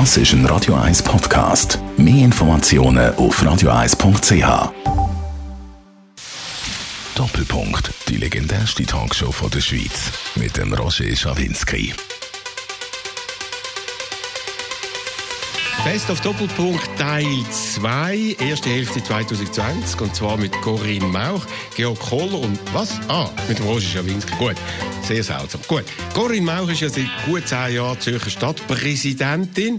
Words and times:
Das 0.00 0.16
ist 0.16 0.32
ein 0.32 0.44
Radio 0.46 0.74
1 0.74 1.04
Podcast. 1.04 1.78
Mehr 1.96 2.24
Informationen 2.24 3.14
auf 3.14 3.40
radio1.ch. 3.40 4.72
Doppelpunkt. 7.14 7.92
Die 8.08 8.16
legendärste 8.16 8.84
Talkshow 8.84 9.30
von 9.30 9.50
der 9.50 9.60
Schweiz. 9.60 10.10
Mit 10.34 10.56
dem 10.56 10.74
Roger 10.74 11.14
Schawinski. 11.14 11.94
Best 15.84 16.08
of 16.08 16.18
Doppelpunkt 16.22 16.88
Teil 16.98 17.44
2, 17.50 18.36
erste 18.40 18.70
Hälfte 18.70 19.04
2020 19.04 20.00
und 20.00 20.16
zwar 20.16 20.38
mit 20.38 20.50
Corinne 20.62 21.04
Mauch, 21.04 21.44
Georg 21.76 22.00
Koller 22.00 22.38
und 22.38 22.58
was? 22.72 22.98
Ah, 23.08 23.28
mit 23.48 23.60
Roger 23.60 23.86
Schawinski. 23.86 24.34
Gut, 24.38 24.56
sehr 25.02 25.22
seltsam. 25.22 25.60
Gut, 25.68 25.84
Corinne 26.14 26.46
Mauch 26.46 26.70
ist 26.70 26.80
ja 26.80 26.88
seit 26.88 27.10
gut 27.26 27.46
zehn 27.46 27.74
Jahren 27.74 28.00
Zürcher 28.00 28.30
Stadtpräsidentin 28.30 29.78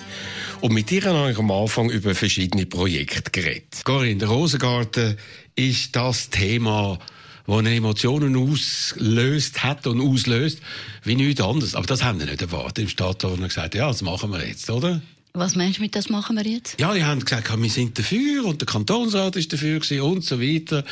und 0.61 0.73
mit 0.73 0.91
ihr 0.91 1.05
habe 1.05 1.31
ich 1.31 1.39
am 1.39 1.49
Anfang 1.49 1.89
über 1.89 2.13
verschiedene 2.13 2.67
Projekte 2.67 3.31
geredet. 3.31 3.81
Corinne, 3.83 4.19
der 4.19 4.27
Rosengarten 4.27 5.17
ist 5.55 5.95
das 5.95 6.29
Thema, 6.29 6.99
das 7.47 7.65
Emotionen 7.65 8.35
auslöst 8.35 9.63
hat 9.63 9.87
und 9.87 10.01
auslöst, 10.01 10.59
wie 11.03 11.15
nichts 11.15 11.41
anderes. 11.41 11.73
Aber 11.73 11.87
das 11.87 12.03
haben 12.03 12.19
wir 12.19 12.27
nicht 12.27 12.43
erwartet. 12.43 12.77
Im 12.79 12.89
Stadtrat 12.89 13.31
haben 13.31 13.41
gesagt, 13.41 13.73
ja, 13.73 13.87
das 13.87 14.03
machen 14.03 14.31
wir 14.31 14.47
jetzt, 14.47 14.69
oder? 14.69 15.01
Was 15.35 15.55
meinst 15.55 15.79
du 15.79 15.81
mit 15.83 15.95
das 15.95 16.09
machen 16.09 16.37
wir 16.37 16.45
jetzt? 16.45 16.79
Ja, 16.79 16.93
die 16.93 17.03
haben 17.03 17.19
gesagt, 17.19 17.51
wir 17.55 17.69
sind 17.69 17.97
dafür 17.99 18.45
und 18.45 18.61
der 18.61 18.65
Kantonsrat 18.65 19.35
ist 19.35 19.51
dafür 19.51 19.81
und 20.03 20.23
so 20.23 20.41
weiter. 20.41 20.83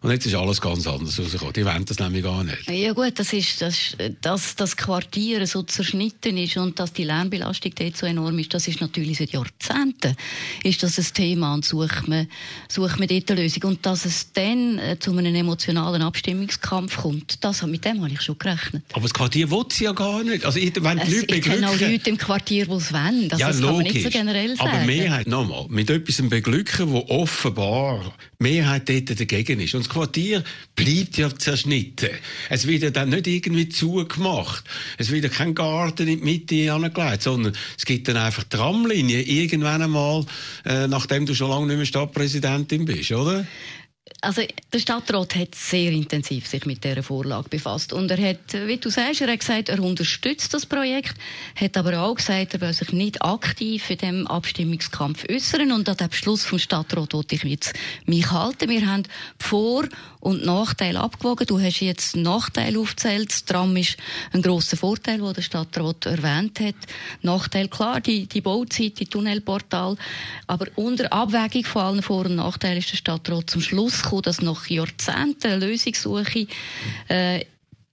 Und 0.00 0.10
jetzt 0.10 0.26
ist 0.26 0.34
alles 0.34 0.60
ganz 0.60 0.86
anders 0.86 1.18
rausgekommen. 1.18 1.52
Die 1.52 1.64
wollen 1.64 1.84
das 1.84 1.98
nämlich 1.98 2.22
gar 2.22 2.42
nicht. 2.42 2.68
Ja 2.68 2.92
gut, 2.92 3.18
das 3.18 3.32
ist, 3.32 3.62
dass 3.62 3.96
das, 4.20 4.56
das 4.56 4.76
Quartier 4.76 5.46
so 5.46 5.62
zerschnitten 5.62 6.36
ist 6.36 6.56
und 6.56 6.78
dass 6.78 6.92
die 6.92 7.04
Lärmbelastung 7.04 7.72
dort 7.74 7.96
so 7.96 8.06
enorm 8.06 8.38
ist, 8.38 8.52
das 8.52 8.66
ist 8.68 8.80
natürlich 8.80 9.18
seit 9.18 9.30
Jahrzehnten 9.30 10.16
ist 10.64 10.82
das 10.82 10.98
ein 10.98 11.06
Thema 11.14 11.54
und 11.54 11.64
sucht 11.64 12.08
man, 12.08 12.28
sucht 12.68 12.98
man 12.98 13.08
dort 13.08 13.30
eine 13.30 13.42
Lösung. 13.42 13.62
Und 13.64 13.86
dass 13.86 14.04
es 14.04 14.32
dann 14.32 14.78
äh, 14.78 14.98
zu 14.98 15.16
einem 15.16 15.34
emotionalen 15.34 16.02
Abstimmungskampf 16.02 16.96
kommt, 16.98 17.42
das, 17.44 17.62
mit 17.66 17.84
dem 17.84 18.02
habe 18.02 18.12
ich 18.12 18.20
schon 18.20 18.38
gerechnet. 18.38 18.84
Aber 18.92 19.02
das 19.02 19.14
Quartier 19.14 19.50
will 19.50 19.64
sie 19.70 19.84
ja 19.84 19.92
gar 19.92 20.22
nicht. 20.22 20.44
Also, 20.44 20.60
wenn 20.60 20.98
die 20.98 21.02
es, 21.02 21.20
Leute 21.20 21.34
ich 21.36 21.42
kenne 21.42 21.68
auch 21.68 21.78
Leute 21.78 22.10
im 22.10 22.18
Quartier, 22.18 22.66
die 22.66 22.72
es 22.72 22.92
wollen. 22.92 23.28
Das, 23.28 23.40
ja, 23.40 23.48
das 23.48 23.60
nicht 23.94 24.04
so 24.04 24.10
generell 24.10 24.56
sagen. 24.56 24.70
Aber 24.70 24.84
Mehrheit, 24.84 25.26
nochmal, 25.26 25.66
mit 25.68 25.90
etwas 25.90 26.22
beglücken, 26.28 26.90
wo 26.90 26.98
offenbar 27.08 28.14
Mehrheit 28.38 28.88
dort 28.88 29.18
dagegen 29.18 29.60
ist. 29.60 29.74
Und 29.74 29.86
das 29.86 29.92
Quartier 29.92 30.42
bleibt 30.74 31.16
ja 31.16 31.34
zerschnitten. 31.34 32.10
Es 32.48 32.66
wird 32.66 32.82
ja 32.82 32.90
dann 32.90 33.10
nicht 33.10 33.26
irgendwie 33.26 33.68
zugemacht. 33.68 34.64
Es 34.98 35.10
wird 35.10 35.24
ja 35.24 35.30
kein 35.30 35.54
Garten 35.54 36.08
in 36.08 36.18
die 36.18 36.24
Mitte 36.24 36.72
angelegt, 36.72 37.22
sondern 37.22 37.54
es 37.78 37.84
gibt 37.84 38.08
dann 38.08 38.16
einfach 38.16 38.44
Tramlinien 38.44 39.26
irgendwann 39.26 39.82
einmal, 39.82 40.24
äh, 40.64 40.86
nachdem 40.86 41.26
du 41.26 41.34
schon 41.34 41.50
lange 41.50 41.66
nicht 41.66 41.76
mehr 41.76 41.86
Stadtpräsidentin 41.86 42.84
bist, 42.84 43.12
oder? 43.12 43.46
Also 44.20 44.42
der 44.72 44.78
Stadtrat 44.78 45.34
hat 45.34 45.54
sehr 45.54 45.90
intensiv 45.92 46.46
sich 46.46 46.66
mit 46.66 46.84
dieser 46.84 47.02
Vorlage 47.02 47.48
befasst 47.48 47.92
und 47.92 48.10
er 48.10 48.18
hat, 48.30 48.52
wie 48.66 48.76
du 48.76 48.90
sagst, 48.90 49.20
er 49.20 49.32
hat 49.32 49.40
gesagt, 49.40 49.68
er 49.68 49.80
unterstützt 49.82 50.52
das 50.54 50.66
Projekt, 50.66 51.14
hat 51.56 51.76
aber 51.76 52.00
auch 52.02 52.14
gesagt, 52.14 52.54
er 52.54 52.60
will 52.60 52.72
sich 52.72 52.92
nicht 52.92 53.22
aktiv 53.22 53.90
in 53.90 53.98
dem 53.98 54.26
Abstimmungskampf 54.26 55.24
äußern 55.30 55.72
und 55.72 55.88
an 55.88 55.96
dem 55.96 56.08
Beschluss 56.08 56.44
vom 56.44 56.58
Stadtrat 56.58 57.14
wollte 57.14 57.34
ich 57.34 57.44
jetzt 57.44 57.74
mich 58.06 58.30
halten. 58.30 58.68
Wir 58.68 58.86
haben 58.86 59.04
Vor- 59.38 59.88
und 60.22 60.44
Nachteile 60.44 61.00
abgewogen. 61.00 61.48
Du 61.48 61.60
hast 61.60 61.80
jetzt 61.80 62.14
Nachteile 62.14 62.78
aufgezählt. 62.78 63.30
Das 63.30 63.44
Tram 63.44 63.76
ist 63.76 63.96
ein 64.32 64.40
grosser 64.40 64.76
Vorteil, 64.76 65.18
den 65.18 65.32
der 65.32 65.42
Stadtrat 65.42 66.06
erwähnt 66.06 66.60
hat. 66.60 66.76
Nachteil 67.22 67.66
klar, 67.66 68.00
die, 68.00 68.26
die 68.26 68.40
Bauzeit, 68.40 69.00
die 69.00 69.06
Tunnelportal, 69.06 69.96
aber 70.46 70.66
unter 70.76 71.12
Abwägung 71.12 71.64
von 71.64 71.82
allen 71.82 72.02
Vor- 72.02 72.26
und 72.26 72.36
Nachteilen 72.36 72.78
ist 72.78 72.92
der 72.92 72.98
Stadtrat 72.98 73.50
zum 73.50 73.62
Schluss 73.62 74.02
gekommen, 74.02 74.22
dass 74.22 74.40
nach 74.40 74.68
Jahrzehnten 74.68 75.60
Lösungssuche, 75.60 76.46
äh, 77.08 77.44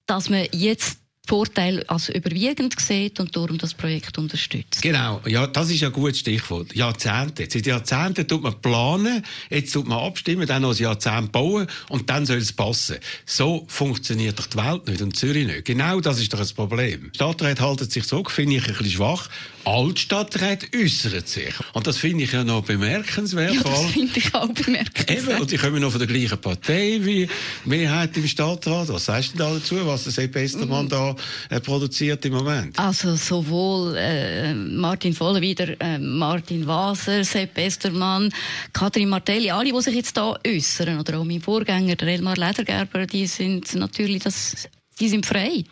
dass 0.06 0.30
man 0.30 0.46
jetzt 0.52 1.00
Vorteil 1.30 1.84
als 1.84 2.10
überwiegend 2.10 2.80
sieht 2.80 3.20
und 3.20 3.36
darum 3.36 3.60
das 3.60 3.76
Projekt 3.76 4.18
unterstützt. 4.18 4.82
Genau, 4.82 5.22
ja, 5.28 5.46
das 5.46 5.70
ist 5.70 5.84
ein 5.84 5.92
gutes 5.92 6.18
Stichwort. 6.20 6.76
Jahrzehnte. 6.76 7.48
Seit 7.48 7.68
Jahrzehnten 7.68 8.28
tut 8.28 8.42
man 8.42 8.60
planen, 8.60 9.24
jetzt 9.52 9.72
tut 9.72 9.88
man 9.88 10.00
abstimmen, 10.00 10.48
dann 10.48 10.64
noch 10.64 10.72
ein 10.72 10.82
Jahrzehnt 10.82 11.32
bauen 11.32 11.68
und 11.90 12.10
dann 12.10 12.26
soll 12.26 12.38
es 12.38 12.52
passen. 12.52 12.98
So 13.28 13.64
funktioniert 13.68 14.40
doch 14.40 14.48
die 14.48 14.58
Welt 14.58 14.88
nicht 14.88 15.04
und 15.04 15.16
Zürich 15.16 15.46
nicht. 15.46 15.66
Genau 15.66 16.00
das 16.00 16.20
ist 16.20 16.34
doch 16.34 16.40
das 16.40 16.52
Problem. 16.52 17.12
Stadtrat 17.14 17.62
halten 17.62 17.88
sich 17.88 18.08
zurück, 18.08 18.32
finde 18.32 18.56
ich 18.56 18.64
ein 18.64 18.70
bisschen 18.70 18.90
schwach. 18.90 19.30
Altstadträte 19.70 20.68
äußern 20.76 21.24
sich. 21.26 21.54
Und 21.74 21.86
das 21.86 21.98
finde 21.98 22.24
ich 22.24 22.32
ja 22.32 22.44
noch 22.44 22.64
bemerkenswert. 22.64 23.54
Ja, 23.54 23.62
das 23.64 23.86
finde 23.92 24.18
ich 24.18 24.34
auch 24.34 24.48
bemerkenswert. 24.48 25.28
Eben, 25.28 25.42
und 25.42 25.52
die 25.52 25.58
kommen 25.58 25.82
noch 25.82 25.92
von 25.92 26.00
der 26.00 26.08
gleichen 26.08 26.40
Partei 26.40 27.00
wie 27.02 27.28
die 27.28 27.30
Mehrheit 27.66 28.18
im 28.18 28.28
Stadtrat. 28.28 28.90
Was 28.90 29.06
sagst 29.06 29.34
du 29.34 29.38
da 29.38 29.54
dazu, 29.54 29.76
was 29.86 30.04
der 30.06 30.14
Sepp 30.14 30.36
Estermann 30.36 30.86
mm. 30.86 30.90
da 30.90 31.16
äh, 31.50 31.60
produziert 31.60 32.26
im 32.26 32.34
Moment? 32.34 32.80
Also 32.80 33.16
sowohl 33.16 33.96
äh, 33.96 34.54
Martin 34.54 35.14
Vollenwieder, 35.14 35.80
äh, 35.80 36.00
Martin 36.00 36.66
Waser, 36.66 37.24
Sepp 37.24 37.58
Estermann, 37.58 38.34
Katrin 38.74 39.10
Martelli, 39.10 39.52
alle, 39.52 39.72
die 39.72 39.82
sich 39.82 39.96
jetzt 39.96 40.18
da 40.18 40.38
äußern, 40.46 41.00
oder 41.00 41.20
auch 41.20 41.24
mein 41.24 41.42
Vorgänger, 41.42 41.96
der 41.96 42.08
Elmar 42.08 42.36
Ledergerber, 42.36 43.06
die 43.06 43.28
sind 43.28 43.76
natürlich, 43.76 44.24
das, 44.24 44.68
die 45.00 45.10
sind 45.10 45.26
frei. 45.26 45.64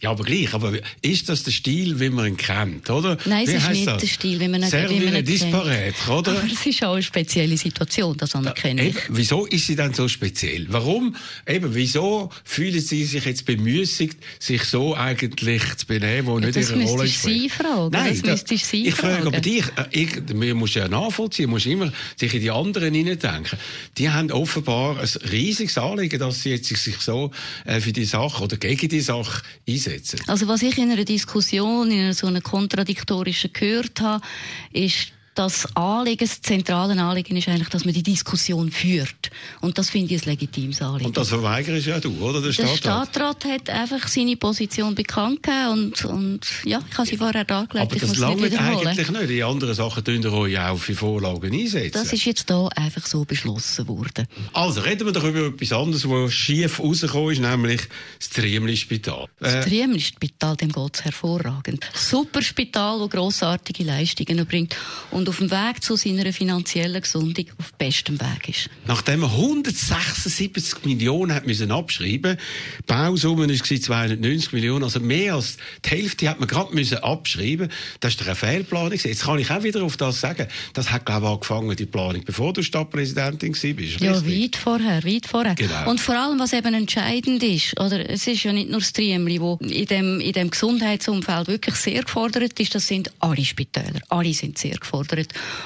Ja, 0.00 0.12
aber 0.12 0.24
gleich. 0.24 0.54
Aber 0.54 0.72
ist 1.02 1.28
das 1.28 1.42
der 1.42 1.50
Stil, 1.50 2.00
wie 2.00 2.08
man 2.08 2.26
ihn 2.26 2.36
kennt, 2.36 2.88
oder? 2.88 3.18
Nein, 3.26 3.44
es 3.44 3.52
wie 3.52 3.56
ist 3.56 3.70
nicht 3.70 3.86
das? 3.86 4.00
der 4.00 4.06
Stil, 4.06 4.40
wie 4.40 4.48
man 4.48 4.62
ihn, 4.62 5.04
man 5.04 5.16
ihn 5.16 5.24
disparate, 5.24 6.10
oder? 6.10 6.32
Aber 6.32 6.44
es 6.50 6.64
ist 6.64 6.82
auch 6.82 6.94
eine 6.94 7.02
spezielle 7.02 7.56
Situation, 7.58 8.16
das 8.16 8.34
anerkenne 8.34 8.88
ich. 8.88 8.96
Eben, 8.96 9.04
wieso 9.10 9.44
ist 9.44 9.66
sie 9.66 9.76
denn 9.76 9.92
so 9.92 10.08
speziell? 10.08 10.66
Warum? 10.70 11.14
Eben, 11.46 11.74
wieso 11.74 12.30
fühlen 12.44 12.80
Sie 12.80 13.04
sich 13.04 13.24
jetzt 13.26 13.44
bemüßigt, 13.44 14.16
sich 14.38 14.64
so 14.64 14.96
eigentlich 14.96 15.76
zu 15.76 15.86
benehmen, 15.86 16.28
wo 16.28 16.38
nicht 16.38 16.56
das 16.56 16.70
ihre 16.70 16.82
Rolle 16.82 17.04
ist? 17.04 17.16
Das 17.16 17.24
müsstest 17.26 17.42
Sie 17.42 17.48
fragen. 17.50 17.90
Nein, 17.92 18.14
das 18.14 18.22
müsstest 18.22 18.70
Sie 18.70 18.86
ich 18.88 18.94
frage 18.94 19.26
aber 19.26 19.40
dich, 19.40 19.64
äh, 19.76 19.84
ich, 19.90 20.34
man 20.34 20.54
muss 20.54 20.74
ja 20.74 20.88
nachvollziehen, 20.88 21.50
muss 21.50 21.66
immer 21.66 21.92
sich 22.16 22.32
in 22.32 22.40
die 22.40 22.50
anderen 22.50 22.94
hineindenken. 22.94 23.58
Die 23.98 24.08
haben 24.08 24.30
offenbar 24.32 24.98
ein 24.98 25.08
riesiges 25.30 25.76
Anliegen, 25.76 26.18
dass 26.18 26.42
sie 26.42 26.50
jetzt 26.50 26.74
sich 26.74 26.96
so 27.00 27.30
äh, 27.66 27.80
für 27.80 27.92
die 27.92 28.06
Sache 28.06 28.42
oder 28.42 28.56
gegen 28.56 28.88
die 28.88 29.00
Sache 29.00 29.42
einsetzen. 29.68 29.89
Also 30.26 30.48
was 30.48 30.62
ich 30.62 30.78
in 30.78 30.90
einer 30.90 31.04
Diskussion, 31.04 31.90
in 31.90 32.00
einer 32.00 32.14
so 32.14 32.26
einer 32.26 32.40
kontradiktorischen 32.40 33.52
gehört 33.52 34.00
habe, 34.00 34.24
ist, 34.72 35.12
das 35.34 35.74
Anliegen, 35.76 36.26
das 36.26 36.40
zentrale 36.42 37.00
Anliegen 37.00 37.36
ist 37.36 37.48
eigentlich, 37.48 37.68
dass 37.68 37.84
man 37.84 37.94
die 37.94 38.02
Diskussion 38.02 38.70
führt. 38.70 39.30
Und 39.60 39.78
das 39.78 39.88
finde 39.88 40.14
ich 40.14 40.22
ein 40.22 40.30
legitimes 40.30 40.82
Anliegen. 40.82 41.06
Und 41.06 41.16
das 41.16 41.28
verweigerst 41.28 41.86
ja 41.86 42.00
du, 42.00 42.10
oder? 42.20 42.42
Der 42.42 42.52
Stadtrat? 42.52 43.14
Der 43.14 43.32
Stadtrat 43.32 43.44
hat 43.44 43.70
einfach 43.70 44.08
seine 44.08 44.36
Position 44.36 44.94
bekannt 44.94 45.42
gegeben 45.42 45.68
und, 45.68 46.04
und 46.04 46.46
ja, 46.64 46.80
ich 46.90 46.98
habe 46.98 47.08
sie 47.08 47.16
vorher 47.16 47.44
dargelegt. 47.44 47.86
Aber 47.86 47.96
ich 47.96 48.02
das 48.02 48.18
lange 48.18 48.50
eigentlich 48.58 49.10
nicht. 49.10 49.30
Die 49.30 49.42
anderen 49.42 49.74
Sachen 49.74 50.04
tun 50.04 50.22
ihr 50.22 50.32
euch 50.32 50.58
auch 50.58 50.78
für 50.78 50.94
Vorlagen 50.94 51.54
einsetzen. 51.54 51.92
Das 51.92 52.12
ist 52.12 52.24
jetzt 52.24 52.48
hier 52.48 52.68
einfach 52.76 53.06
so 53.06 53.24
beschlossen 53.24 53.86
worden. 53.88 54.26
Also, 54.52 54.80
reden 54.80 55.06
wir 55.06 55.12
doch 55.12 55.24
über 55.24 55.46
etwas 55.46 55.72
anderes, 55.72 56.08
was 56.08 56.32
schief 56.32 56.80
rausgekommen 56.80 57.32
ist, 57.32 57.40
nämlich 57.40 57.82
das 58.18 58.30
Triemli-Spital. 58.30 59.28
Das 59.38 59.54
Äh, 59.54 59.60
Triemli-Spital, 59.60 60.56
dem 60.56 60.72
geht 60.72 60.94
es 60.94 61.04
hervorragend. 61.04 61.88
Super 61.94 62.42
Spital, 62.42 62.98
das 62.98 63.10
grossartige 63.10 63.84
Leistungen 63.84 64.38
erbringt 64.38 64.76
und 65.10 65.19
auf 65.28 65.38
dem 65.38 65.50
Weg 65.50 65.82
zu 65.82 65.96
seiner 65.96 66.32
finanziellen 66.32 67.00
Gesundung 67.00 67.46
auf 67.58 67.72
bestem 67.74 68.20
Weg 68.20 68.48
ist. 68.48 68.70
Nachdem 68.86 69.22
er 69.22 69.30
176 69.30 70.84
Millionen 70.84 71.34
hat 71.34 71.46
müssen 71.46 71.70
abschreiben, 71.70 72.36
die 72.78 72.82
Bausumme 72.86 73.48
war 73.48 73.80
290 73.80 74.52
Millionen, 74.52 74.84
also 74.84 75.00
mehr 75.00 75.34
als 75.34 75.56
die 75.84 75.90
Hälfte 75.90 76.28
hat 76.28 76.40
man 76.40 76.48
gerade 76.48 76.74
müssen 76.74 76.98
abschreiben. 76.98 77.68
Das 78.00 78.12
ist 78.12 78.20
doch 78.20 78.26
eine 78.26 78.36
Fehlplanung. 78.36 78.92
Jetzt 78.92 79.22
kann 79.22 79.38
ich 79.38 79.50
auch 79.50 79.62
wieder 79.62 79.82
auf 79.82 79.96
das 79.96 80.20
sagen. 80.20 80.46
Das 80.72 80.90
hat 80.90 81.06
glaube 81.06 81.26
ich 81.26 81.32
angefangen 81.32 81.76
die 81.76 81.86
Planung, 81.86 82.22
bevor 82.24 82.52
du 82.52 82.62
Stadtpräsidentin 82.62 83.52
warst. 83.52 83.64
Ist 83.64 84.00
Ja, 84.00 84.12
richtig? 84.12 84.42
weit 84.42 84.56
vorher, 84.56 85.04
weit 85.04 85.26
vorher. 85.26 85.54
Genau. 85.54 85.90
Und 85.90 86.00
vor 86.00 86.16
allem, 86.16 86.38
was 86.38 86.52
eben 86.52 86.74
entscheidend 86.74 87.42
ist, 87.42 87.78
oder, 87.80 88.08
es 88.08 88.26
ist 88.26 88.44
ja 88.44 88.52
nicht 88.52 88.70
nur 88.70 88.80
das 88.80 88.92
Triemli, 88.92 89.40
wo 89.40 89.58
in 89.60 89.86
dem, 89.86 90.20
in 90.20 90.32
dem 90.32 90.50
Gesundheitsumfeld 90.50 91.48
wirklich 91.48 91.74
sehr 91.76 92.02
gefordert 92.02 92.58
ist, 92.58 92.74
das 92.74 92.86
sind 92.86 93.10
alle 93.20 93.44
Spitäler. 93.44 94.00
Alle 94.08 94.32
sind 94.32 94.58
sehr 94.58 94.76
gefordert. 94.76 95.09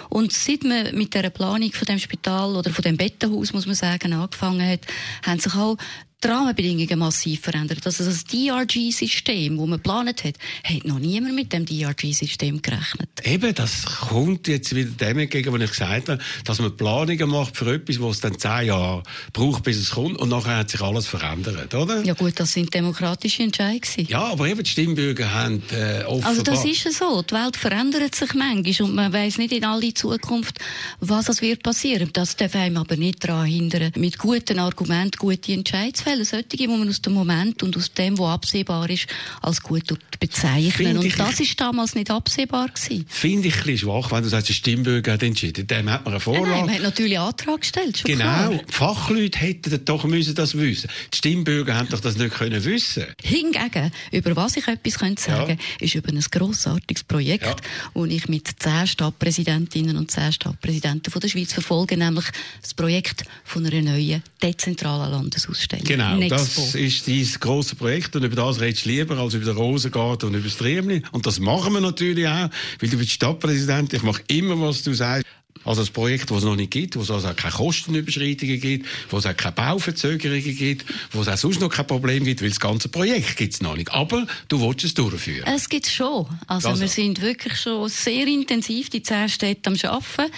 Und 0.09 0.33
seit 0.33 0.65
man 0.65 0.95
mit 0.95 1.15
der 1.15 1.31
Planung 1.31 1.73
von 1.73 1.87
dem 1.87 1.99
Spital 1.99 2.57
oder 2.57 2.71
von 2.71 2.83
dem 2.83 2.97
Bettenhaus, 2.97 3.53
muss 3.53 3.67
man 3.67 3.75
sagen, 3.75 4.13
angefangen 4.13 4.67
hat, 4.67 4.81
haben 5.25 5.41
sich 5.41 5.55
auch 5.55 5.77
die 6.25 6.29
Rahmenbedingungen 6.29 6.99
massiv 6.99 7.41
verändert. 7.41 7.81
Also 7.85 8.05
das 8.05 8.25
DRG-System, 8.25 9.57
das 9.57 9.67
man 9.67 9.79
geplant 9.79 10.25
hat, 10.25 10.35
hat 10.65 10.85
noch 10.85 10.99
niemand 10.99 11.35
mit 11.35 11.53
dem 11.53 11.67
DRG-System 11.67 12.63
gerechnet. 12.63 13.09
Eben, 13.25 13.55
das 13.55 13.85
kommt 13.85 14.49
jetzt 14.49 14.75
wieder 14.75 14.91
dem 14.91 15.19
entgegen, 15.19 15.53
was 15.53 15.61
ich 15.63 15.71
gesagt 15.71 16.09
habe, 16.09 16.23
dass 16.45 16.61
man 16.61 16.77
Planungen 16.77 17.29
macht 17.29 17.57
für 17.57 17.75
etwas, 17.75 18.01
was 18.01 18.21
dann 18.21 18.39
zehn 18.39 18.69
Jahre 18.69 19.03
braucht, 19.33 19.63
bis 19.65 19.77
es 19.77 19.91
kommt 19.91 20.19
und 20.19 20.31
nachher 20.31 20.59
hat 20.59 20.71
sich 20.71 20.81
alles 20.81 21.07
verändert, 21.07 21.75
oder? 21.75 22.03
Ja 22.05 22.15
gut, 22.15 22.41
das 22.41 22.53
sind 22.53 22.73
demokratische 22.73 23.43
Entscheidungen. 23.43 24.09
Ja, 24.09 24.25
aber 24.25 24.49
eben 24.49 24.63
die 24.63 24.71
Stimmbürger 24.71 25.33
haben 25.33 25.63
äh, 25.73 26.05
offenbar... 26.05 26.31
Also 26.31 26.43
das 26.43 26.65
ist 26.65 26.85
ja 26.85 26.91
so. 26.91 27.23
Die 27.23 27.35
Welt 27.35 27.57
verändert 27.57 28.15
sich 28.15 28.35
manchmal 28.35 28.89
und 28.89 28.95
man 28.95 29.13
weiß 29.13 29.39
nicht 29.39 29.53
in 29.53 29.65
alle 29.65 29.93
Zukunft, 29.93 30.59
was 31.01 31.29
es 31.29 31.43
wird 31.43 31.63
passieren. 31.63 32.11
Das 32.13 32.37
darf 32.37 32.55
einem 32.55 32.79
aber 32.79 32.97
nicht 32.97 33.25
daran 33.25 33.47
hindern, 33.47 33.93
mit 33.97 34.19
guten 34.19 34.59
Argumenten 34.59 35.19
gute 35.19 35.53
Entscheidungen 35.53 35.95
zu 35.95 36.05
fällen. 36.05 36.14
Solche, 36.23 36.45
die 36.45 36.67
man 36.69 36.89
aus 36.89 37.01
dem 37.03 37.15
Moment 37.15 37.63
und 37.63 37.77
aus 37.77 37.93
dem, 37.93 38.19
was 38.19 38.35
absehbar 38.35 38.89
ist, 38.91 39.07
als 39.43 39.63
gut 39.63 39.85
bezeichnen. 40.21 40.99
Und 40.99 41.19
das 41.19 41.41
ist 41.41 41.61
damals 41.61 41.95
nicht 41.95 42.11
absehbar 42.11 42.69
gewesen. 42.69 43.07
Finde 43.09 43.49
ich 43.49 43.55
ein 43.55 43.65
bisschen 43.65 43.89
schwach, 43.89 44.13
wenn 44.13 44.23
du 44.23 44.29
sagst, 44.29 44.49
der 44.49 44.55
Stimmbürger 44.55 45.13
hat 45.15 45.23
entschieden. 45.23 45.67
Dem 45.67 45.91
hat 45.91 46.05
man 46.05 46.15
eine 46.15 46.21
Vorlage. 46.21 46.49
Nein, 46.49 46.67
man 46.67 46.75
hat 46.75 46.83
natürlich 46.83 47.19
einen 47.19 47.29
Antrag 47.29 47.61
gestellt, 47.61 47.99
schon 47.99 48.11
Genau. 48.11 48.25
Klar. 48.25 48.61
Fachleute 48.69 49.39
hätten 49.39 49.85
doch 49.85 50.05
müssen 50.05 50.35
das 50.35 50.57
wissen. 50.57 50.89
Die 51.13 51.17
Stimmbürger 51.19 51.75
haben 51.75 51.89
doch 51.89 52.01
das 52.01 52.17
nicht 52.17 52.35
können 52.35 52.65
wissen. 52.65 53.07
Hingegen, 53.23 53.93
über 54.13 54.37
was 54.37 54.57
ich 54.57 54.67
etwas 54.69 54.99
könnte 54.99 55.23
sagen, 55.23 55.59
ja. 55.59 55.85
ist 55.85 55.95
über 55.95 56.11
ein 56.11 56.21
grossartiges 56.21 57.05
Projekt, 57.05 57.45
ja. 57.45 57.57
wo 57.95 58.05
ich 58.05 58.29
mit 58.29 58.49
zehn 58.59 58.87
Stadtpräsidentinnen 58.87 59.97
und 59.97 60.11
zehn 60.11 60.33
Stadtpräsidenten 60.33 61.11
von 61.11 61.21
der 61.21 61.29
Schweiz 61.29 61.53
verfolge, 61.53 61.97
nämlich 61.97 62.27
das 62.61 62.75
Projekt 62.75 63.25
von 63.45 63.65
einer 63.67 63.83
neuen 63.83 64.23
dezentralen 64.43 65.11
Landesausstellung. 65.11 65.85
Genau, 65.85 66.04
Nexpo. 66.13 66.63
das 66.63 66.75
ist 66.75 67.07
dieses 67.07 67.41
große 67.41 67.77
Projekt 67.77 68.15
und 68.17 68.25
über 68.25 68.37
das 68.37 68.61
redest 68.61 68.85
du 68.85 68.91
lieber 68.91 69.19
als 69.19 69.35
über 69.35 69.45
den 69.45 69.57
Rosengarten 69.57 70.29
und 70.29 70.35
über 70.35 70.49
das 70.49 70.57
Triemli. 70.57 71.03
Und 71.13 71.27
das 71.27 71.39
machen 71.41 71.73
wir 71.73 71.81
natürlich 71.81 72.27
auch, 72.27 72.51
weil 72.81 72.89
du 72.89 72.97
bist 72.99 73.11
Stadtpräsident, 73.11 73.93
ich 73.93 74.03
mache 74.03 74.23
immer, 74.29 74.61
was 74.61 74.83
du 74.83 74.95
sagst. 74.95 75.25
Also 75.65 75.83
ein 75.83 75.89
Projekt, 75.93 76.31
das 76.31 76.39
es 76.39 76.45
noch 76.45 76.57
nicht 76.57 76.71
gibt, 76.71 76.97
wo 76.97 77.01
es 77.01 77.11
also 77.11 77.29
auch 77.29 77.37
keine 77.37 77.55
Kostenüberschreitungen 77.55 78.61
gibt, 78.61 78.87
wo 79.09 79.19
es 79.19 79.27
auch 79.27 79.37
keine 79.37 79.53
Bauverzögerungen 79.53 80.57
gibt, 80.57 80.85
wo 81.13 81.23
es 81.23 81.29
auch 81.29 81.37
sonst 81.37 81.61
noch 81.61 81.71
kein 81.71 81.87
Problem 81.87 82.25
gibt, 82.25 82.43
weil 82.43 82.51
das 82.51 82.61
ganze 82.61 82.89
Projekt 82.89 83.37
gibt 83.37 83.55
es 83.55 83.63
noch 83.63 83.77
nicht. 83.77 83.91
Aber 83.93 84.27
du 84.49 84.61
willst 84.61 84.85
es 84.85 84.95
durchführen. 84.95 85.47
Es 85.47 85.69
gibt 85.69 85.87
es 85.87 85.93
schon. 85.93 86.27
Also, 86.47 86.69
also, 86.69 86.81
wir 86.83 86.89
sind 86.89 87.21
wirklich 87.23 87.57
schon 87.57 87.89
sehr 87.89 88.27
intensiv, 88.27 88.91
die 88.91 89.03
zehn 89.03 89.29
Städte 89.29 89.71
am 89.71 89.77
Arbeiten. 89.85 90.33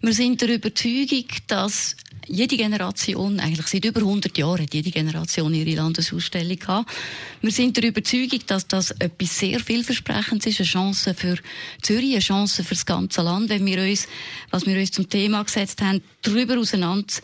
Wir 0.00 0.14
sind 0.14 0.40
der 0.40 0.48
Überzeugung, 0.48 1.26
dass 1.46 1.96
jede 2.26 2.56
Generation, 2.56 3.40
eigentlich 3.40 3.66
seit 3.66 3.84
über 3.84 4.00
100 4.00 4.36
Jahren, 4.38 4.62
hat 4.62 4.74
jede 4.74 4.90
Generation 4.90 5.54
ihre 5.54 5.76
Landesausstellung 5.76 6.58
gehabt. 6.58 6.90
Wir 7.40 7.52
sind 7.52 7.76
der 7.76 7.84
Überzeugung, 7.84 8.40
dass 8.46 8.66
das 8.66 8.90
etwas 8.92 9.38
sehr 9.38 9.60
vielversprechendes 9.60 10.46
ist, 10.46 10.60
eine 10.60 10.66
Chance 10.66 11.14
für 11.14 11.36
Zürich, 11.82 12.12
eine 12.12 12.20
Chance 12.20 12.64
für 12.64 12.74
das 12.74 12.86
ganze 12.86 13.22
Land, 13.22 13.48
wenn 13.48 13.66
wir 13.66 13.82
uns, 13.82 14.08
was 14.50 14.66
wir 14.66 14.78
uns 14.78 14.92
zum 14.92 15.08
Thema 15.08 15.42
gesetzt 15.42 15.80
haben, 15.82 16.02
darüber 16.22 16.58
auseinander 16.58 17.14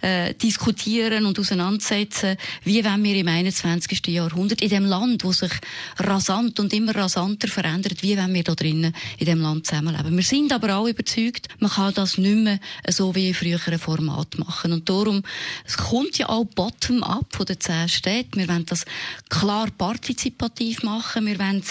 äh, 0.00 0.34
diskutieren 0.34 1.26
und 1.26 1.38
auseinandersetzen, 1.38 2.36
wie 2.64 2.82
wenn 2.84 3.04
wir 3.04 3.16
im 3.16 3.28
21. 3.28 4.06
Jahrhundert 4.08 4.62
in 4.62 4.70
dem 4.70 4.86
Land, 4.86 5.24
wo 5.24 5.32
sich 5.32 5.52
rasant 5.98 6.58
und 6.60 6.72
immer 6.72 6.94
rasanter 6.94 7.48
verändert, 7.48 8.02
wie 8.02 8.16
wenn 8.16 8.32
wir 8.32 8.44
da 8.44 8.54
drinnen 8.54 8.94
in 9.18 9.26
dem 9.26 9.40
Land 9.40 9.66
zusammenleben. 9.66 10.16
Wir 10.16 10.24
sind 10.24 10.52
aber 10.52 10.76
auch 10.76 10.86
überzeugt, 10.86 11.48
man 11.58 11.70
kann 11.70 11.94
das 11.94 12.18
nicht 12.18 12.36
mehr 12.36 12.58
so 12.88 13.14
wie 13.14 13.28
in 13.28 13.34
früheren 13.34 13.78
Format 13.78 14.38
machen 14.38 14.55
machen. 14.56 14.72
Und 14.72 14.88
darum, 14.88 15.22
es 15.64 15.76
kommt 15.76 16.18
ja 16.18 16.28
auch 16.28 16.44
bottom-up 16.44 17.26
von 17.34 17.46
den 17.46 17.60
zehn 17.60 17.88
Städten. 17.88 18.40
Wir 18.40 18.48
wollen 18.48 18.66
das 18.66 18.84
klar 19.28 19.68
partizipativ 19.76 20.82
machen. 20.82 21.26
Wir 21.26 21.38
wollen 21.38 21.62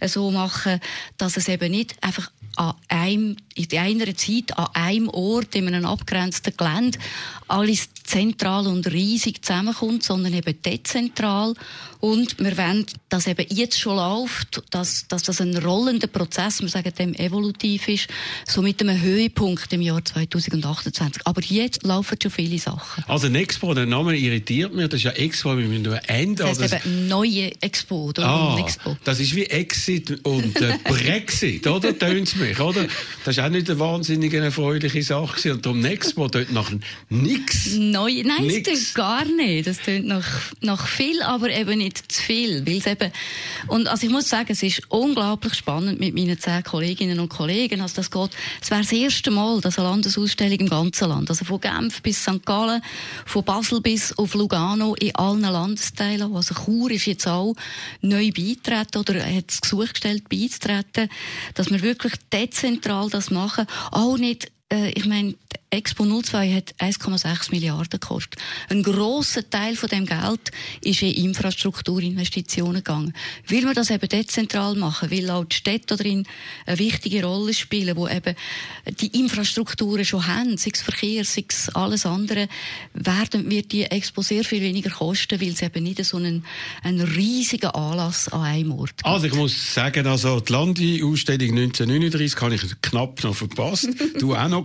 es 0.00 0.12
so 0.12 0.30
machen, 0.30 0.80
dass 1.18 1.36
es 1.36 1.48
eben 1.48 1.70
nicht 1.70 2.02
einfach 2.02 2.30
an 2.56 2.74
einem, 2.88 3.36
in 3.54 3.78
einer 3.78 4.14
Zeit 4.16 4.56
an 4.56 4.68
einem 4.74 5.08
Ort, 5.08 5.54
in 5.54 5.66
einem 5.66 5.86
abgrenzten 5.86 6.54
Gelände, 6.56 6.98
alles 7.48 7.88
zentral 8.04 8.66
und 8.66 8.90
riesig 8.90 9.44
zusammenkommt, 9.44 10.02
sondern 10.02 10.34
eben 10.34 10.60
dezentral. 10.62 11.54
Und 12.00 12.38
wir 12.40 12.56
wollen, 12.58 12.84
dass 13.08 13.28
eben 13.28 13.46
jetzt 13.48 13.78
schon 13.78 13.96
läuft, 13.96 14.62
dass, 14.70 15.06
dass 15.06 15.22
das 15.22 15.40
ein 15.40 15.56
rollender 15.56 16.08
Prozess, 16.08 16.60
wir 16.60 16.68
sagen 16.68 16.92
dem 16.98 17.14
evolutiv 17.14 17.86
ist, 17.86 18.08
so 18.46 18.60
mit 18.60 18.80
einem 18.80 19.00
Höhepunkt 19.00 19.72
im 19.72 19.82
Jahr 19.82 20.04
2028. 20.04 21.22
Aber 21.24 21.40
jetzt 21.42 21.84
laufen 21.84 22.18
schon 22.20 22.32
viele 22.32 22.58
Sachen. 22.58 23.04
Also 23.06 23.28
Expo, 23.28 23.72
der 23.72 23.86
Name 23.86 24.16
irritiert 24.16 24.74
mich, 24.74 24.88
das 24.88 24.98
ist 24.98 25.04
ja 25.04 25.10
Expo, 25.12 25.56
wir 25.56 25.66
müssen 25.66 25.82
nur 25.82 26.00
Ende. 26.08 26.42
Das 26.42 26.60
heißt 26.60 26.84
eben 26.84 27.06
neue 27.06 27.52
Expo, 27.62 28.06
oder? 28.06 28.24
Ah, 28.24 28.58
Expo. 28.58 28.96
Das 29.04 29.20
ist 29.20 29.36
wie 29.36 29.44
Exit 29.44 30.24
und 30.24 30.60
äh, 30.60 30.78
Brexit, 30.84 31.66
oder? 31.66 31.96
Tönt's 31.96 32.34
mich, 32.34 32.58
oder? 32.58 32.84
Das 33.24 33.36
ist 33.36 33.41
auch 33.42 33.50
nicht 33.50 33.68
eine 33.68 33.78
wahnsinnig 33.78 34.32
erfreuliche 34.34 35.02
Sache 35.02 35.36
gewesen. 35.36 35.52
Und 35.52 35.66
darum 35.66 35.84
Expo 35.84 36.28
dort 36.28 36.52
nach 36.52 36.70
nichts. 37.08 37.74
Neu, 37.74 38.22
nein, 38.24 38.46
nix. 38.46 38.68
das 38.68 38.84
tönt 38.84 38.94
gar 38.94 39.24
nicht. 39.24 39.66
Das 39.66 39.78
tönt 39.78 40.06
nach, 40.06 40.26
nach 40.60 40.86
viel, 40.86 41.22
aber 41.22 41.50
eben 41.50 41.78
nicht 41.78 42.12
zu 42.12 42.22
viel. 42.22 42.66
Weil's 42.66 42.86
eben, 42.86 43.12
und 43.68 43.88
also 43.88 44.06
ich 44.06 44.12
muss 44.12 44.28
sagen, 44.28 44.48
es 44.50 44.62
ist 44.62 44.82
unglaublich 44.88 45.54
spannend 45.54 46.00
mit 46.00 46.14
meinen 46.14 46.38
zehn 46.38 46.62
Kolleginnen 46.62 47.18
und 47.20 47.28
Kollegen. 47.28 47.80
Also 47.80 47.96
das 47.96 48.10
geht, 48.10 48.30
es 48.60 48.70
wäre 48.70 48.82
das 48.82 48.92
erste 48.92 49.30
Mal, 49.30 49.60
dass 49.60 49.78
eine 49.78 49.88
Landesausstellung 49.88 50.58
im 50.58 50.68
ganzen 50.68 51.08
Land, 51.08 51.30
also 51.30 51.44
von 51.44 51.60
Genf 51.60 52.02
bis 52.02 52.22
St. 52.22 52.44
Gallen, 52.44 52.82
von 53.26 53.44
Basel 53.44 53.80
bis 53.80 54.16
auf 54.18 54.34
Lugano, 54.34 54.94
in 54.94 55.14
allen 55.16 55.40
Landesteilen. 55.40 56.34
Also 56.34 56.54
Chur 56.54 56.90
ist 56.90 57.06
jetzt 57.06 57.26
auch 57.26 57.54
neu 58.00 58.30
beitreten 58.30 58.98
oder 58.98 59.24
hat 59.24 59.48
das 59.48 59.60
Gesuch 59.60 59.88
gestellt, 59.88 60.28
beizutreten, 60.28 61.08
dass 61.54 61.70
wir 61.70 61.82
wirklich 61.82 62.12
dezentral 62.32 63.10
das 63.10 63.31
machen. 63.32 63.66
Auch 63.90 64.16
nicht 64.18 64.52
äh, 64.72 64.90
ich 64.90 65.04
meine, 65.04 65.34
Expo 65.70 66.04
02 66.04 66.54
hat 66.54 66.74
1,6 66.80 67.50
Milliarden 67.50 67.98
gekostet. 67.98 68.38
Ein 68.68 68.82
grosser 68.82 69.48
Teil 69.48 69.74
von 69.74 69.88
dem 69.88 70.04
Geld 70.04 70.50
ist 70.82 71.00
in 71.00 71.14
Infrastrukturinvestitionen 71.14 72.84
gegangen. 72.84 73.14
Weil 73.48 73.62
wir 73.62 73.72
das 73.72 73.88
eben 73.88 74.06
dezentral 74.06 74.74
machen, 74.74 75.10
weil 75.10 75.30
auch 75.30 75.44
die 75.44 75.56
Städte 75.56 75.96
darin 75.96 76.26
eine 76.66 76.78
wichtige 76.78 77.24
Rolle 77.24 77.54
spielen, 77.54 77.96
wo 77.96 78.06
eben 78.06 78.34
die 79.00 79.18
Infrastrukturen 79.18 80.04
schon 80.04 80.26
haben, 80.26 80.58
sei 80.58 80.72
es 80.74 80.82
Verkehr, 80.82 81.24
sei 81.24 81.44
es 81.48 81.70
alles 81.70 82.04
andere, 82.04 82.48
werden 82.92 83.48
wir 83.48 83.62
die 83.62 83.84
Expo 83.84 84.20
sehr 84.20 84.44
viel 84.44 84.60
weniger 84.60 84.90
kosten, 84.90 85.40
weil 85.40 85.52
es 85.52 85.62
eben 85.62 85.84
nicht 85.84 86.04
so 86.04 86.18
einen, 86.18 86.44
einen 86.82 87.00
riesigen 87.00 87.70
Anlass 87.70 88.28
an 88.28 88.42
einem 88.42 88.72
Ort 88.72 88.98
gibt. 88.98 89.06
Also 89.06 89.26
ich 89.26 89.34
muss 89.34 89.74
sagen, 89.74 90.06
also 90.06 90.40
die 90.40 90.52
Landi-Ausstellung 90.52 91.48
1939 91.48 92.40
habe 92.42 92.54
ich 92.56 92.62
knapp 92.82 93.24
noch 93.24 93.34
verpasst. 93.34 93.88
du 94.18 94.34
auch 94.34 94.48
noch. 94.48 94.61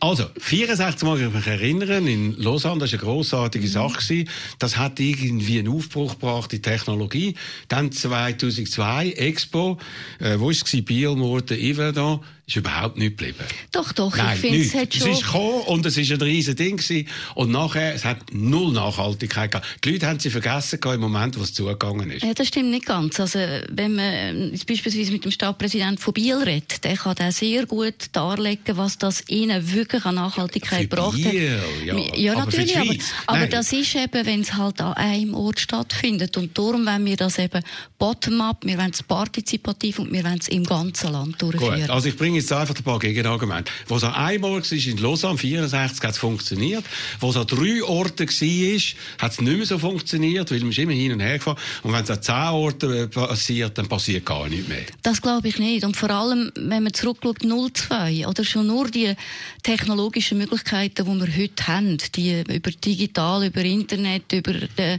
Also, 0.00 0.26
64 0.36 1.06
mag 1.06 1.20
ich 1.20 1.32
mich 1.32 1.46
erinnern, 1.46 2.08
in 2.08 2.36
Lausanne, 2.36 2.80
das 2.80 2.92
war 2.92 2.98
eine 2.98 3.06
grossartige 3.06 3.66
mhm. 3.66 3.70
Sache. 3.70 4.24
Das 4.58 4.76
hat 4.76 4.98
irgendwie 4.98 5.60
einen 5.60 5.68
Aufbruch 5.68 6.18
gebracht 6.18 6.52
in 6.52 6.60
Technologie. 6.60 7.36
Dann 7.68 7.92
2002, 7.92 9.10
Expo, 9.12 9.78
äh, 10.18 10.40
wo 10.40 10.46
war 10.46 10.50
es? 10.50 10.84
Biel, 10.84 11.14
Murten, 11.14 11.56
Yverdon 11.56 12.20
ist 12.46 12.56
überhaupt 12.56 12.98
nicht 12.98 13.16
geblieben. 13.16 13.44
Doch, 13.70 13.92
doch, 13.92 14.16
Nein, 14.16 14.34
ich 14.34 14.40
finde, 14.40 14.60
es 14.60 14.74
hat 14.74 14.94
schon... 14.94 15.10
Es 15.10 15.18
ist 15.18 15.24
gekommen 15.24 15.62
und 15.66 15.86
es 15.86 15.96
ist 15.96 16.10
ein 16.10 16.20
riesen 16.20 16.56
Ding 16.56 16.76
gewesen. 16.76 17.06
Und 17.36 17.52
nachher, 17.52 17.94
es 17.94 18.04
hat 18.04 18.18
null 18.32 18.72
Nachhaltigkeit 18.72 19.52
gehabt. 19.52 19.84
Die 19.84 19.92
Leute 19.92 20.08
haben 20.08 20.18
sie 20.18 20.28
vergessen 20.28 20.80
im 20.82 21.00
Moment, 21.00 21.38
wo 21.38 21.42
es 21.42 21.54
zugegangen 21.54 22.10
ist. 22.10 22.24
Ja, 22.24 22.34
das 22.34 22.48
stimmt 22.48 22.70
nicht 22.70 22.86
ganz. 22.86 23.20
Also, 23.20 23.38
wenn 23.38 23.94
man 23.94 24.12
ähm, 24.14 24.52
beispielsweise 24.66 25.12
mit 25.12 25.24
dem 25.24 25.30
Stadtpräsidenten 25.30 25.98
von 25.98 26.14
Biel 26.14 26.36
redet, 26.36 26.82
der 26.82 26.96
kann 26.96 27.16
auch 27.16 27.30
sehr 27.30 27.64
gut 27.66 28.06
darlegen, 28.10 28.76
was 28.76 28.98
das 28.98 29.22
ihnen 29.28 29.72
wirklich 29.72 30.04
an 30.04 30.16
Nachhaltigkeit 30.16 30.90
gebracht 30.90 31.24
hat. 31.24 31.32
Ja, 31.32 31.96
ja 32.14 32.34
natürlich, 32.34 32.76
aber, 32.76 32.94
aber 33.26 33.46
das 33.46 33.72
ist 33.72 33.94
eben, 33.94 34.26
wenn 34.26 34.40
es 34.40 34.54
halt 34.54 34.80
an 34.80 34.94
einem 34.94 35.34
Ort 35.34 35.60
stattfindet. 35.60 36.36
Und 36.36 36.58
darum 36.58 36.86
wollen 36.86 37.06
wir 37.06 37.16
das 37.16 37.38
eben 37.38 37.62
bottom-up, 37.98 38.64
wir 38.64 38.78
wollen 38.78 38.90
es 38.90 39.02
partizipativ 39.02 40.00
und 40.00 40.12
wir 40.12 40.24
wollen 40.24 40.38
es 40.40 40.48
im 40.48 40.64
ganzen 40.64 41.12
Land 41.12 41.40
durchführen. 41.40 41.82
Gut, 41.82 41.90
also 41.90 42.08
ich 42.08 42.16
bringe 42.16 42.31
jetzt 42.34 42.52
einfach 42.52 42.74
ein 42.74 42.82
paar 42.82 42.98
Gegenargumente. 42.98 43.70
Wo 43.88 43.96
es 43.96 44.04
Ort 44.44 44.70
war, 44.70 44.86
in 44.86 44.98
Lausanne, 44.98 45.38
64, 45.38 46.02
hat 46.02 46.10
es 46.10 46.18
funktioniert. 46.18 46.84
Wo 47.20 47.30
es 47.30 47.36
an 47.36 47.46
drei 47.46 47.82
Orten 47.82 48.28
war, 48.28 48.82
hat 49.18 49.32
es 49.32 49.40
nicht 49.40 49.56
mehr 49.56 49.66
so 49.66 49.78
funktioniert, 49.78 50.50
weil 50.50 50.60
man 50.60 50.70
ist 50.70 50.78
immer 50.78 50.92
hin 50.92 51.12
und 51.12 51.20
her 51.20 51.38
gefahren. 51.38 51.58
Und 51.82 51.92
wenn 51.92 52.04
es 52.04 52.10
an 52.10 52.22
zehn 52.22 52.34
Orten 52.34 52.92
äh, 52.92 53.08
passiert, 53.08 53.78
dann 53.78 53.88
passiert 53.88 54.26
gar 54.26 54.48
nichts 54.48 54.68
mehr. 54.68 54.84
Das 55.02 55.22
glaube 55.22 55.48
ich 55.48 55.58
nicht. 55.58 55.84
Und 55.84 55.96
vor 55.96 56.10
allem, 56.10 56.52
wenn 56.54 56.82
man 56.82 56.92
zurückschaut, 56.92 57.38
02, 57.42 58.26
oder 58.26 58.44
schon 58.44 58.66
nur 58.66 58.88
die 58.88 59.14
technologischen 59.62 60.38
Möglichkeiten, 60.38 61.04
die 61.04 61.26
wir 61.26 61.42
heute 61.42 61.66
haben, 61.66 61.98
die 62.14 62.40
über 62.40 62.70
digital, 62.70 63.44
über 63.46 63.62
Internet, 63.62 64.32
über, 64.32 64.52
die, 64.52 64.98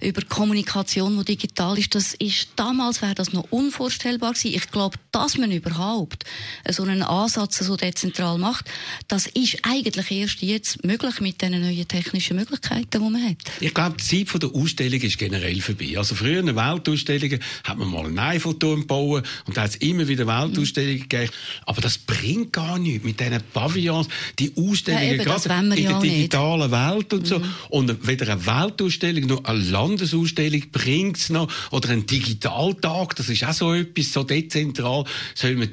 über 0.00 0.22
Kommunikation, 0.22 1.18
die 1.18 1.36
digital 1.36 1.78
ist, 1.78 1.94
das 1.94 2.14
ist, 2.14 2.50
damals 2.56 3.02
wäre 3.02 3.14
das 3.14 3.32
noch 3.32 3.46
unvorstellbar 3.50 4.32
gewesen. 4.32 4.54
Ich 4.54 4.70
glaube, 4.70 4.96
dass 5.12 5.38
man 5.38 5.50
überhaupt 5.50 6.24
so 6.70 6.82
einen 6.82 7.02
Ansatz 7.02 7.58
so 7.58 7.76
dezentral 7.76 8.38
macht. 8.38 8.66
Das 9.08 9.26
ist 9.26 9.58
eigentlich 9.62 10.10
erst 10.10 10.42
jetzt 10.42 10.84
möglich 10.84 11.20
mit 11.20 11.40
den 11.42 11.60
neuen 11.60 11.88
technischen 11.88 12.36
Möglichkeiten, 12.36 12.88
die 12.90 12.98
man 12.98 13.22
hat. 13.22 13.36
Ich 13.60 13.74
glaube, 13.74 13.96
die 13.98 14.24
Zeit 14.24 14.42
der 14.42 14.50
Ausstellung 14.54 15.00
ist 15.00 15.18
generell 15.18 15.60
vorbei. 15.60 15.94
Also 15.96 16.14
früher 16.14 16.40
in 16.40 16.54
Weltausstellungen 16.54 17.40
hat 17.64 17.78
man 17.78 17.88
mal 17.88 18.06
einen 18.06 18.18
Eiffelturm 18.18 18.86
bauen 18.86 19.22
und 19.46 19.56
da 19.56 19.62
hat 19.62 19.70
es 19.70 19.76
immer 19.76 20.06
wieder 20.08 20.26
Weltausstellungen 20.26 20.98
mhm. 20.98 21.08
gegeben. 21.08 21.32
Aber 21.66 21.80
das 21.80 21.98
bringt 21.98 22.52
gar 22.52 22.78
nichts 22.78 23.04
mit 23.04 23.20
diesen 23.20 23.40
Pavillons, 23.52 24.08
die 24.38 24.52
Ausstellungen, 24.56 25.16
ja, 25.18 25.24
gerade 25.24 25.76
in 25.76 25.88
der 25.88 26.00
digitalen 26.00 26.70
nicht. 26.70 26.72
Welt 26.72 27.12
und 27.12 27.26
so. 27.26 27.38
Mhm. 27.38 27.54
Und 27.70 28.06
weder 28.06 28.32
eine 28.32 28.46
Weltausstellung 28.46 29.26
noch 29.26 29.44
eine 29.44 29.58
Landesausstellung 29.58 30.62
bringt 30.70 31.16
es 31.16 31.30
noch. 31.30 31.50
Oder 31.70 31.90
ein 31.90 32.06
Digitaltag, 32.06 33.16
das 33.16 33.28
ist 33.28 33.44
auch 33.44 33.52
so 33.52 33.74
etwas, 33.74 34.12
so 34.12 34.22
dezentral, 34.22 35.04
soll 35.34 35.56
man 35.56 35.70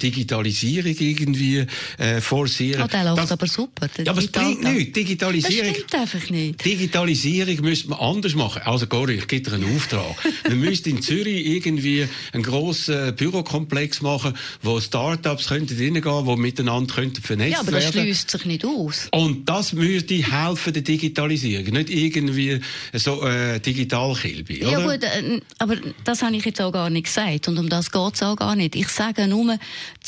Digitalisierung 0.94 1.26
irgendwie 1.26 1.66
äh, 1.98 2.22
forcieren. 2.22 2.84
Oh, 2.84 2.88
der 2.88 3.04
läuft 3.04 3.18
das, 3.18 3.32
aber 3.32 3.48
super. 3.48 3.88
Ja, 3.98 4.12
aber 4.12 4.20
es 4.20 4.28
bringt 4.28 4.64
nichts. 4.64 4.94
Digitalisierung. 4.94 5.68
Das 5.68 5.76
stimmt 5.78 5.96
einfach 5.96 6.30
nicht. 6.30 6.66
Digitalisierung 6.66 7.62
müsste 7.62 7.90
man 7.90 8.00
anders 8.00 8.36
machen. 8.36 8.62
Also, 8.64 8.88
Gori, 8.88 9.16
ich 9.16 9.28
gebe 9.28 9.50
dir 9.50 9.56
einen 9.56 9.76
Auftrag. 9.76 10.16
man 10.48 10.60
müsste 10.60 10.90
in 10.90 11.02
Zürich 11.02 11.46
irgendwie 11.46 12.08
einen 12.34 12.44
grossen 12.44 13.16
Bürokomplex 13.16 14.02
machen, 14.02 14.34
wo 14.62 14.80
Startups 14.80 15.48
könnten 15.48 15.78
reingehen, 15.78 16.26
die 16.26 16.42
miteinander 16.42 16.94
könnten 16.94 17.22
vernetzt 17.22 17.52
werden. 17.52 17.54
Ja, 17.54 17.60
aber 17.60 17.72
das 17.72 17.92
schließt 17.92 18.32
sich 18.32 18.46
nicht 18.46 18.66
aus. 18.66 19.08
Und 19.12 19.48
das 19.48 19.74
müsste 19.74 20.16
helfen 20.16 20.74
der 20.74 20.82
Digitalisierung. 20.82 21.66
Nicht 21.66 21.90
irgendwie 21.90 22.60
so 22.94 23.24
äh, 23.24 23.60
Digitalkilbe, 23.60 24.54
Ja 24.58 24.80
gut, 24.80 25.04
äh, 25.04 25.42
aber 25.60 25.78
das 26.04 26.22
habe 26.22 26.36
ich 26.36 26.46
jetzt 26.46 26.62
auch 26.62 26.72
gar 26.72 26.90
nicht 26.90 27.06
gesagt. 27.06 27.48
Und 27.48 27.58
um 27.58 27.70
das 27.70 27.92
geht 27.92 28.16
es 28.16 28.24
auch 28.24 28.36
gar 28.36 28.56
nicht. 28.56 28.76
Ich 28.76 28.90
sage 28.90 29.28
nur, 29.28 29.58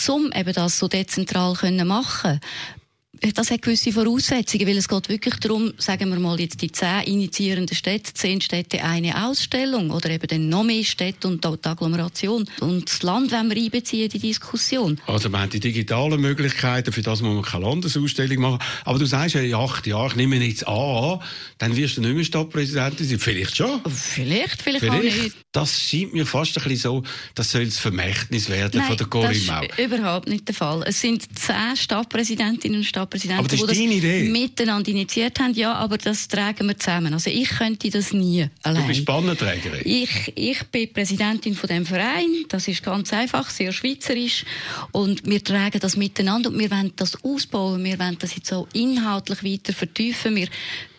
um 0.10 0.32
eben 0.34 0.54
das 0.54 0.67
so 0.70 0.88
dezentral 0.88 1.54
können 1.54 1.88
machen 1.88 2.40
das 3.34 3.52
hat 3.52 3.62
gewisse 3.62 3.92
Voraussetzungen, 3.92 4.68
weil 4.68 4.78
es 4.78 4.88
geht 4.88 5.10
wirklich 5.10 5.36
darum, 5.36 5.74
sagen 5.78 6.10
wir 6.10 6.20
mal 6.20 6.40
jetzt 6.40 6.62
die 6.62 6.72
zehn 6.72 7.04
initiierenden 7.04 7.76
Städte, 7.76 8.14
zehn 8.14 8.42
Städte 8.42 8.84
eine 8.84 9.28
Ausstellung 9.28 9.92
oder 9.92 10.10
eben 10.10 10.28
dann 10.28 10.50
noch 10.50 10.64
mehr 10.64 10.84
Städte 10.84 11.28
und 11.28 11.44
die 11.44 11.48
Agglomeration 11.68 12.46
und 12.60 12.90
das 12.90 13.04
Land 13.04 13.32
wenn 13.32 13.50
wir 13.50 13.58
einbeziehen 13.58 14.06
in 14.06 14.10
die 14.10 14.20
Diskussion. 14.20 15.00
Also 15.08 15.30
man 15.30 15.42
hat 15.42 15.54
die 15.54 15.60
digitalen 15.60 16.20
Möglichkeiten, 16.22 16.92
für 16.92 17.02
das 17.02 17.22
muss 17.22 17.34
man 17.34 17.44
keine 17.44 17.66
Landesausstellung 17.66 18.42
machen, 18.42 18.60
aber 18.86 19.00
du 19.00 19.06
sagst 19.06 19.36
ja 19.36 19.42
in 19.42 19.56
acht 19.56 19.88
Jahren, 19.88 20.12
ich 20.12 20.16
nehme 20.16 20.38
jetzt 20.38 20.68
an, 20.68 21.20
dann 21.58 21.76
wirst 21.76 21.98
du 21.98 22.02
nicht 22.02 22.16
mehr 22.16 22.24
Stadtpräsidentin 22.24 23.08
sein, 23.08 23.20
vielleicht 23.20 23.58
schon. 23.58 23.82
Vielleicht, 23.90 24.62
vielleicht, 24.62 24.86
vielleicht. 24.86 24.94
auch 24.94 25.24
nicht. 25.24 25.36
Das 25.52 25.82
scheint 25.82 26.14
mir 26.14 26.26
fast 26.26 26.58
ein 26.58 26.64
bisschen 26.64 26.78
so, 26.78 27.04
das 27.36 27.52
soll 27.52 27.66
das 27.66 27.80
Vermächtnis 27.80 28.50
werden 28.50 28.80
Nein, 28.80 28.88
von 28.88 28.98
der 28.98 29.08
Corinne 29.08 29.44
Mau. 29.48 29.62
das 29.62 29.78
ist 29.78 29.86
überhaupt 29.86 30.28
nicht 30.28 30.48
der 30.48 30.56
Fall. 30.56 30.84
Es 30.86 31.02
sind 31.02 31.24
zehn 31.38 31.76
Stadtpräsidentinnen 31.76 32.80
und 32.80 32.84
Stadtpräsidenten 32.84 33.07
Stadtpräsidenten, 33.08 33.48
die 33.48 34.02
das 34.02 34.30
miteinander 34.32 34.90
initiiert 34.90 35.40
haben. 35.40 35.54
Ja, 35.54 35.74
aber 35.74 35.98
das 35.98 36.28
tragen 36.28 36.68
wir 36.68 36.78
zusammen. 36.78 37.14
Also 37.14 37.30
ich 37.30 37.50
könnte 37.50 37.90
das 37.90 38.14
nie 38.14 38.48
allein. 38.64 38.82
Du 38.82 38.88
bist 38.88 39.02
Spannenträgerin. 39.02 39.82
Ich, 39.84 40.34
ich 40.36 40.64
bin 40.66 40.92
Präsidentin 40.92 41.56
von 41.56 41.68
dem 41.68 41.86
Verein. 41.86 42.46
Das 42.50 42.68
ist 42.68 42.84
ganz 42.84 43.14
einfach, 43.14 43.50
sehr 43.50 43.72
schweizerisch. 43.72 44.46
Und 44.92 45.26
wir 45.26 45.44
tragen 45.44 45.80
das 45.80 45.96
miteinander 45.98 46.50
und 46.50 46.60
wir 46.60 46.72
wollen 46.72 46.94
das 46.96 47.24
ausbauen. 47.24 47.84
Wir 47.84 48.00
wollen 48.00 48.18
das 48.20 48.36
jetzt 48.36 48.52
auch 48.54 48.68
inhaltlich 48.74 49.44
weiter 49.44 49.74
vertiefen. 49.74 50.36
Wir 50.36 50.48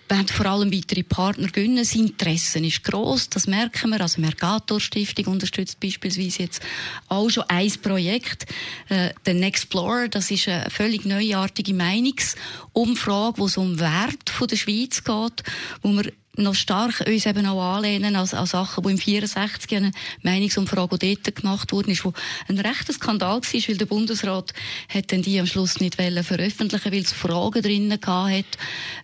wollen 0.09 0.29
vor 0.29 0.47
allem 0.47 0.73
weitere 0.73 1.03
Partner 1.03 1.49
gewinnen. 1.49 1.77
Das 1.77 1.95
Interesse 1.95 2.59
ist 2.59 2.85
gross, 2.85 3.29
das 3.29 3.47
merken 3.47 3.91
wir. 3.91 4.00
Also 4.00 4.21
Mercator 4.21 4.81
Stiftung 4.81 5.27
unterstützt 5.27 5.81
beispielsweise 5.81 6.43
jetzt 6.45 6.62
auch 7.09 7.29
schon 7.29 7.45
ein 7.49 7.71
Projekt, 7.83 8.47
äh, 8.88 9.11
den 9.27 9.43
Explorer. 9.43 10.09
Das 10.09 10.31
ist 10.31 10.49
eine 10.49 10.71
völlig 10.71 11.05
neuartige 11.05 11.75
Meinungsumfrage, 11.75 13.38
wo 13.38 13.47
es 13.47 13.57
um 13.57 13.79
Wert 13.79 14.31
von 14.31 14.49
der 14.49 14.57
Schweiz 14.57 15.05
geht, 15.05 15.43
wo 15.83 15.93
wir 15.93 16.12
noch 16.38 16.54
stark 16.54 17.04
uns 17.07 17.26
eben 17.26 17.47
auch 17.47 17.76
anlehnen 17.76 18.16
an, 18.16 18.28
an 18.28 18.47
Sachen, 18.47 18.85
die 18.85 18.90
im 18.90 18.99
64 18.99 19.76
eine 19.76 19.90
Meinungsumfrage 20.23 20.99
dort 20.99 21.35
gemacht 21.35 21.73
worden 21.73 21.90
ist, 21.90 22.04
wo 22.04 22.12
ein 22.49 22.59
rechter 22.59 22.92
Skandal 22.92 23.40
war, 23.40 23.68
weil 23.68 23.76
der 23.76 23.87
Bundesrat 23.87 24.52
hat 24.88 25.12
dann 25.12 25.23
die 25.23 25.38
am 25.38 25.47
Schluss 25.47 25.80
nicht 25.80 25.97
veröffentlichen 25.97 26.92
weil 26.92 27.02
es 27.02 27.12
Fragen 27.12 27.62
drinnen 27.62 27.99
hat, 28.07 28.45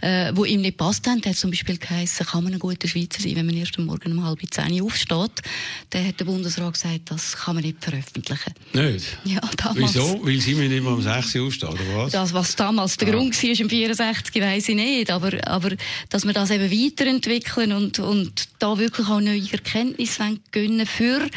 äh, 0.01 0.33
die 0.33 0.51
ihm 0.51 0.61
nicht 0.61 0.77
passt 0.77 1.07
haben. 1.07 1.21
Da 1.21 1.31
hat 1.31 1.37
zum 1.37 1.51
Beispiel 1.51 1.79
geheißen, 1.79 2.27
kann 2.27 2.45
man 2.45 2.53
ein 2.55 2.59
guter 2.59 2.89
Schweizer 2.89 3.21
sein, 3.21 3.37
wenn 3.37 3.47
man 3.47 3.57
erst 3.57 3.79
am 3.79 3.87
Morgen 3.87 4.13
um 4.13 4.25
halb 4.25 4.41
zehn 4.51 4.81
aufsteht. 4.83 5.43
Dann 5.91 6.07
hat 6.07 6.21
der 6.21 6.25
Bundesrat 6.25 6.75
gesagt, 6.75 7.11
das 7.11 7.37
kann 7.37 7.57
man 7.57 7.65
nicht 7.65 7.83
veröffentlichen. 7.83 8.55
Nicht? 8.73 9.19
Ja, 9.25 9.41
damals. 9.57 9.95
Wieso? 9.95 10.21
Weil 10.25 10.41
sie 10.41 10.55
nicht 10.55 10.73
immer 10.73 10.93
um 10.93 11.03
6 11.03 11.35
Uhr 11.37 11.47
aufstehen, 11.47 11.71
oder 11.71 11.97
was? 11.97 12.13
Das, 12.13 12.33
was 12.33 12.57
damals 12.57 12.97
der 12.97 13.09
ah. 13.09 13.11
Grund 13.13 13.43
war 13.43 13.61
im 13.61 13.71
64, 13.71 14.43
weiß 14.43 14.69
ich 14.69 14.75
nicht. 14.77 15.11
Aber, 15.11 15.33
aber 15.47 15.71
dass 16.09 16.25
man 16.25 16.35
das 16.35 16.51
eben 16.51 16.71
weiterentwickelt, 16.71 17.24
entwickeln 17.27 17.73
und, 17.73 17.99
und 17.99 18.49
da 18.59 18.79
wirklich 18.79 19.09
auch 19.09 19.21
neue 19.21 19.51
Erkenntnisse 19.51 20.39
gewinnen 20.51 20.87
für 20.87 21.29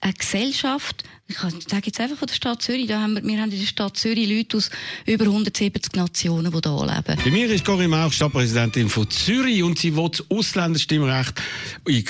eine 0.00 0.12
Gesellschaft. 0.12 1.04
Ich 1.28 1.38
sage 1.38 1.86
jetzt 1.86 1.98
einfach 1.98 2.18
von 2.18 2.26
der 2.26 2.34
Stadt 2.34 2.60
Zürich. 2.60 2.86
Da 2.88 3.00
haben 3.00 3.14
wir, 3.14 3.24
wir 3.24 3.40
haben 3.40 3.50
in 3.50 3.58
der 3.58 3.66
Stadt 3.66 3.96
Zürich 3.96 4.28
Leute 4.28 4.58
aus 4.58 4.70
über 5.06 5.24
170 5.24 5.94
Nationen, 5.94 6.52
die 6.52 6.68
hier 6.68 6.86
leben. 6.86 7.20
Bei 7.24 7.30
mir 7.30 7.50
ist 7.50 7.64
Corinne 7.64 7.88
Mauch, 7.88 8.12
Stadtpräsidentin 8.12 8.90
von 8.90 9.08
Zürich, 9.08 9.62
und 9.62 9.78
sie 9.78 9.96
will 9.96 10.10
das 10.10 10.24
Ausländerstimmrecht 10.30 11.40
in 11.86 12.04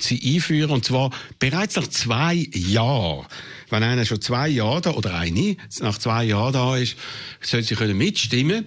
sie 0.00 0.34
einführen, 0.34 0.70
und 0.70 0.84
zwar 0.86 1.10
bereits 1.38 1.76
nach 1.76 1.88
zwei 1.88 2.48
Jahren. 2.54 3.26
Wenn 3.68 3.82
einer 3.82 4.06
schon 4.06 4.22
zwei 4.22 4.48
Jahre 4.48 4.80
da, 4.80 4.90
oder 4.92 5.14
eine, 5.14 5.56
nach 5.80 5.98
zwei 5.98 6.24
Jahren 6.24 6.54
da 6.54 6.76
ist, 6.76 6.96
soll 7.42 7.62
sie 7.62 7.74
können 7.74 7.98
mitstimmen 7.98 8.66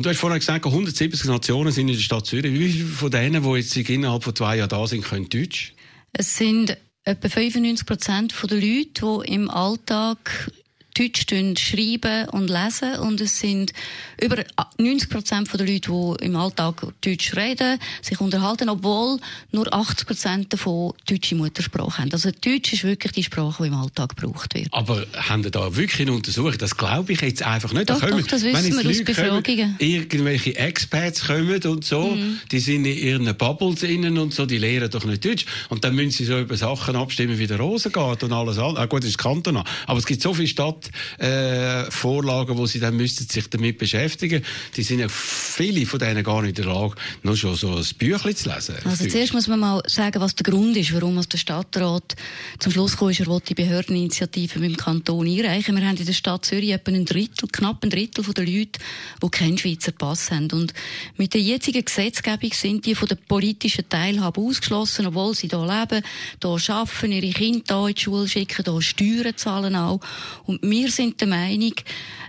und 0.00 0.04
du 0.06 0.08
hast 0.08 0.18
vorhin 0.20 0.38
gesagt, 0.38 0.64
170 0.64 1.26
Nationen 1.26 1.72
sind 1.72 1.88
in 1.88 1.94
der 1.94 2.00
Stadt 2.00 2.24
Zürich. 2.24 2.58
Wie 2.58 2.70
viele 2.70 2.86
von 2.86 3.10
denen, 3.10 3.42
die 3.42 3.50
jetzt 3.50 3.76
innerhalb 3.76 4.24
von 4.24 4.34
zwei 4.34 4.56
Jahren 4.56 4.70
da 4.70 4.86
sind, 4.86 5.04
können 5.04 5.28
Deutsch? 5.28 5.74
Es 6.14 6.38
sind 6.38 6.74
etwa 7.04 7.28
95 7.28 7.86
Prozent 7.86 8.34
der 8.50 8.58
Leute, 8.58 9.24
die 9.26 9.34
im 9.34 9.50
Alltag 9.50 10.50
Deutsch 10.94 11.26
schreiben 11.58 12.28
und 12.30 12.48
lesen 12.48 12.98
und 13.00 13.20
es 13.20 13.38
sind 13.38 13.72
über 14.20 14.44
90 14.78 15.08
Prozent 15.08 15.52
der 15.52 15.66
Leute, 15.66 15.90
die 15.90 16.24
im 16.24 16.36
Alltag 16.36 16.86
Deutsch 17.00 17.34
reden, 17.36 17.78
sich 18.02 18.20
unterhalten, 18.20 18.68
obwohl 18.68 19.18
nur 19.52 19.72
80 19.72 20.06
Prozent 20.06 20.52
davon 20.52 20.92
deutsche 21.08 21.34
Muttersprache 21.34 21.98
haben. 21.98 22.12
Also 22.12 22.30
Deutsch 22.30 22.72
ist 22.72 22.84
wirklich 22.84 23.12
die 23.12 23.24
Sprache, 23.24 23.62
die 23.62 23.68
im 23.68 23.74
Alltag 23.74 24.16
gebraucht 24.16 24.54
wird. 24.54 24.68
Aber 24.72 25.06
haben 25.14 25.42
Sie 25.42 25.50
da 25.50 25.74
wirklich 25.74 26.02
eine 26.02 26.12
Untersuchung? 26.12 26.56
Das 26.58 26.76
glaube 26.76 27.12
ich 27.12 27.20
jetzt 27.20 27.42
einfach 27.42 27.72
nicht. 27.72 27.90
Doch, 27.90 28.00
da 28.00 28.08
kommen, 28.08 28.20
doch 28.20 28.28
das 28.28 28.42
wissen 28.42 28.82
wir 28.82 28.90
aus 28.90 29.04
Befragungen. 29.04 29.76
irgendwelche 29.78 30.56
Experts 30.56 31.26
kommen 31.26 31.62
und 31.64 31.84
so, 31.84 32.10
mhm. 32.12 32.40
die 32.50 32.60
sind 32.60 32.84
in 32.84 32.96
ihren 32.96 33.36
Bubbles 33.36 33.82
innen 33.82 34.18
und 34.18 34.34
so, 34.34 34.46
die 34.46 34.58
lehren 34.58 34.90
doch 34.90 35.04
nicht 35.04 35.24
Deutsch. 35.24 35.46
Und 35.68 35.84
dann 35.84 35.94
müssen 35.94 36.10
sie 36.10 36.24
so 36.24 36.38
über 36.38 36.56
Sachen 36.56 36.96
abstimmen 36.96 37.38
wie 37.38 37.46
der 37.46 37.58
Rosengarten 37.58 38.30
und 38.30 38.36
alles 38.36 38.58
andere. 38.58 38.80
Ah, 38.82 38.86
gut, 38.86 39.02
das 39.02 39.10
ist 39.10 39.18
Kanton. 39.18 39.62
Aber 39.86 39.98
es 39.98 40.06
gibt 40.06 40.22
so 40.22 40.34
viele 40.34 40.48
Stadtvorlagen, 40.80 42.54
äh, 42.54 42.58
wo 42.58 42.66
sie 42.66 42.80
dann 42.80 42.96
müssten 42.96 43.26
sich 43.28 43.48
damit 43.50 43.78
beschäftigen. 43.78 44.42
Die 44.76 44.82
sind 44.82 45.00
ja 45.00 45.08
viele 45.08 45.86
von 45.86 45.98
denen 45.98 46.22
gar 46.24 46.42
nicht 46.42 46.58
in 46.58 46.64
der 46.64 46.72
Lage, 46.72 46.94
nur 47.22 47.36
schon 47.36 47.54
so 47.54 47.76
ein 47.76 47.86
Büchlein 47.98 48.36
zu 48.36 48.48
lesen. 48.48 48.76
Also 48.84 49.06
zuerst 49.08 49.32
muss 49.32 49.48
man 49.48 49.60
mal 49.60 49.82
sagen, 49.86 50.20
was 50.20 50.34
der 50.34 50.50
Grund 50.50 50.76
ist, 50.76 50.92
warum 50.94 51.20
der 51.20 51.38
Stadtrat 51.38 52.16
zum 52.58 52.72
Schluss 52.72 52.96
kam, 52.96 53.10
er 53.10 53.26
wollte 53.26 53.54
die 53.54 53.62
Behördeninitiative 53.62 54.58
mit 54.58 54.70
dem 54.70 54.76
Kanton 54.76 55.26
einreichen. 55.26 55.76
Wir 55.76 55.86
haben 55.86 55.96
in 55.96 56.06
der 56.06 56.12
Stadt 56.12 56.44
Zürich 56.44 56.70
etwa 56.70 56.92
ein 56.92 57.04
Drittel, 57.04 57.48
knapp 57.50 57.82
ein 57.84 57.90
Drittel 57.90 58.24
der 58.24 58.46
Leute, 58.46 58.80
die 59.22 59.28
keinen 59.28 59.58
Schweizer 59.58 59.92
Pass 59.92 60.30
haben. 60.30 60.50
Und 60.52 60.72
mit 61.16 61.34
der 61.34 61.40
jetzigen 61.40 61.84
Gesetzgebung 61.84 62.52
sind 62.52 62.86
die 62.86 62.94
von 62.94 63.08
der 63.08 63.16
politischen 63.16 63.88
Teilhabe 63.88 64.40
ausgeschlossen, 64.40 65.06
obwohl 65.06 65.34
sie 65.34 65.48
hier 65.48 65.66
leben, 65.66 66.04
hier 66.42 66.74
arbeiten, 66.74 67.12
ihre 67.12 67.32
Kinder 67.32 67.80
hier 67.80 67.88
in 67.88 67.94
die 67.94 68.00
Schule 68.00 68.28
schicken, 68.28 68.64
hier 68.64 68.82
Steuern 68.82 69.36
zahlen 69.36 69.76
auch. 69.76 70.00
Und 70.44 70.62
wir 70.70 70.90
sind 70.90 71.20
der 71.20 71.28
Meinung, 71.28 71.74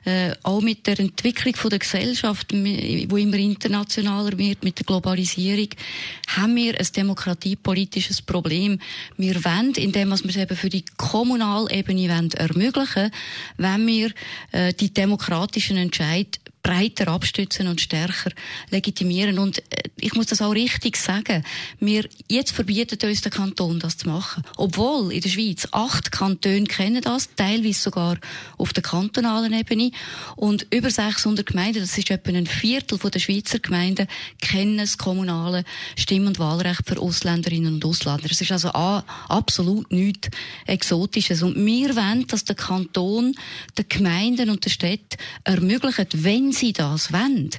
äh, 0.03 0.33
auch 0.43 0.61
mit 0.61 0.87
der 0.87 0.99
Entwicklung 0.99 1.55
von 1.55 1.69
der 1.69 1.79
Gesellschaft, 1.79 2.51
wo 2.53 3.17
immer 3.17 3.37
internationaler 3.37 4.37
wird, 4.37 4.63
mit 4.63 4.79
der 4.79 4.85
Globalisierung, 4.85 5.69
haben 6.27 6.55
wir 6.55 6.79
ein 6.79 6.87
demokratiepolitisches 6.95 8.21
Problem. 8.21 8.79
Wir 9.17 9.43
wollen, 9.45 9.73
indem 9.75 10.09
wir 10.09 10.15
es 10.15 10.35
eben 10.35 10.57
für 10.57 10.69
die 10.69 10.85
Kommunalebene 10.97 12.09
wollen, 12.09 12.31
ermöglichen, 12.31 13.11
wenn 13.57 13.85
wir 13.85 14.11
äh, 14.51 14.73
die 14.73 14.91
demokratischen 14.91 15.77
Entscheid 15.77 16.39
breiter 16.63 17.07
abstützen 17.07 17.67
und 17.67 17.81
stärker 17.81 18.31
legitimieren. 18.69 19.39
Und 19.39 19.59
äh, 19.59 19.83
ich 19.99 20.13
muss 20.13 20.27
das 20.27 20.41
auch 20.41 20.51
richtig 20.51 20.97
sagen. 20.97 21.43
Wir, 21.79 22.07
jetzt 22.27 22.51
verbietet 22.51 23.03
uns 23.03 23.21
der 23.21 23.31
Kanton, 23.31 23.79
das 23.79 23.97
zu 23.97 24.07
machen. 24.09 24.43
Obwohl 24.57 25.11
in 25.11 25.21
der 25.21 25.29
Schweiz 25.29 25.67
acht 25.71 26.11
Kantone 26.11 26.65
kennen 26.65 27.01
das, 27.01 27.29
teilweise 27.35 27.79
sogar 27.79 28.17
auf 28.57 28.73
der 28.73 28.83
kantonalen 28.83 29.53
Ebene. 29.53 29.91
Und 30.35 30.67
über 30.71 30.89
600 30.89 31.45
Gemeinden, 31.45 31.79
das 31.79 31.97
ist 31.97 32.09
etwa 32.09 32.31
ein 32.31 32.47
Viertel 32.47 32.97
der 32.97 33.19
Schweizer 33.19 33.59
Gemeinden, 33.59 34.07
kennen 34.39 34.77
das 34.77 34.97
kommunale 34.97 35.63
Stimm- 35.97 36.27
und 36.27 36.39
Wahlrecht 36.39 36.81
für 36.85 36.99
Ausländerinnen 36.99 37.75
und 37.75 37.85
Ausländer. 37.85 38.27
Es 38.29 38.41
ist 38.41 38.51
also 38.51 38.69
absolut 38.69 39.91
nichts 39.91 40.29
Exotisches. 40.65 41.41
Und 41.41 41.55
wir 41.65 41.95
wollen, 41.95 42.27
dass 42.27 42.43
der 42.43 42.55
Kanton 42.55 43.35
den 43.77 43.85
Gemeinden 43.89 44.49
und 44.49 44.65
den 44.65 44.71
Städten 44.71 45.17
ermöglicht, 45.43 46.23
wenn 46.51 46.57
sie 46.57 46.73
das 46.73 47.13
wollen, 47.13 47.49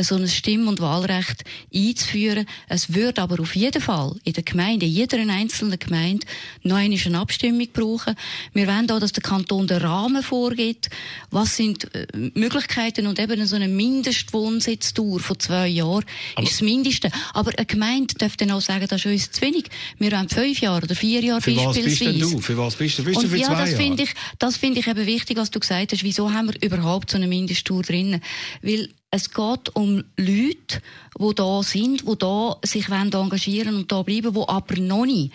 so 0.00 0.14
ein 0.14 0.26
Stimm- 0.26 0.68
und 0.68 0.80
Wahlrecht 0.80 1.44
einzuführen. 1.74 2.46
Es 2.68 2.94
würde 2.94 3.20
aber 3.20 3.40
auf 3.42 3.54
jeden 3.54 3.82
Fall 3.82 4.14
in 4.24 4.32
der 4.32 4.42
Gemeinde, 4.42 4.86
in 4.86 4.92
jeder 4.92 5.18
einzelnen 5.18 5.78
Gemeinde, 5.78 6.26
noch 6.62 6.76
eine 6.76 7.18
Abstimmung 7.18 7.68
brauchen. 7.74 8.14
Wir 8.54 8.66
wollen 8.66 8.90
auch, 8.90 9.00
dass 9.00 9.12
der 9.12 9.22
Kanton 9.22 9.66
den 9.66 9.82
Rahmen 9.82 10.22
vorgibt. 10.22 10.88
Was 11.30 11.56
sind 11.56 11.94
äh, 11.94 12.06
Möglichkeiten 12.34 13.06
und 13.06 13.18
eben 13.18 13.44
so 13.46 13.56
eine 13.56 13.68
Mindestwohnsitztour 13.68 15.20
von 15.20 15.38
zwei 15.38 15.68
Jahren 15.68 16.04
aber 16.34 16.44
ist 16.44 16.54
das 16.54 16.62
Mindeste. 16.62 17.10
Aber 17.34 17.52
eine 17.54 17.66
Gemeinde 17.66 18.14
darf 18.14 18.36
dann 18.38 18.50
auch 18.52 18.62
sagen, 18.62 18.86
das 18.88 19.04
ist 19.04 19.12
uns 19.12 19.30
zu 19.32 19.42
wenig. 19.42 19.66
Wir 19.98 20.12
wollen 20.12 20.28
fünf 20.30 20.60
Jahre 20.60 20.84
oder 20.84 20.94
vier 20.94 21.20
Jahre 21.20 21.42
für 21.42 21.52
beispielsweise. 21.52 21.90
Was 21.90 21.98
bist 21.98 22.22
denn 22.22 22.30
du? 22.30 22.40
Für 22.40 22.56
was 22.56 22.76
bist 22.76 22.98
du? 22.98 23.04
Bist 23.04 23.22
du 23.22 23.28
für 23.28 23.36
ja, 23.36 23.48
zwei 23.48 23.60
das 23.60 23.74
finde 23.74 24.02
ich, 24.04 24.10
das 24.38 24.56
finde 24.56 24.80
ich 24.80 24.86
eben 24.86 25.04
wichtig, 25.06 25.36
was 25.36 25.50
du 25.50 25.60
gesagt 25.60 25.92
hast. 25.92 26.02
Wieso 26.02 26.32
haben 26.32 26.48
wir 26.48 26.62
überhaupt 26.62 27.10
so 27.10 27.18
eine 27.18 27.26
Mindesttour 27.26 27.82
drinnen? 27.82 28.22
Weil 28.62 28.88
es 29.10 29.30
geht 29.30 29.74
um 29.74 30.04
Leute, 30.18 30.82
die 31.18 31.34
da 31.34 31.62
sind, 31.62 32.06
die 32.06 32.18
da 32.18 32.58
sich 32.62 32.88
engagieren 32.90 33.76
und 33.76 33.90
da 33.90 34.02
bleiben, 34.02 34.34
die 34.34 34.42
aber 34.46 34.76
noch 34.80 35.06
nicht 35.06 35.32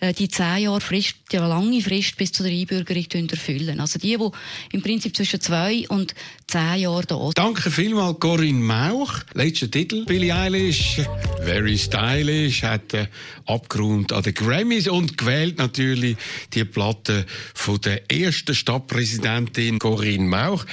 äh, 0.00 0.12
die 0.12 0.28
zehn 0.28 0.64
Jahre 0.64 0.80
Frist, 0.80 1.14
die 1.30 1.36
lange 1.36 1.80
Frist 1.80 2.16
bis 2.16 2.32
zu 2.32 2.42
der 2.42 2.50
Einbürgerung 2.50 3.28
erfüllen. 3.28 3.78
Also 3.78 4.00
die, 4.00 4.16
die 4.16 4.30
im 4.72 4.82
Prinzip 4.82 5.16
zwischen 5.16 5.40
zwei 5.40 5.86
und 5.88 6.16
zehn 6.48 6.80
Jahren 6.80 7.06
da 7.06 7.16
sind. 7.16 7.38
Danke 7.38 7.70
vielmals, 7.70 8.18
Corinne 8.18 8.58
Mauch. 8.58 9.12
Letzter 9.34 9.70
Titel. 9.70 10.04
Billie 10.04 10.34
Eilish, 10.34 11.00
very 11.44 11.78
stylish, 11.78 12.64
hat 12.64 12.92
äh, 12.92 13.06
abgerundet 13.46 14.12
an 14.12 14.24
den 14.24 14.34
Grammys 14.34 14.88
und 14.88 15.16
gewählt 15.16 15.58
natürlich 15.58 16.16
die 16.54 16.64
Platte 16.64 17.24
von 17.54 17.80
der 17.80 18.10
ersten 18.10 18.56
Stadtpräsidentin 18.56 19.78
Corinne 19.78 20.26
Mauch. 20.26 20.66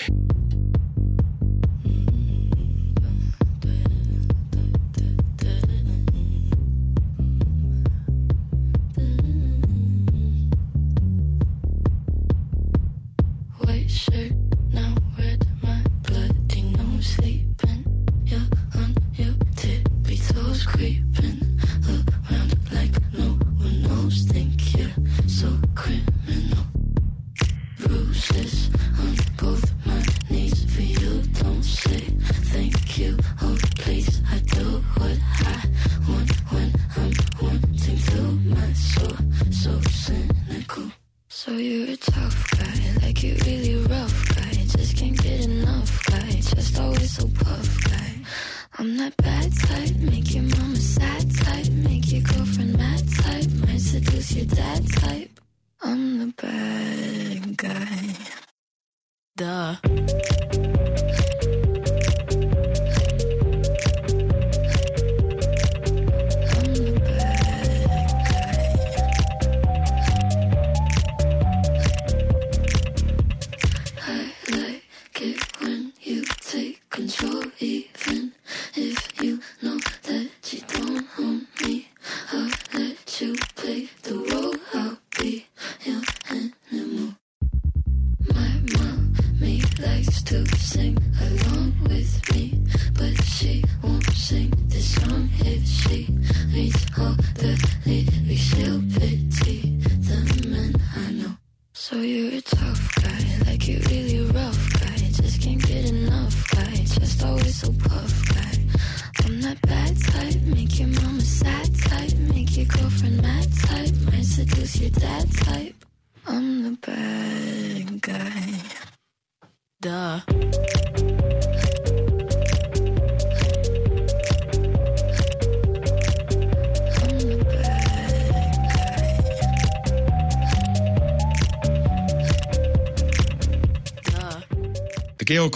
to 90.30 90.46
sing 90.58 90.96
along 91.20 91.74
with 91.86 92.36
me, 92.36 92.54
but 92.94 93.20
she 93.24 93.64
won't 93.82 94.06
sing 94.12 94.54
this 94.68 94.94
song 94.94 95.28
if 95.40 95.66
she 95.66 96.09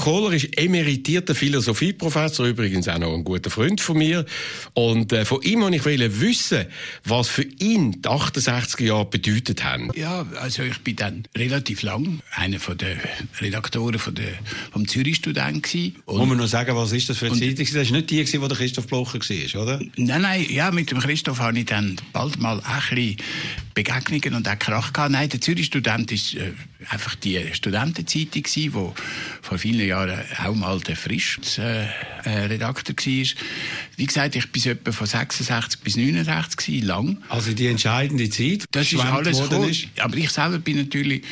Kohler 0.04 0.34
ist 0.34 0.58
emeritierter 0.58 1.34
Philosophieprofessor, 1.34 2.46
übrigens 2.48 2.90
auch 2.90 2.98
noch 2.98 3.14
ein 3.14 3.24
guter 3.24 3.50
Freund 3.50 3.80
von 3.80 3.98
mir. 3.98 4.26
Und 4.74 5.14
äh, 5.14 5.24
von 5.24 5.42
ihm 5.44 5.62
wollte 5.62 5.92
ich 5.92 6.20
wissen, 6.20 6.66
was 7.06 7.30
für 7.30 7.44
ihn 7.44 8.02
die 8.02 8.10
68er 8.10 8.84
Jahre 8.84 9.06
bedeutet 9.06 9.64
haben. 9.64 9.92
Ja, 9.96 10.26
also 10.42 10.64
ich 10.64 10.78
bin 10.80 10.98
dann 10.98 11.24
relativ 11.38 11.84
lang 11.84 12.20
einer 12.36 12.60
von 12.60 12.78
den 12.78 13.00
Redaktoren 13.40 13.98
von 13.98 14.14
der, 14.14 14.34
vom 14.74 14.86
Zürich-Student 14.90 15.64
gewesen. 15.64 15.96
Muss 16.06 16.28
man 16.28 16.38
noch 16.38 16.48
sagen, 16.48 16.76
was 16.76 16.92
ist 16.92 17.08
das 17.08 17.20
für 17.20 17.28
eine 17.28 17.40
Zeitung? 17.40 17.66
Das 17.66 17.90
war 17.90 17.98
nicht 17.98 18.10
die, 18.10 18.42
wo 18.42 18.48
der 18.50 18.58
Christoph 18.58 18.88
Blocher 18.88 19.20
war, 19.20 19.62
oder? 19.64 19.80
Nein, 19.96 20.22
nein, 20.22 20.46
ja, 20.50 20.70
mit 20.72 20.92
dem 20.92 21.00
Christoph 21.00 21.40
habe 21.40 21.58
ich 21.58 21.66
dann 21.66 21.96
bald 22.12 22.38
mal 22.42 22.60
ein 22.60 22.82
bisschen 22.94 23.18
Begegnungen 23.74 24.34
und 24.36 24.50
auch 24.50 24.60
Krach 24.60 24.92
gehabt. 24.92 25.12
Nein, 25.14 25.30
der 25.30 25.40
Zürich-Student 25.40 26.12
ist 26.12 26.36
äh, 26.36 26.52
einfach 26.90 27.16
die 27.16 27.40
Studentenzeitung 27.54 28.44
gewesen, 28.44 28.74
die 28.74 28.92
vor 29.42 29.58
vielen 29.58 29.88
Jahren 29.88 30.20
auch 30.44 30.56
mal 30.56 30.80
der 30.80 30.96
Frisch-Redakteur 30.96 31.90
äh, 32.26 32.60
war. 32.60 33.46
Wie 33.96 34.06
gesagt, 34.06 34.36
ich 34.36 34.52
bin 34.52 34.64
etwa 34.64 34.92
von 34.92 35.08
66 35.08 35.82
bis 35.82 35.98
69 35.98 36.58
gewesen, 36.58 36.88
lang. 36.88 37.18
Also 37.30 37.54
die 37.54 37.68
entscheidende 37.68 38.30
Zeit, 38.30 38.66
das 38.72 38.92
ist 38.92 39.00
alles 39.00 39.40
ist. 39.40 39.88
Aber 40.00 40.18
ich 40.18 40.30
selber 40.30 40.60
bin 40.60 40.78
natürlich 40.78 41.24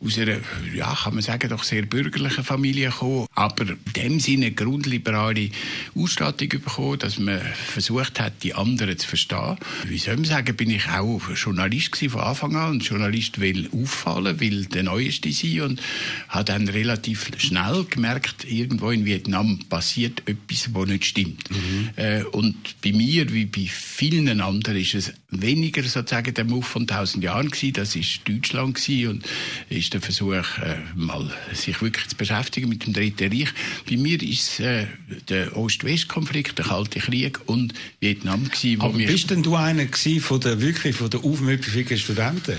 aus 0.00 0.18
einer, 0.18 0.38
ja, 0.74 0.94
kann 0.94 1.14
man 1.14 1.22
sagen, 1.22 1.48
doch 1.48 1.62
sehr 1.62 1.82
bürgerlichen 1.82 2.44
Familie 2.44 2.90
gekommen, 2.90 3.26
aber 3.34 3.70
in 3.70 3.78
dem 3.94 4.20
Sinne 4.20 4.52
grundliberale 4.52 5.50
Ausstattung 5.94 6.48
bekommen, 6.48 6.98
dass 6.98 7.18
man 7.18 7.40
versucht 7.40 8.20
hat, 8.20 8.42
die 8.42 8.54
anderen 8.54 8.98
zu 8.98 9.08
verstehen. 9.08 9.56
Wie 9.86 9.98
soll 9.98 10.16
man 10.16 10.24
sagen, 10.24 10.56
bin 10.56 10.70
ich 10.70 10.88
auch 10.88 11.20
Journalist 11.34 11.96
von 11.96 12.20
Anfang 12.20 12.56
an 12.56 12.70
und 12.72 12.84
Journalist 12.84 13.40
will 13.40 13.68
auffallen, 13.72 14.40
will 14.40 14.66
der 14.66 14.84
Neueste 14.96 15.32
sein 15.32 15.60
und 15.62 15.82
hat 16.28 16.48
dann 16.48 16.68
relativ 16.68 17.30
schnell 17.38 17.84
gemerkt, 17.88 18.44
irgendwo 18.50 18.90
in 18.90 19.04
Vietnam 19.04 19.58
passiert 19.68 20.22
etwas, 20.26 20.74
was 20.74 20.88
nicht 20.88 21.04
stimmt. 21.04 21.50
Mhm. 21.50 21.90
Äh, 21.96 22.22
und 22.24 22.56
bei 22.82 22.92
mir, 22.92 23.32
wie 23.32 23.46
bei 23.46 23.66
vielen 23.70 24.40
anderen, 24.40 24.76
ist 24.76 24.94
es 24.94 25.12
weniger 25.30 25.82
sozusagen 25.82 26.32
der 26.32 26.44
Move 26.44 26.64
von 26.64 26.86
tausend 26.86 27.24
Jahren 27.24 27.50
gewesen. 27.50 27.74
Das 27.74 27.94
ist 27.96 28.20
Deutschland 28.26 28.76
gewesen 28.76 29.10
und 29.10 29.24
ist 29.68 29.92
der 29.92 30.00
Versuch, 30.00 30.32
äh, 30.32 30.76
mal 30.94 31.30
sich 31.52 31.80
wirklich 31.82 32.08
zu 32.08 32.16
beschäftigen 32.16 32.68
mit 32.68 32.86
dem 32.86 32.92
Dritten 32.92 33.32
Reich. 33.32 33.48
Bei 33.88 33.96
mir 33.96 34.22
ist 34.22 34.60
äh, 34.60 34.86
der 35.28 35.56
Ost-West-Konflikt, 35.56 36.58
der 36.58 36.66
Kalte 36.66 37.00
Krieg 37.00 37.40
und 37.46 37.74
Vietnam 38.00 38.44
gewesen. 38.44 38.80
Aber 38.80 38.96
bist 38.96 39.30
denn 39.30 39.42
du 39.42 39.56
einer 39.56 39.86
von 40.20 40.40
der 40.40 40.60
wirklich 40.60 40.96
von 40.96 41.10
der 41.10 41.24
aufmüpfigen 41.24 41.98
Studenten? 41.98 42.56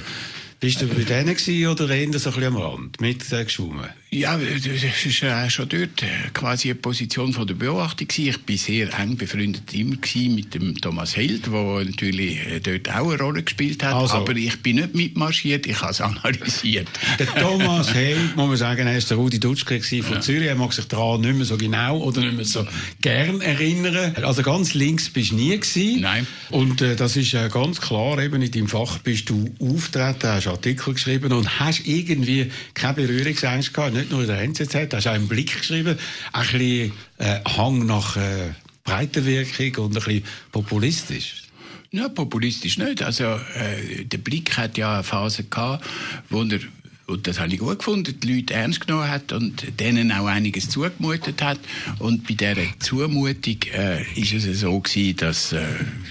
Bist 0.59 0.81
du 0.81 0.87
bei 0.87 1.03
denen 1.03 1.35
gewesen, 1.35 1.67
oder 1.67 1.87
eher 1.89 2.07
so 2.17 2.29
ein 2.29 2.35
bisschen 2.35 2.43
am 2.45 2.57
Rand 2.57 2.99
mitgeschwommen? 2.99 3.89
Ja, 4.17 4.35
das 4.37 5.21
war 5.21 5.49
schon 5.49 5.69
dort 5.69 6.01
äh, 6.01 6.07
quasi 6.33 6.69
eine 6.69 6.75
Position 6.75 7.33
von 7.33 7.45
der 7.45 7.53
Beobachtung. 7.53 8.07
Ich 8.15 8.35
war 8.35 8.57
sehr 8.57 8.99
eng 8.99 9.15
befreundet 9.15 9.71
immer 9.75 9.95
mit 10.35 10.55
dem 10.55 10.75
Thomas 10.81 11.15
Held, 11.15 11.45
der 11.45 11.85
natürlich 11.85 12.39
äh, 12.47 12.59
dort 12.59 12.89
auch 12.89 13.11
eine 13.11 13.19
Rolle 13.21 13.43
gespielt 13.43 13.83
hat. 13.83 13.93
Also. 13.93 14.15
Aber 14.15 14.35
ich 14.35 14.59
bin 14.63 14.77
nicht 14.77 14.95
mitmarschiert, 14.95 15.67
ich 15.67 15.79
habe 15.81 15.91
es 15.91 16.01
analysiert. 16.07 16.87
Der 17.19 17.27
Thomas 17.27 17.93
Held, 17.93 18.35
muss 18.35 18.47
man 18.47 18.57
sagen, 18.57 18.87
er 18.87 18.95
war 18.95 19.01
der 19.01 19.17
Rudi 19.17 19.39
Dutschke 19.39 19.79
von 19.81 20.15
ja. 20.15 20.21
Zürich. 20.21 20.47
Er 20.47 20.55
mag 20.55 20.73
sich 20.73 20.87
daran 20.87 21.21
nicht 21.21 21.35
mehr 21.35 21.45
so 21.45 21.55
genau 21.55 21.99
oder 21.99 22.21
nicht 22.21 22.37
mehr 22.37 22.45
so 22.45 22.65
gern 23.01 23.41
erinnern. 23.41 24.15
Also 24.23 24.41
ganz 24.41 24.73
links 24.73 25.09
bist 25.09 25.31
du 25.31 25.35
nie 25.35 25.59
gewesen. 25.59 26.01
Nein. 26.01 26.25
Und 26.49 26.81
äh, 26.81 26.95
das 26.95 27.17
ist 27.17 27.35
äh, 27.35 27.49
ganz 27.49 27.79
klar, 27.79 28.17
eben 28.19 28.41
in 28.41 28.49
deinem 28.49 28.67
Fach 28.67 28.97
bist 28.97 29.29
du 29.29 29.53
auftreten, 29.59 30.27
hast 30.27 30.47
Artikel 30.47 30.95
geschrieben 30.95 31.31
und 31.33 31.59
hast 31.59 31.85
irgendwie 31.85 32.51
keine 32.73 32.95
Berührungsängste 32.95 33.73
gehabt, 33.73 33.93
nicht 33.93 34.06
nur 34.09 34.21
in 34.21 34.27
der 34.27 34.41
NZZ, 34.41 34.93
hast 34.93 35.07
auch 35.07 35.11
einen 35.11 35.27
Blick 35.27 35.57
geschrieben, 35.57 35.97
ein 36.33 36.41
bisschen 36.41 36.91
äh, 37.17 37.39
Hang 37.45 37.85
nach 37.85 38.17
äh, 38.17 38.51
Breitenwirkung 38.83 39.85
und 39.85 39.97
ein 39.97 40.03
bisschen 40.03 40.23
populistisch. 40.51 41.43
Ja, 41.91 42.09
populistisch 42.09 42.77
nicht. 42.77 43.01
Also 43.01 43.23
äh, 43.23 44.03
der 44.05 44.17
Blick 44.17 44.57
hat 44.57 44.77
ja 44.77 44.95
eine 44.95 45.03
Phase 45.03 45.43
gehabt, 45.43 45.85
wo 46.29 46.43
er 46.43 46.59
und 47.07 47.25
das 47.25 47.39
habe 47.39 47.53
ich 47.53 47.59
gut 47.59 47.79
gefunden, 47.79 48.19
die 48.19 48.35
Leute 48.35 48.53
ernst 48.53 48.85
genommen 48.85 49.09
hat 49.09 49.31
und 49.31 49.79
denen 49.79 50.11
auch 50.11 50.25
einiges 50.25 50.69
zugemutet 50.69 51.41
hat. 51.41 51.57
Und 51.99 52.27
bei 52.27 52.33
dieser 52.33 52.67
Zumutung 52.79 53.57
äh, 53.73 54.03
ist 54.19 54.33
es 54.33 54.59
so 54.59 54.77
gewesen, 54.77 55.15
dass 55.15 55.53
äh, 55.53 55.63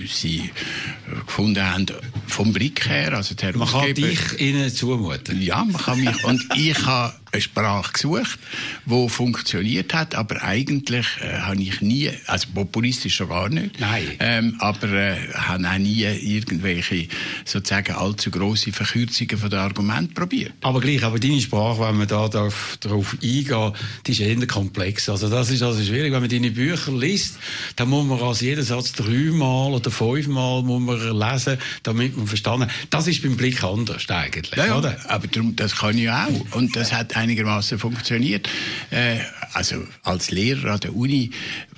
sie 0.09 0.51
gefunden 1.27 1.63
haben, 1.63 1.87
vom 2.27 2.51
Blick 2.55 2.89
her, 2.89 3.13
also 3.13 3.35
der 3.35 3.55
Man 3.59 3.69
kann 3.69 3.93
dich 3.93 4.41
ihnen 4.41 4.71
zumuten? 4.71 5.43
Ja, 5.43 5.65
man 5.65 5.77
kann 5.77 6.03
mich. 6.03 6.25
und 6.25 6.43
ich 6.57 6.87
habe 6.87 7.13
eine 7.33 7.43
Sprache 7.43 7.93
gesucht, 7.93 8.39
die 8.85 9.09
funktioniert 9.09 9.93
hat, 9.95 10.15
aber 10.15 10.43
eigentlich 10.43 11.07
äh, 11.21 11.41
habe 11.41 11.61
ich 11.61 11.81
nie, 11.81 12.11
also 12.27 12.49
populistisch 12.55 13.17
schon 13.17 13.29
gar 13.29 13.49
nicht. 13.49 13.81
Ähm, 14.21 14.57
aber 14.59 14.93
äh, 14.93 15.17
habe 15.35 15.69
auch 15.69 15.79
nie 15.79 16.03
irgendwelche 16.03 17.09
sozusagen 17.45 17.95
allzu 17.95 18.31
grosse 18.31 18.73
Verkürzungen 18.73 19.39
von 19.39 19.51
den 19.51 19.59
Argumenten 19.59 20.15
probiert. 20.15 20.53
Aber 20.63 20.81
gleich, 20.81 21.03
aber 21.03 21.19
deine 21.19 21.41
Sprache, 21.41 21.81
wenn 21.81 21.97
man 21.97 22.09
da 22.09 22.29
darauf, 22.29 22.79
darauf 22.81 23.17
eingehen, 23.23 23.73
die 24.07 24.13
ist 24.13 24.21
eher 24.21 24.47
komplex. 24.47 25.09
Also 25.09 25.29
das 25.29 25.51
ist 25.51 25.63
also 25.63 25.83
schwierig, 25.83 26.13
wenn 26.13 26.21
man 26.21 26.31
deine 26.31 26.51
Bücher 26.51 26.93
liest, 26.93 27.39
dann 27.77 27.89
muss 27.89 28.07
man 28.07 28.21
also 28.21 28.45
jeden 28.45 28.65
Satz 28.65 28.93
dreimal 28.93 29.73
oder 29.73 29.91
fünfmal 29.91 30.63
muss 30.63 30.83
man 30.83 31.19
lesen, 31.19 31.59
damit 31.83 32.17
man 32.17 32.27
verstanden. 32.27 32.71
Das 32.91 33.07
ist 33.07 33.23
beim 33.23 33.37
Blick 33.37 33.63
anders 33.63 34.09
eigentlich, 34.09 34.57
ja, 34.57 34.67
ja, 34.67 34.79
oder? 34.79 34.99
Aber 35.09 35.27
darum, 35.27 35.57
das 35.57 35.77
kann 35.77 35.99
ich 35.99 36.11
auch 36.11 36.29
und 36.53 36.77
das 36.77 36.93
hat 36.93 37.16
einigermaßen 37.17 37.79
funktioniert. 37.79 38.49
Äh, 38.91 39.19
also 39.53 39.83
als 40.03 40.31
Lehrer 40.31 40.75
an 40.75 40.81
der 40.81 40.95
Uni, 40.95 41.31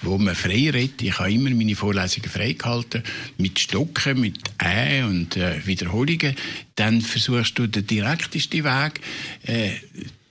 wo 0.02 0.18
man 0.18 0.34
frei 0.34 0.70
redet, 0.70 1.02
ich 1.02 1.18
habe 1.18 1.32
immer 1.32 1.50
meine 1.50 1.76
Vorlesungen 1.76 2.28
freigehalten, 2.28 3.02
mit 3.38 3.58
Stocken, 3.58 4.20
mit 4.20 4.38
Ä 4.62 5.04
und 5.04 5.36
äh, 5.36 5.64
Wiederholungen, 5.66 6.34
dann 6.74 7.00
versuchst 7.00 7.58
du 7.58 7.66
den 7.66 7.86
direktesten 7.86 8.64
Weg, 8.64 9.00
äh, 9.44 9.70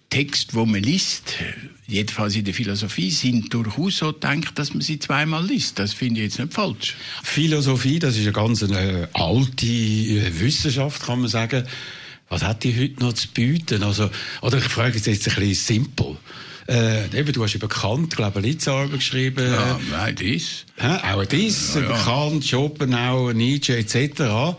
Text, 0.10 0.54
wo 0.54 0.66
man 0.66 0.82
liest, 0.82 1.36
jedenfalls 1.86 2.36
in 2.36 2.46
der 2.46 2.54
Philosophie, 2.54 3.12
sind 3.12 3.54
durchaus 3.54 3.98
so 3.98 4.14
gedacht, 4.14 4.58
dass 4.58 4.74
man 4.74 4.82
sie 4.82 5.00
zweimal 5.00 5.46
liest. 5.46 5.80
Das 5.80 5.94
finde 5.94 6.22
ich 6.22 6.28
jetzt 6.28 6.40
nicht 6.40 6.54
falsch. 6.54 6.96
Philosophie, 7.24 8.00
das 8.00 8.16
ist 8.16 8.24
eine 8.24 8.32
ganz 8.32 8.64
eine 8.64 9.10
alte 9.14 9.66
äh, 9.66 10.40
Wissenschaft, 10.40 11.04
kann 11.04 11.20
man 11.20 11.28
sagen. 11.28 11.66
Was 12.30 12.44
hat 12.44 12.64
die 12.64 12.78
heute 12.78 13.02
noch 13.04 13.14
zu 13.14 13.28
bieten? 13.30 13.84
Also, 13.84 14.10
oder 14.42 14.58
ich 14.58 14.66
frage 14.66 14.96
jetzt, 14.96 15.08
jetzt 15.08 15.28
ein 15.30 15.36
bisschen 15.36 15.78
simpel. 15.78 16.18
Äh, 16.68 17.06
eben, 17.18 17.32
du 17.32 17.44
hast 17.44 17.56
über 17.56 17.70
Kant, 17.70 18.16
glaube 18.16 18.40
ich, 18.40 18.46
Litzarbeit 18.46 18.92
geschrieben. 18.92 19.50
Ja, 19.50 19.80
nein, 19.90 20.16
dies. 20.16 20.66
Hä? 20.76 21.14
Auch 21.14 21.26
dies, 21.26 21.76
ja, 21.76 21.82
über 21.82 21.96
ja. 21.96 22.04
Kant, 22.04 22.46
Schopenhauer, 22.46 23.34
Nietzsche 23.34 23.78
etc. 23.78 24.58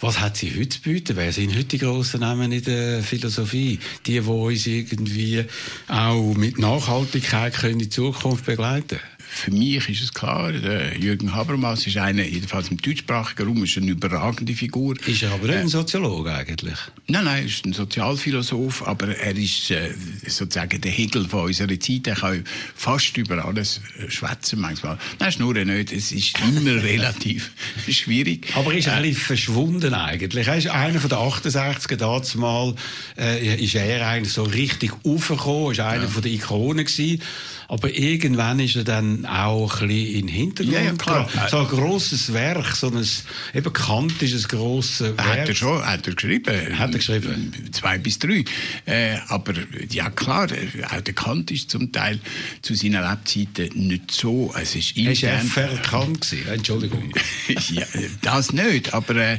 Was 0.00 0.20
hat 0.20 0.36
sie 0.36 0.50
heute 0.50 0.68
zu 0.68 0.80
bieten? 0.80 1.16
Wer 1.16 1.32
sind 1.32 1.54
heute 1.54 1.64
die 1.64 1.78
grossen 1.78 2.20
Namen 2.20 2.52
in 2.52 2.62
der 2.62 3.02
Philosophie? 3.02 3.78
Die, 4.06 4.20
die 4.20 4.28
uns 4.28 4.66
irgendwie 4.66 5.44
auch 5.88 6.34
mit 6.34 6.58
Nachhaltigkeit 6.58 7.54
können 7.54 7.74
in 7.74 7.78
die 7.80 7.88
Zukunft 7.88 8.44
begleiten 8.44 8.88
können? 8.88 9.19
Für 9.32 9.52
mich 9.52 9.88
ist 9.88 10.02
es 10.02 10.12
klar, 10.12 10.52
der 10.52 10.98
Jürgen 10.98 11.34
Habermas 11.34 11.86
ist 11.86 11.96
einer, 11.96 12.24
jedenfalls 12.24 12.68
im 12.68 12.78
deutschsprachigen 12.78 13.46
Raum, 13.46 13.64
ist 13.64 13.76
eine 13.76 13.92
überragende 13.92 14.54
Figur. 14.54 14.96
Ist 15.06 15.22
er 15.22 15.32
aber 15.32 15.46
nicht 15.46 15.56
ein 15.56 15.68
Soziologe 15.68 16.34
eigentlich? 16.34 16.76
Nein, 17.06 17.24
nein, 17.24 17.42
er 17.42 17.46
ist 17.46 17.64
ein 17.64 17.72
Sozialphilosoph, 17.72 18.86
aber 18.86 19.16
er 19.16 19.36
ist 19.36 19.70
äh, 19.70 19.94
sozusagen 20.26 20.80
der 20.80 20.90
Hegel 20.90 21.28
von 21.28 21.44
unserer 21.44 21.78
Zeit. 21.78 22.08
Er 22.08 22.16
kann 22.16 22.44
fast 22.74 23.16
über 23.16 23.44
alles 23.44 23.80
äh, 23.98 24.10
schwätzen 24.10 24.60
manchmal. 24.60 24.98
Nein, 25.20 25.32
nur 25.38 25.54
nicht. 25.54 25.92
Es 25.92 26.10
ist 26.10 26.36
immer 26.40 26.82
relativ 26.82 27.52
schwierig. 27.88 28.52
Aber 28.56 28.72
er 28.72 28.78
ist 28.78 28.88
ein 28.88 29.02
bisschen 29.02 29.22
verschwunden 29.22 29.94
eigentlich. 29.94 30.48
Er 30.48 30.56
ist 30.56 30.66
einer 30.66 30.98
von 30.98 31.08
den 31.08 31.18
68er 31.18 31.96
damals 31.96 32.34
mal, 32.34 32.74
äh, 33.16 33.62
ist 33.62 33.76
er 33.76 34.06
eigentlich 34.06 34.32
so 34.32 34.42
richtig 34.42 34.92
aufgekommen, 35.04 35.72
ist 35.72 35.80
einer 35.80 36.02
ja. 36.02 36.08
von 36.08 36.22
den 36.22 36.34
Ikonen 36.34 36.84
gewesen. 36.84 37.22
Aber 37.70 37.88
irgendwann 37.96 38.58
ist 38.58 38.74
er 38.74 38.82
dann 38.82 39.24
auch 39.26 39.80
ein 39.80 39.86
bisschen 39.86 40.14
in 40.14 40.26
den 40.26 40.28
Hintergrund. 40.28 40.76
Ja, 40.76 40.82
ja 40.82 40.92
klar. 40.94 41.28
So 41.48 41.58
ein 41.58 41.68
grosses 41.68 42.32
Werk, 42.32 42.66
so 42.74 42.88
ein, 42.88 43.06
eben 43.54 43.72
Kant 43.72 44.20
ist 44.20 44.34
ein 44.34 44.58
grosses 44.58 45.16
Werk. 45.16 45.24
Hat 45.24 45.48
er 45.48 45.54
schon, 45.54 45.86
hat 45.86 46.04
er 46.04 46.14
geschrieben. 46.16 46.76
Hat 46.76 46.90
er 46.90 46.98
geschrieben. 46.98 47.52
Zwei 47.70 47.98
bis 47.98 48.18
drei. 48.18 48.44
Äh, 48.86 49.18
aber, 49.28 49.54
ja 49.88 50.10
klar, 50.10 50.48
auch 50.90 51.00
der 51.00 51.14
Kant 51.14 51.52
ist 51.52 51.70
zum 51.70 51.92
Teil 51.92 52.18
zu 52.60 52.74
seiner 52.74 53.08
Lebzeiten 53.08 53.86
nicht 53.86 54.10
so, 54.10 54.52
es 54.60 54.74
ist 54.74 54.96
intern. 54.96 55.30
Er 55.30 55.36
war 55.36 55.44
verkannt 55.44 56.34
Entschuldigung. 56.52 57.12
ja, 57.70 57.86
das 58.22 58.52
nicht, 58.52 58.92
aber 58.92 59.14
äh, 59.14 59.38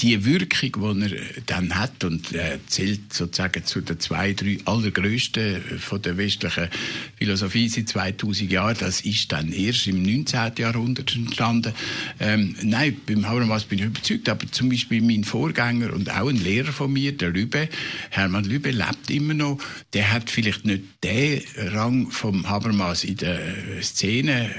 die 0.00 0.24
Wirkung, 0.26 1.00
die 1.00 1.14
er 1.14 1.42
dann 1.46 1.74
hat 1.74 2.04
und 2.04 2.32
er 2.32 2.58
zählt 2.66 3.12
sozusagen 3.14 3.64
zu 3.64 3.80
den 3.80 3.98
zwei, 3.98 4.34
drei 4.34 4.58
allergrößten 4.66 5.78
von 5.78 6.02
der 6.02 6.18
westlichen 6.18 6.68
Philosophie 7.16 7.68
seit 7.68 7.88
2000 7.88 8.50
Jahren, 8.50 8.76
das 8.78 9.00
ist 9.00 9.32
dann 9.32 9.52
erst 9.52 9.86
im 9.86 10.02
19. 10.02 10.52
Jahrhundert 10.58 11.14
entstanden. 11.14 11.72
Ähm, 12.20 12.56
nein, 12.62 13.00
beim 13.06 13.26
Habermas 13.26 13.64
bin 13.64 13.78
ich 13.78 13.86
überzeugt, 13.86 14.28
aber 14.28 14.50
zum 14.50 14.68
Beispiel 14.68 15.00
mein 15.00 15.24
Vorgänger 15.24 15.94
und 15.94 16.10
auch 16.10 16.28
ein 16.28 16.36
Lehrer 16.36 16.72
von 16.72 16.92
mir, 16.92 17.16
der 17.16 17.30
Lübe, 17.30 17.68
Hermann 18.10 18.44
Lübe, 18.44 18.72
lebt 18.72 19.10
immer 19.10 19.34
noch. 19.34 19.58
Der 19.94 20.12
hat 20.12 20.28
vielleicht 20.28 20.66
nicht 20.66 20.82
den 21.04 21.40
Rang 21.56 22.10
vom 22.10 22.48
Habermas 22.48 23.02
in 23.04 23.16
der 23.16 23.40
Szene, 23.80 24.50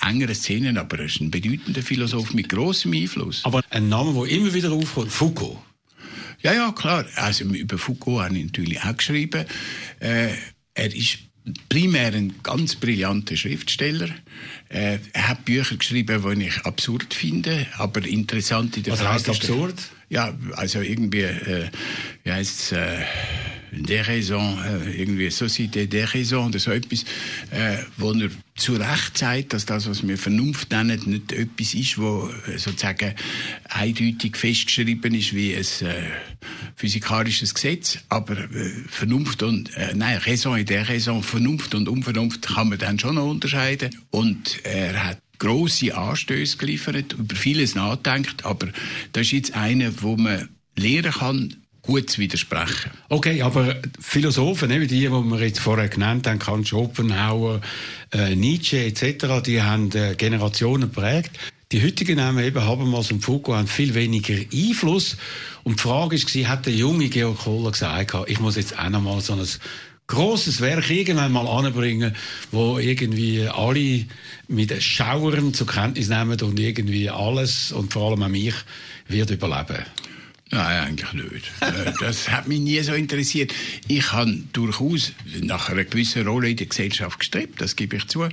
engeren 0.00 0.34
Szenen, 0.34 0.78
aber 0.78 1.00
er 1.00 1.06
ist 1.06 1.20
ein 1.20 1.32
bedeutender 1.32 1.82
Philosoph 1.82 2.32
mit 2.32 2.48
großem 2.48 2.92
Einfluss. 2.92 3.44
Aber 3.44 3.62
ein 3.70 3.88
Name, 3.88 4.12
der 4.12 4.36
immer 4.36 4.54
wieder 4.54 4.70
aufkommt, 4.84 5.12
Foucault. 5.12 5.58
Ja, 6.42 6.52
ja, 6.52 6.72
klar. 6.72 7.06
Also 7.16 7.44
über 7.44 7.78
Foucault 7.78 8.22
habe 8.22 8.38
ich 8.38 8.44
natürlich 8.44 8.82
auch 8.82 8.96
geschrieben. 8.96 9.46
Äh, 10.00 10.28
er 10.74 10.94
ist 10.94 11.18
primär 11.68 12.12
ein 12.12 12.34
ganz 12.42 12.76
brillanter 12.76 13.36
Schriftsteller. 13.36 14.08
Äh, 14.68 14.98
er 15.12 15.28
hat 15.28 15.44
Bücher 15.44 15.76
geschrieben, 15.76 16.38
die 16.38 16.46
ich 16.46 16.60
absurd 16.62 17.14
finde, 17.14 17.66
aber 17.78 18.06
interessant 18.06 18.76
in 18.76 18.82
der 18.82 18.92
Was 18.92 19.00
Frage. 19.00 19.14
Was 19.14 19.28
heißt 19.28 19.40
absurd? 19.40 19.74
Ja, 20.10 20.34
also 20.52 20.80
irgendwie, 20.80 21.22
äh, 21.22 21.68
wie 22.22 22.32
heißt 22.32 22.60
es, 22.60 22.72
äh, 22.72 22.98
der 23.82 24.06
Raison, 24.06 24.58
äh, 24.64 24.90
irgendwie 25.00 25.28
Société 25.28 25.86
der 25.86 26.12
Raison 26.14 26.48
oder 26.48 26.58
so 26.58 26.70
etwas, 26.70 27.04
äh, 27.50 27.78
wo 27.96 28.12
er 28.12 28.30
zu 28.56 28.74
Recht 28.74 29.18
sagt, 29.18 29.52
dass 29.52 29.66
das, 29.66 29.88
was 29.88 30.06
wir 30.06 30.16
Vernunft 30.16 30.70
nennen, 30.70 31.00
nicht 31.06 31.32
etwas 31.32 31.74
ist, 31.74 31.98
wo 31.98 32.30
äh, 32.46 32.58
sozusagen 32.58 33.14
eindeutig 33.68 34.36
festgeschrieben 34.36 35.14
ist 35.14 35.34
wie 35.34 35.54
ein 35.54 35.64
physikalisches 36.76 37.54
Gesetz, 37.54 37.98
aber 38.08 38.36
Vernunft 38.88 39.42
und, 39.42 39.74
äh, 39.76 39.94
nein, 39.94 40.18
Raison 40.18 40.56
et 40.56 40.68
der 40.68 40.88
Raison, 40.88 41.22
Vernunft 41.22 41.74
und 41.74 41.88
Unvernunft 41.88 42.46
kann 42.46 42.68
man 42.68 42.78
dann 42.78 42.98
schon 42.98 43.16
noch 43.16 43.28
unterscheiden. 43.28 43.90
Und 44.10 44.64
er 44.64 45.04
hat 45.04 45.18
grosse 45.38 45.96
Anstöße 45.96 46.56
geliefert, 46.56 47.12
über 47.12 47.34
vieles 47.34 47.74
nachdenkt, 47.74 48.44
aber 48.44 48.68
das 49.12 49.26
ist 49.26 49.32
jetzt 49.32 49.54
einer, 49.54 49.90
wo 50.02 50.16
man 50.16 50.48
lehren 50.76 51.12
kann, 51.12 51.63
gut 51.86 52.18
widersprechen. 52.18 52.90
Okay, 53.08 53.42
aber 53.42 53.76
Philosophen, 54.00 54.70
wie 54.70 54.86
die, 54.86 55.00
die 55.00 55.10
wir 55.10 55.40
jetzt 55.40 55.60
vorher 55.60 55.88
genannt 55.88 56.26
haben, 56.26 56.38
Kant, 56.38 56.68
Schopenhauer, 56.68 57.60
äh, 58.12 58.34
Nietzsche 58.34 58.78
etc., 58.78 59.42
die 59.44 59.62
haben 59.62 59.90
äh, 59.92 60.14
Generationen 60.14 60.90
prägt. 60.90 61.32
Die 61.72 61.82
heutigen 61.82 62.16
Namen 62.16 62.44
eben 62.44 62.62
Habermas 62.64 63.10
und 63.10 63.20
Foucault 63.20 63.58
haben 63.58 63.66
viel 63.66 63.94
weniger 63.94 64.34
Einfluss. 64.34 65.16
Und 65.64 65.78
die 65.78 65.82
Frage 65.82 66.16
war, 66.16 66.48
hat 66.48 66.66
der 66.66 66.74
junge 66.74 67.08
Georg 67.08 67.38
Kohler 67.38 67.72
gesagt, 67.72 68.14
ich 68.28 68.40
muss 68.40 68.56
jetzt 68.56 68.78
auch 68.78 68.90
noch 68.90 69.00
mal 69.00 69.20
so 69.20 69.32
ein 69.32 69.46
großes 70.06 70.60
Werk 70.60 70.90
irgendwann 70.90 71.32
mal 71.32 71.48
anbringen, 71.48 72.14
wo 72.52 72.78
irgendwie 72.78 73.48
alle 73.48 74.04
mit 74.48 74.82
Schauern 74.82 75.54
zur 75.54 75.66
Kenntnis 75.66 76.08
nehmen 76.08 76.40
und 76.40 76.60
irgendwie 76.60 77.10
alles 77.10 77.72
und 77.72 77.92
vor 77.92 78.10
allem 78.10 78.22
auch 78.22 78.28
mich 78.28 78.54
wird 79.08 79.30
überleben. 79.30 79.84
Nein, 80.54 80.86
eigentlich 80.86 81.12
nicht. 81.14 81.50
Äh, 81.60 81.92
das 81.98 82.30
hat 82.30 82.46
mich 82.46 82.60
nie 82.60 82.80
so 82.80 82.94
interessiert. 82.94 83.52
Ich 83.88 84.12
habe 84.12 84.38
durchaus 84.52 85.10
nach 85.40 85.68
einer 85.68 85.82
gewissen 85.82 86.28
Rolle 86.28 86.50
in 86.50 86.56
der 86.56 86.66
Gesellschaft 86.66 87.18
gestrebt, 87.18 87.60
das 87.60 87.74
gebe 87.74 87.96
ich 87.96 88.06
zu. 88.06 88.28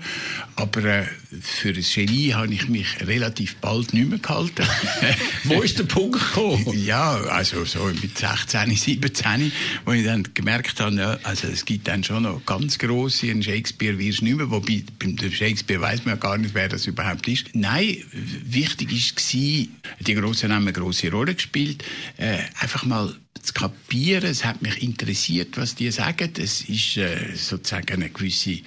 Aber 0.55 0.85
äh, 0.85 1.05
für 1.41 1.73
das 1.73 1.91
Genie 1.91 2.33
habe 2.33 2.53
ich 2.53 2.69
mich 2.69 3.01
relativ 3.07 3.55
bald 3.55 3.95
nicht 3.95 4.07
mehr 4.07 4.19
gehalten. 4.19 4.67
Wo 5.45 5.63
ist 5.63 5.79
der 5.79 5.85
Punkt 5.85 6.19
gekommen? 6.19 6.63
Ja, 6.85 7.13
also 7.21 7.65
so 7.65 7.85
mit 7.85 8.15
16, 8.15 8.75
17, 8.75 9.51
wo 9.85 9.93
ich 9.93 10.05
dann 10.05 10.27
gemerkt 10.35 10.79
habe, 10.79 11.19
also 11.23 11.47
es 11.47 11.65
gibt 11.65 11.87
dann 11.87 12.03
schon 12.03 12.23
noch 12.23 12.45
ganz 12.45 12.77
grosse, 12.77 13.31
ein 13.31 13.41
Shakespeare 13.41 13.97
wirst 13.97 14.21
du 14.21 14.25
nicht 14.25 14.37
mehr, 14.37 14.51
wobei 14.51 14.83
beim 14.99 15.17
Shakespeare 15.17 15.81
weiß 15.81 16.05
man 16.05 16.15
ja 16.15 16.19
gar 16.19 16.37
nicht, 16.37 16.53
wer 16.53 16.69
das 16.69 16.85
überhaupt 16.85 17.27
ist. 17.27 17.47
Nein, 17.53 17.97
wichtig 18.43 18.91
war, 18.91 19.67
die 19.99 20.13
grossen 20.13 20.49
Namen 20.49 20.67
eine 20.67 20.73
grosse 20.73 21.09
Rolle 21.09 21.33
gespielt 21.33 21.83
äh, 22.17 22.39
einfach 22.59 22.85
mal 22.85 23.15
zu 23.41 23.53
kapieren. 23.53 24.29
Es 24.29 24.45
hat 24.45 24.61
mich 24.61 24.81
interessiert, 24.81 25.57
was 25.57 25.75
die 25.75 25.91
sagen. 25.91 26.31
Es 26.37 26.61
ist 26.61 26.97
äh, 26.97 27.35
sozusagen 27.35 27.93
eine 27.93 28.09
gewisse 28.09 28.59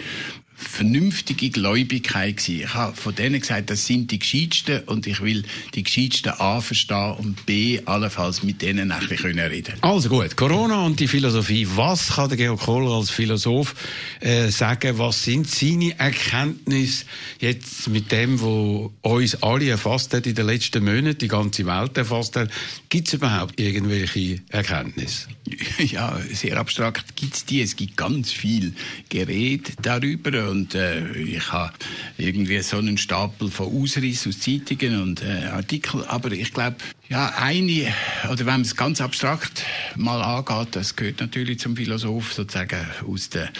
vernünftige 0.69 1.51
Gläubigkeit 1.51 2.37
gewesen. 2.37 2.61
Ich 2.65 2.75
habe 2.75 2.97
von 2.97 3.15
denen 3.15 3.41
gesagt, 3.41 3.71
das 3.71 3.87
sind 3.87 4.11
die 4.11 4.19
Gescheitsten 4.19 4.81
und 4.85 5.07
ich 5.07 5.21
will 5.21 5.45
die 5.75 5.83
Gescheitsten 5.83 6.33
A 6.39 6.61
verstehen 6.61 7.15
und 7.19 7.47
B 7.47 7.81
allenfalls 7.85 8.43
mit 8.43 8.63
denen 8.63 8.91
ein 8.91 9.07
bisschen 9.07 9.39
reden 9.39 9.75
Also 9.81 10.09
gut, 10.09 10.37
Corona 10.37 10.85
und 10.85 11.01
die 11.01 11.09
Philosophie. 11.09 11.67
Was 11.75 12.15
kann 12.15 12.29
der 12.29 12.39
Georg 12.39 12.61
Kohler 12.61 12.93
als 12.93 13.11
Philosoph 13.11 13.75
äh, 14.21 14.49
sagen? 14.49 14.99
Was 14.99 15.25
sind 15.25 15.49
seine 15.49 15.99
Erkenntnisse 15.99 17.05
jetzt 17.41 17.89
mit 17.89 18.11
dem, 18.13 18.41
wo 18.41 18.93
uns 19.03 19.43
alle 19.43 19.69
erfasst 19.69 20.15
hat 20.15 20.27
in 20.27 20.35
den 20.35 20.47
letzten 20.47 20.85
Monaten, 20.85 21.19
die 21.19 21.29
ganze 21.29 21.67
Welt 21.67 21.97
erfasst 21.97 22.37
hat? 22.37 22.51
Gibt 22.89 23.09
es 23.09 23.15
überhaupt 23.15 23.61
irgendwelche 23.61 24.41
Erkenntnisse? 24.49 25.29
Ja, 25.79 26.19
sehr 26.33 26.59
abstrakt 26.59 27.17
gibt 27.17 27.35
es 27.35 27.45
die. 27.45 27.63
Es 27.63 27.77
gibt 27.77 27.97
ganz 27.97 28.33
viel 28.33 28.75
Gerät 29.09 29.73
darüber 29.83 30.51
und 30.51 30.75
äh, 30.75 31.13
ich 31.17 31.53
habe 31.53 31.75
irgendwie 32.17 32.61
so 32.61 32.79
einen 32.79 32.99
Stapel 32.99 33.51
von 33.51 33.83
Ausriss 33.83 34.27
aus 34.27 34.41
Zeitungen 34.41 35.03
und 35.03 35.23
äh, 35.23 35.47
Artikeln. 35.47 36.05
Aber 36.05 36.33
ich 36.33 36.53
glaube, 36.53 36.77
ja, 37.09 37.35
eine, 37.37 37.93
oder 38.31 38.41
wenn 38.41 38.47
man 38.47 38.61
es 38.63 38.77
ganz 38.77 39.01
abstrakt 39.01 39.63
mal 39.97 40.23
angeht, 40.23 40.75
das 40.75 40.97
gehört 40.97 41.21
natürlich 41.21 41.59
zum 41.59 41.77
Philosoph 41.77 42.33
sozusagen 42.33 42.87
aus 43.07 43.29
der 43.29 43.51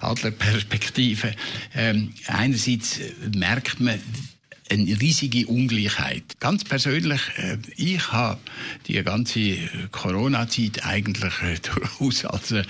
Adlerperspektive. 0.00 1.34
Ähm, 1.74 2.12
einerseits 2.26 3.00
merkt 3.34 3.80
man, 3.80 4.00
eine 4.70 5.00
riesige 5.00 5.46
Ungleichheit. 5.46 6.38
Ganz 6.40 6.64
persönlich, 6.64 7.20
äh, 7.36 7.58
ich 7.76 8.12
habe 8.12 8.38
die 8.86 9.02
ganze 9.02 9.56
Corona-Zeit 9.90 10.84
eigentlich 10.84 11.34
äh, 11.42 11.58
durchaus 11.74 12.24
als 12.24 12.52
äh, 12.52 12.64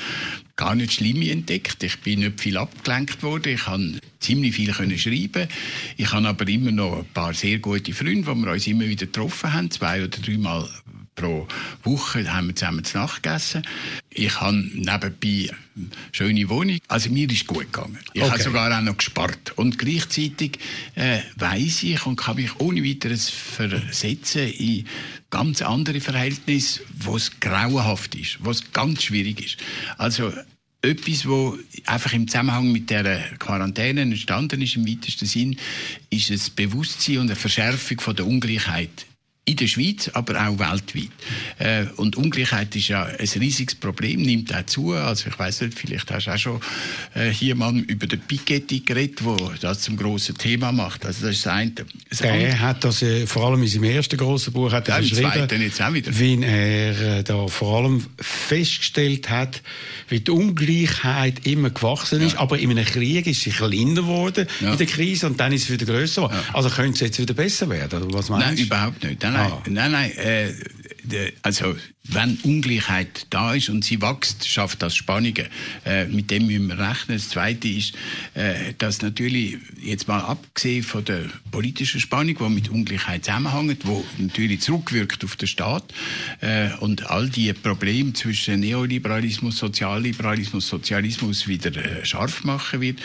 gar 0.56 0.74
nicht 0.74 0.94
schlimm 0.94 1.22
entdeckt. 1.22 1.82
Ich 1.82 1.98
bin 2.00 2.20
nicht 2.20 2.40
viel 2.40 2.56
abgelenkt 2.56 3.22
worden. 3.22 3.54
Ich 3.54 3.66
habe 3.66 4.00
ziemlich 4.20 4.56
viel 4.56 4.72
können 4.72 4.98
schreiben. 4.98 5.48
Ich 5.96 6.12
habe 6.12 6.28
aber 6.28 6.48
immer 6.48 6.72
noch 6.72 6.98
ein 6.98 7.06
paar 7.14 7.34
sehr 7.34 7.58
gute 7.58 7.92
Freunde, 7.92 8.26
wo 8.26 8.34
wir 8.34 8.52
uns 8.52 8.66
immer 8.66 8.88
wieder 8.88 9.06
getroffen 9.06 9.52
haben, 9.52 9.70
zwei 9.70 10.04
oder 10.04 10.18
dreimal 10.18 10.68
pro 11.18 11.46
Woche 11.82 12.32
haben 12.32 12.48
wir 12.48 12.54
zusammen 12.54 12.84
zu 12.84 12.96
Nacht 12.96 13.22
gegessen. 13.22 13.62
Ich 14.10 14.40
habe 14.40 14.56
nebenbei 14.56 15.50
eine 15.76 15.90
schöne 16.12 16.48
Wohnung. 16.48 16.78
Also 16.88 17.10
mir 17.10 17.30
ist 17.30 17.46
gut 17.46 17.72
gegangen. 17.72 17.98
Ich 18.12 18.22
okay. 18.22 18.30
habe 18.30 18.42
sogar 18.42 18.78
auch 18.78 18.82
noch 18.82 18.96
gespart. 18.96 19.52
Und 19.56 19.78
gleichzeitig 19.78 20.58
äh, 20.94 21.20
weiß 21.36 21.82
ich 21.82 22.06
und 22.06 22.16
kann 22.16 22.36
mich 22.36 22.58
ohne 22.60 22.84
weiteres 22.84 23.28
versetzen 23.28 24.48
in 24.52 24.86
ganz 25.30 25.60
andere 25.60 26.00
Verhältnisse, 26.00 26.80
wo 27.00 27.16
es 27.16 27.40
grauenhaft 27.40 28.14
ist, 28.14 28.38
wo 28.40 28.50
es 28.50 28.72
ganz 28.72 29.02
schwierig 29.02 29.44
ist. 29.44 29.56
Also 29.98 30.32
etwas, 30.80 31.26
wo 31.26 31.58
einfach 31.86 32.12
im 32.12 32.28
Zusammenhang 32.28 32.70
mit 32.70 32.90
der 32.90 33.18
Quarantäne 33.38 34.02
entstanden 34.02 34.62
ist, 34.62 34.76
im 34.76 34.86
weitesten 34.86 35.26
Sinn, 35.26 35.56
ist 36.10 36.30
das 36.30 36.50
Bewusstsein 36.50 37.18
und 37.18 37.26
eine 37.26 37.36
Verschärfung 37.36 38.00
von 38.00 38.14
der 38.14 38.26
Ungleichheit 38.26 39.07
in 39.48 39.56
der 39.56 39.66
Schweiz, 39.66 40.10
aber 40.12 40.46
auch 40.46 40.58
weltweit. 40.58 41.10
Äh, 41.58 41.86
und 41.96 42.16
Ungleichheit 42.16 42.74
ist 42.76 42.88
ja 42.88 43.04
ein 43.04 43.28
riesiges 43.36 43.74
Problem, 43.74 44.22
nimmt 44.22 44.54
auch 44.54 44.66
zu. 44.66 44.92
Also 44.92 45.28
ich 45.28 45.38
weiß 45.38 45.62
nicht, 45.62 45.78
vielleicht 45.78 46.10
hast 46.10 46.26
du 46.26 46.30
auch 46.30 46.38
schon 46.38 46.60
äh, 47.14 47.30
hier 47.30 47.54
mal 47.54 47.76
über 47.76 48.06
den 48.06 48.20
Piketty 48.20 48.80
geredet, 48.80 49.24
wo 49.24 49.36
das 49.60 49.80
zum 49.80 49.96
grossen 49.96 50.36
Thema 50.36 50.70
macht. 50.72 51.06
Also 51.06 51.26
das 51.26 51.36
ist 51.36 51.46
das 51.46 51.52
eine. 51.52 51.72
Das 52.10 52.18
Der 52.18 52.60
hat 52.60 52.84
das 52.84 53.02
äh, 53.02 53.26
vor 53.26 53.46
allem 53.46 53.62
in 53.62 53.68
seinem 53.68 53.84
ersten 53.84 54.16
grossen 54.16 54.52
Buch 54.52 54.72
hat 54.72 54.88
er 54.88 54.96
ja, 54.96 55.00
beschrieben, 55.00 55.62
jetzt 55.62 55.80
auch 55.80 55.92
wieder. 55.92 56.18
wie 56.18 56.42
er 56.42 57.22
da 57.22 57.48
vor 57.48 57.78
allem 57.78 58.04
festgestellt 58.20 59.30
hat, 59.30 59.62
wie 60.08 60.20
die 60.20 60.30
Ungleichheit 60.30 61.46
immer 61.46 61.70
gewachsen 61.70 62.20
ist, 62.20 62.34
ja. 62.34 62.40
aber 62.40 62.58
in 62.58 62.70
einem 62.70 62.84
Krieg 62.84 63.26
ist 63.26 63.42
sie 63.42 63.50
kleiner 63.50 64.02
geworden 64.02 64.46
ja. 64.60 64.72
in 64.72 64.78
der 64.78 64.86
Krise 64.86 65.26
und 65.26 65.40
dann 65.40 65.52
ist 65.52 65.64
es 65.64 65.70
wieder 65.70 65.86
grösser 65.86 66.22
geworden. 66.22 66.44
Also 66.52 66.70
könnte 66.70 66.94
es 66.94 67.00
jetzt 67.00 67.18
wieder 67.18 67.34
besser 67.34 67.68
werden, 67.68 68.02
oder 68.02 68.18
was 68.18 68.28
meinst 68.28 68.46
Nein, 68.46 68.58
überhaupt 68.58 69.04
nicht. 69.04 69.22
Dann 69.22 69.37
nein, 69.38 69.52
ah. 69.52 69.62
nein, 69.68 69.92
nein. 69.92 70.10
Äh, 70.16 70.52
also 71.42 71.74
wenn 72.10 72.38
Ungleichheit 72.42 73.26
da 73.30 73.54
ist 73.54 73.68
und 73.68 73.84
sie 73.84 74.00
wächst, 74.00 74.48
schafft 74.48 74.82
das 74.82 74.96
Spannungen. 74.96 75.46
Äh, 75.84 76.06
mit 76.06 76.30
dem 76.30 76.46
müssen 76.46 76.68
wir 76.68 76.78
rechnen. 76.78 77.18
Das 77.18 77.28
Zweite 77.28 77.68
ist, 77.68 77.94
äh, 78.34 78.72
dass 78.78 79.02
natürlich, 79.02 79.58
jetzt 79.80 80.08
mal 80.08 80.20
abgesehen 80.20 80.82
von 80.82 81.04
der 81.04 81.24
politischen 81.50 82.00
Spannung, 82.00 82.36
die 82.38 82.48
mit 82.48 82.68
Ungleichheit 82.70 83.24
zusammenhängt, 83.24 83.86
wo 83.86 84.04
natürlich 84.16 84.60
zurückwirkt 84.62 85.24
auf 85.24 85.36
den 85.36 85.48
Staat 85.48 85.84
äh, 86.40 86.70
und 86.80 87.10
all 87.10 87.28
die 87.28 87.52
Probleme 87.52 88.14
zwischen 88.14 88.60
Neoliberalismus, 88.60 89.58
Sozialliberalismus, 89.58 90.66
Sozialismus 90.66 91.46
wieder 91.46 91.74
äh, 91.76 92.04
scharf 92.04 92.44
machen 92.44 92.80
wird, 92.80 93.00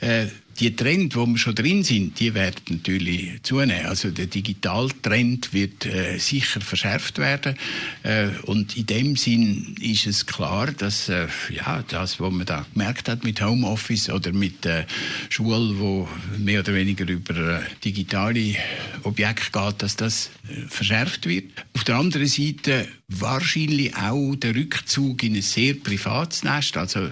äh, 0.00 0.26
die 0.60 0.74
Trend, 0.76 1.16
wo 1.16 1.26
wir 1.26 1.38
schon 1.38 1.54
drin 1.54 1.82
sind, 1.82 2.18
die 2.20 2.34
werden 2.34 2.62
natürlich 2.68 3.42
zunehmen. 3.42 3.86
Also 3.86 4.10
der 4.10 4.26
Digitaltrend 4.26 5.52
wird 5.52 5.86
äh, 5.86 6.18
sicher 6.18 6.60
verschärft 6.60 7.18
werden. 7.18 7.56
Äh, 8.02 8.28
und 8.44 8.76
in 8.76 8.86
dem 8.86 9.16
Sinn 9.16 9.76
ist 9.80 10.06
es 10.06 10.26
klar, 10.26 10.72
dass 10.72 11.08
äh, 11.08 11.26
ja 11.50 11.84
das, 11.88 12.20
was 12.20 12.32
man 12.32 12.46
da 12.46 12.66
gemerkt 12.72 13.08
hat 13.08 13.24
mit 13.24 13.40
Homeoffice 13.40 14.10
oder 14.10 14.32
mit 14.32 14.64
äh, 14.66 14.86
Schule, 15.28 15.78
wo 15.78 16.08
mehr 16.38 16.60
oder 16.60 16.74
weniger 16.74 17.08
über 17.08 17.58
äh, 17.58 17.60
digitale 17.84 18.56
Objekte 19.02 19.50
geht, 19.52 19.82
dass 19.82 19.96
das 19.96 20.30
äh, 20.48 20.68
verschärft 20.68 21.26
wird. 21.26 21.50
Auf 21.74 21.84
der 21.84 21.96
anderen 21.96 22.26
Seite 22.26 22.88
wahrscheinlich 23.20 23.96
auch 23.96 24.34
der 24.36 24.54
Rückzug 24.54 25.22
in 25.22 25.36
ein 25.36 25.42
sehr 25.42 25.74
privates 25.74 26.44
Nest. 26.44 26.76
Also 26.76 27.08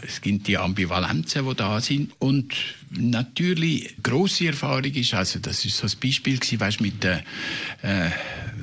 es 0.00 0.20
gibt 0.20 0.46
die 0.48 0.56
Ambivalenzen, 0.56 1.46
die 1.46 1.54
da 1.54 1.80
sind. 1.80 2.12
Und 2.18 2.54
natürlich 2.90 3.94
große 4.02 4.46
Erfahrung 4.46 4.84
ist, 4.84 5.14
also 5.14 5.38
das 5.38 5.64
ist 5.64 5.76
so 5.76 5.86
ein 5.86 5.92
Beispiel 6.02 6.38
gewesen, 6.38 6.60
weißt, 6.60 6.80
mit 6.80 7.02
den 7.04 7.20
äh, 7.82 8.10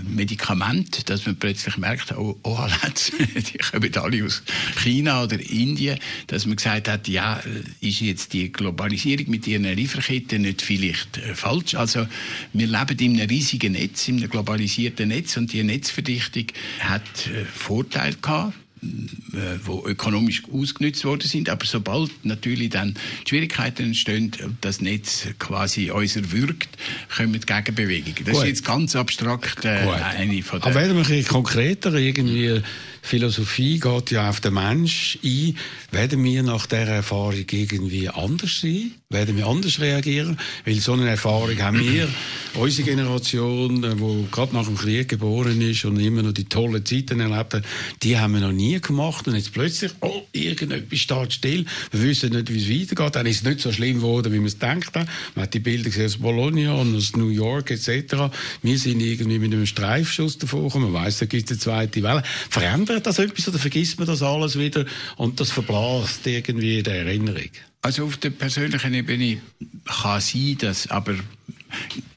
Medikamenten, 0.08 1.04
dass 1.06 1.26
man 1.26 1.36
plötzlich 1.36 1.78
merkt, 1.78 2.12
oh, 2.18 2.38
oh 2.44 2.68
die 3.36 3.58
kommen 3.58 3.96
alle 3.96 4.26
aus 4.26 4.44
China 4.82 5.24
oder 5.24 5.40
Indien, 5.40 6.00
dass 6.28 6.46
man 6.46 6.56
gesagt 6.56 6.88
hat, 6.88 7.08
ja, 7.08 7.42
ist 7.82 8.02
jetzt 8.02 8.34
die 8.34 8.52
Globalisierung 8.52 9.30
mit 9.30 9.48
ihren 9.48 9.64
Lieferketten 9.64 10.42
nicht 10.42 10.62
vielleicht 10.62 11.18
äh, 11.18 11.36
falsch? 11.36 11.76
Also 11.76 12.08
wir 12.54 12.68
leben 12.68 12.98
in 13.00 13.20
einem 13.20 13.30
riesigen 13.30 13.74
Netz, 13.74 14.08
in 14.08 14.18
einem 14.18 14.30
globalisierten 14.30 15.10
Netz 15.10 15.38
und 15.38 15.54
die 15.54 15.64
Netzverdichtung 15.64 16.46
hat 16.80 17.28
äh, 17.28 17.46
Vorteile 17.46 18.16
gehabt 18.16 18.54
äh, 18.82 19.60
wo 19.66 19.86
ökonomisch 19.86 20.44
ausgenutzt 20.52 21.04
worden 21.04 21.28
sind. 21.28 21.50
Aber 21.50 21.66
sobald 21.66 22.12
natürlich 22.24 22.70
dann 22.70 22.96
Schwierigkeiten 23.28 23.88
entstehen, 23.88 24.32
das 24.62 24.80
Netz 24.80 25.28
quasi 25.38 25.92
uns 25.92 26.16
wirkt, 26.32 26.70
kommen 27.16 27.42
Gegenbewegungen. 27.42 28.24
Das 28.24 28.36
Gut. 28.36 28.44
ist 28.44 28.50
jetzt 28.50 28.66
ganz 28.66 28.96
abstrakt 28.96 29.66
äh, 29.66 29.70
eine 29.70 30.42
von 30.44 30.62
der... 30.62 30.68
Aber 30.72 30.80
werden 30.80 31.06
wir 31.06 31.24
konkreter 31.26 31.94
irgendwie 31.94 32.62
Philosophie 33.02 33.80
geht 33.80 34.12
ja 34.12 34.30
auf 34.30 34.40
den 34.40 34.54
Mensch 34.54 35.18
ein. 35.24 35.56
Werden 35.92 36.24
wir 36.24 36.44
nach 36.44 36.66
dieser 36.66 36.88
Erfahrung 36.88 37.46
irgendwie 37.52 38.10
anders 38.10 38.62
sein? 38.62 38.92
Werden 39.10 39.38
wir 39.38 39.48
anders 39.48 39.80
reagieren? 39.80 40.38
Weil 40.66 40.76
so 40.76 40.94
eine 40.94 41.10
Erfahrung 41.10 41.58
haben 41.60 41.80
wir, 41.80 42.08
unsere 42.54 42.90
Generation, 42.90 43.82
die 43.82 43.88
äh, 43.88 44.26
gerade 44.32 44.54
nach 44.54 44.66
dem 44.66 44.78
Krieg 44.78 45.10
geboren 45.10 45.60
ist 45.62 45.86
und 45.86 46.00
immer 46.00 46.22
noch 46.22 46.34
die 46.34 46.46
tollen 46.46 46.86
Zeiten 46.86 47.20
erlebt 47.20 47.56
hat, 47.56 47.64
die 48.04 48.18
haben 48.18 48.34
wir 48.34 48.42
noch 48.42 48.52
nie 48.52 48.80
gemacht. 48.80 49.28
Und 49.28 49.36
jetzt 49.36 49.54
plötzlich, 49.54 49.92
oh, 50.02 50.22
irgendetwas 50.32 51.00
steht 51.00 51.34
still. 51.34 51.66
Wir 51.92 52.04
wissen 52.04 52.32
nicht, 52.32 52.54
wie 52.54 52.58
es 52.58 52.92
weitergeht. 52.92 53.16
Dann 53.16 53.26
ist 53.26 53.38
es 53.38 53.44
nicht 53.44 53.62
so 53.62 53.72
schlimm 53.72 53.98
geworden, 53.98 54.32
wie 54.32 54.40
wir 54.40 54.46
es 54.46 54.58
haben. 54.62 55.08
Man 55.36 55.44
hat 55.44 55.54
die 55.54 55.60
Bilder 55.60 55.90
gesehen 55.90 56.06
aus 56.06 56.18
Bologna 56.18 56.74
und 56.74 56.96
aus 56.96 57.16
New 57.16 57.30
York 57.30 57.72
etc. 57.72 58.32
Wir 58.62 58.78
sind 58.78 59.02
irgendwie 59.02 59.40
mit 59.40 59.54
einem 59.54 59.66
Streifschuss 59.66 60.38
davor 60.38 60.64
gekommen. 60.64 60.92
Man 60.92 61.06
weiss, 61.06 61.18
da 61.18 61.26
gibt 61.26 61.50
es 61.50 61.52
eine 61.52 61.60
zweite 61.60 62.04
Welle. 62.04 62.24
Verändert 62.50 62.89
ändert 62.90 63.08
das 63.08 63.20
etwas 63.20 63.48
oder 63.48 63.60
vergisst 63.60 63.98
man 63.98 64.08
das 64.08 64.22
alles 64.22 64.58
wieder 64.58 64.86
und 65.18 65.40
das 65.40 65.52
verblasst 65.52 66.26
irgendwie 66.28 66.80
in 66.80 66.84
der 66.84 67.06
Erinnerung? 67.06 67.50
Also 67.82 68.06
auf 68.06 68.18
der 68.18 68.32
persönlichen 68.32 68.94
Ebene 68.94 69.42
kann 69.86 70.22
sein, 70.22 70.58
dass 70.60 70.90
aber 70.90 71.14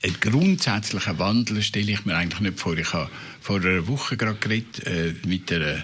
einen 0.03 0.21
grundsätzlichen 0.21 1.19
Wandel 1.19 1.63
stelle 1.63 1.93
ich 1.93 2.05
mir 2.05 2.17
eigentlich 2.17 2.41
nicht 2.41 2.59
vor. 2.59 2.77
Ich 2.77 2.93
habe 2.93 3.11
vor 3.43 3.61
einer 3.61 3.89
Woche 3.89 4.17
gerade 4.17 4.39
geredet 4.39 4.87
äh, 4.87 5.15
mit 5.27 5.53
einer 5.53 5.83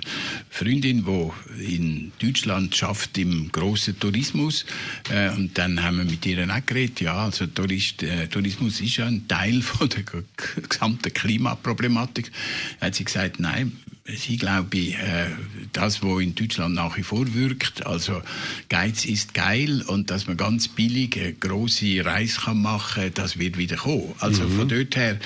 Freundin, 0.49 1.05
die 1.05 1.75
in 1.75 2.13
Deutschland 2.21 2.77
schafft 2.77 3.19
im 3.19 3.51
grossen 3.51 3.99
Tourismus. 3.99 4.65
Äh, 5.11 5.31
und 5.31 5.59
dann 5.59 5.83
haben 5.83 5.99
wir 5.99 6.05
mit 6.05 6.25
ihr 6.25 6.49
auch 6.49 6.67
geredet. 6.67 7.01
Ja, 7.01 7.25
also 7.25 7.47
Tourist, 7.47 8.03
äh, 8.03 8.29
Tourismus 8.29 8.81
ist 8.81 8.99
ja 8.99 9.07
ein 9.07 9.27
Teil 9.27 9.61
von 9.63 9.89
der 9.89 10.05
gesamten 10.69 11.13
Klimaproblematik. 11.13 12.31
Hat 12.81 12.95
sie 12.95 13.05
gesagt, 13.05 13.41
nein, 13.41 13.73
Sie 14.17 14.39
glaube 14.39 14.75
ich, 14.79 14.95
äh, 14.95 15.27
das, 15.75 16.03
was 16.03 16.23
in 16.23 16.35
Deutschland 16.35 16.75
nach 16.75 16.97
wie 16.97 17.03
vor 17.03 17.35
wirkt, 17.35 17.87
also 17.87 18.23
Geiz 18.71 19.05
ist 19.05 19.35
geil 19.35 19.83
und 19.83 20.11
dass 20.11 20.27
man 20.27 20.39
ganz 20.39 20.67
billig 20.67 21.19
eine 21.19 21.35
grosse 21.35 22.03
Reise 22.05 22.41
kann 22.41 22.63
machen 22.63 23.03
kann, 23.03 23.15
das 23.15 23.39
wird 23.39 23.59
wieder 23.59 23.77
kommen. 23.77 24.15
Also 24.21 24.45
mhm. 24.45 24.57
von 24.57 24.69
dort 24.69 24.97
her, 24.97 25.19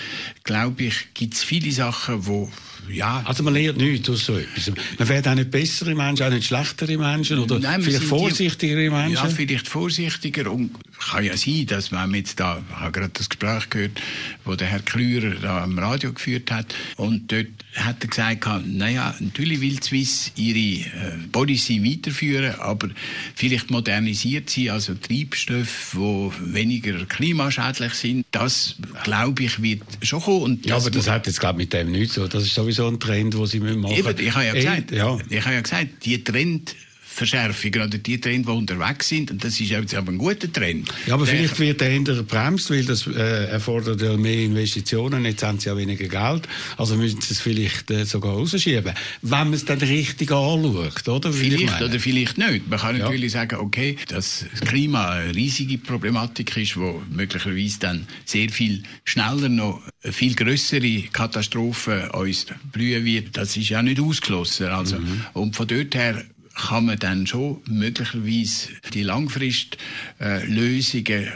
glaube 0.42 0.82
ich, 0.82 1.14
gibt 1.14 1.34
es 1.34 1.44
viele 1.44 1.70
Sachen, 1.70 2.21
wo 2.26 2.48
ja. 2.92 3.22
Also 3.26 3.42
man 3.42 3.55
lernt 3.55 3.78
nichts 3.78 4.09
aus 4.11 4.24
so 4.24 4.37
etwas. 4.37 4.72
Man 4.98 5.09
wird 5.09 5.28
auch 5.28 5.35
nicht 5.35 5.50
bessere 5.50 5.94
Menschen, 5.94 6.26
auch 6.26 6.31
nicht 6.31 6.46
schlechtere 6.46 6.96
Menschen 6.96 7.38
oder 7.38 7.59
Nein, 7.59 7.83
vielleicht 7.83 8.05
vorsichtigere 8.05 8.90
Menschen. 8.90 9.14
Ja, 9.14 9.28
vielleicht 9.28 9.68
vorsichtiger 9.68 10.50
und 10.50 10.70
kann 10.98 11.24
ja 11.24 11.37
sein, 11.37 11.66
dass 11.66 11.90
man 11.90 12.14
jetzt 12.14 12.38
da, 12.38 12.62
ich 12.68 12.76
habe 12.76 12.92
gerade 12.92 13.12
das 13.12 13.28
Gespräch 13.28 13.70
gehört, 13.70 14.00
wo 14.44 14.55
der 14.55 14.68
Herr 14.68 14.81
Klürer 14.81 15.35
da 15.40 15.64
am 15.64 15.78
Radio 15.78 16.12
geführt 16.12 16.50
hat 16.50 16.74
und 16.96 17.33
dort 17.33 17.48
hat 17.74 18.02
er 18.02 18.09
gesagt, 18.09 18.46
naja, 18.66 19.14
natürlich 19.18 19.61
will 19.61 19.83
Swiss 19.83 20.33
ihre 20.37 20.85
äh, 20.85 21.16
Policy 21.31 21.83
weiterführen, 21.83 22.55
aber 22.61 22.88
vielleicht 23.35 23.70
modernisiert 23.70 24.50
sie 24.50 24.70
also 24.70 24.94
Treibstoffe, 24.94 25.92
die 25.94 26.55
weniger 26.55 27.05
klimaschädlich 27.07 27.94
sind. 27.94 28.26
Das, 28.31 28.76
glaube 29.05 29.44
ich, 29.44 29.62
wird 29.62 29.83
schon 30.02 30.20
kommen. 30.20 30.42
Und 30.42 30.66
ja, 30.66 30.76
aber 30.76 30.90
das 30.90 31.09
hat 31.09 31.26
jetzt, 31.26 31.40
glaube 31.40 31.62
ich, 31.62 31.66
mit 31.66 31.72
dem 31.72 31.92
nichts 31.92 32.14
so. 32.14 32.28
Das 32.28 32.44
ist 32.44 32.55
sowieso 32.55 32.81
ein 32.88 33.00
Trend, 33.00 33.34
den 33.34 33.46
sie 33.46 33.60
machen 33.60 33.80
müssen. 33.80 33.96
Eben, 33.96 34.18
ich 34.18 34.34
habe 34.34 34.46
ja 34.46 34.54
gesagt, 34.54 34.90
ja. 34.90 35.18
ich 35.28 35.44
habe 35.44 35.54
ja 35.54 35.60
gesagt, 35.60 35.88
die 36.04 36.22
Trend 36.22 36.74
Verschärfungen 37.12 37.83
oder 37.83 37.98
die 37.98 38.20
Trends, 38.20 38.46
die 38.46 38.53
unterwegs 38.53 39.09
sind. 39.09 39.31
Und 39.31 39.44
das 39.44 39.61
ist 39.61 39.70
jetzt 39.70 39.94
aber 39.94 40.12
ein 40.12 40.18
guter 40.18 40.51
Trend. 40.51 40.88
Ja, 41.07 41.14
aber 41.14 41.27
vielleicht 41.27 41.59
wird 41.61 41.81
der 41.81 41.90
eher 41.90 42.01
gebremst, 42.01 42.70
weil 42.70 42.85
das 42.85 43.07
äh, 43.07 43.46
erfordert 43.51 44.01
ja 44.01 44.16
mehr 44.16 44.38
Investitionen. 44.38 45.25
Jetzt 45.25 45.42
haben 45.42 45.59
sie 45.59 45.68
ja 45.68 45.77
weniger 45.77 46.09
Geld. 46.09 46.48
Also 46.77 46.96
müssen 46.96 47.20
sie 47.20 47.35
es 47.35 47.40
vielleicht 47.40 47.90
äh, 47.90 48.05
sogar 48.05 48.33
rausschieben. 48.33 48.94
Wenn 49.20 49.31
man 49.31 49.53
es 49.53 49.64
dann 49.64 49.79
richtig 49.79 50.31
anschaut, 50.33 51.09
oder? 51.09 51.33
Vielleicht 51.33 51.83
oder 51.83 52.01
vielleicht 52.01 52.38
nicht. 52.38 52.68
Man 52.68 52.79
kann 52.79 52.96
ja. 52.96 53.05
natürlich 53.05 53.33
sagen, 53.33 53.57
okay, 53.57 53.96
dass 54.09 54.46
das 54.51 54.68
Klima 54.68 55.11
eine 55.11 55.35
riesige 55.35 55.79
Problematik 55.79 56.57
ist, 56.57 56.77
wo 56.77 57.03
möglicherweise 57.11 57.79
dann 57.81 58.07
sehr 58.25 58.48
viel 58.48 58.83
schneller 59.05 59.48
noch 59.48 59.83
eine 60.03 60.12
viel 60.12 60.35
größere 60.35 61.03
Katastrophe 61.12 62.11
uns 62.12 62.46
blühen 62.72 63.05
wird. 63.05 63.37
Das 63.37 63.57
ist 63.57 63.68
ja 63.68 63.83
nicht 63.83 64.01
ausgeschlossen. 64.01 64.66
Also, 64.68 64.98
mhm. 64.98 65.27
Und 65.35 65.57
von 65.57 65.66
dort 65.66 65.94
her 65.94 66.25
kann 66.54 66.86
man 66.86 66.98
dann 66.98 67.26
schon 67.26 67.60
möglicherweise 67.66 68.68
die 68.92 69.02
Langfristlösungen 69.02 71.24
äh, 71.24 71.32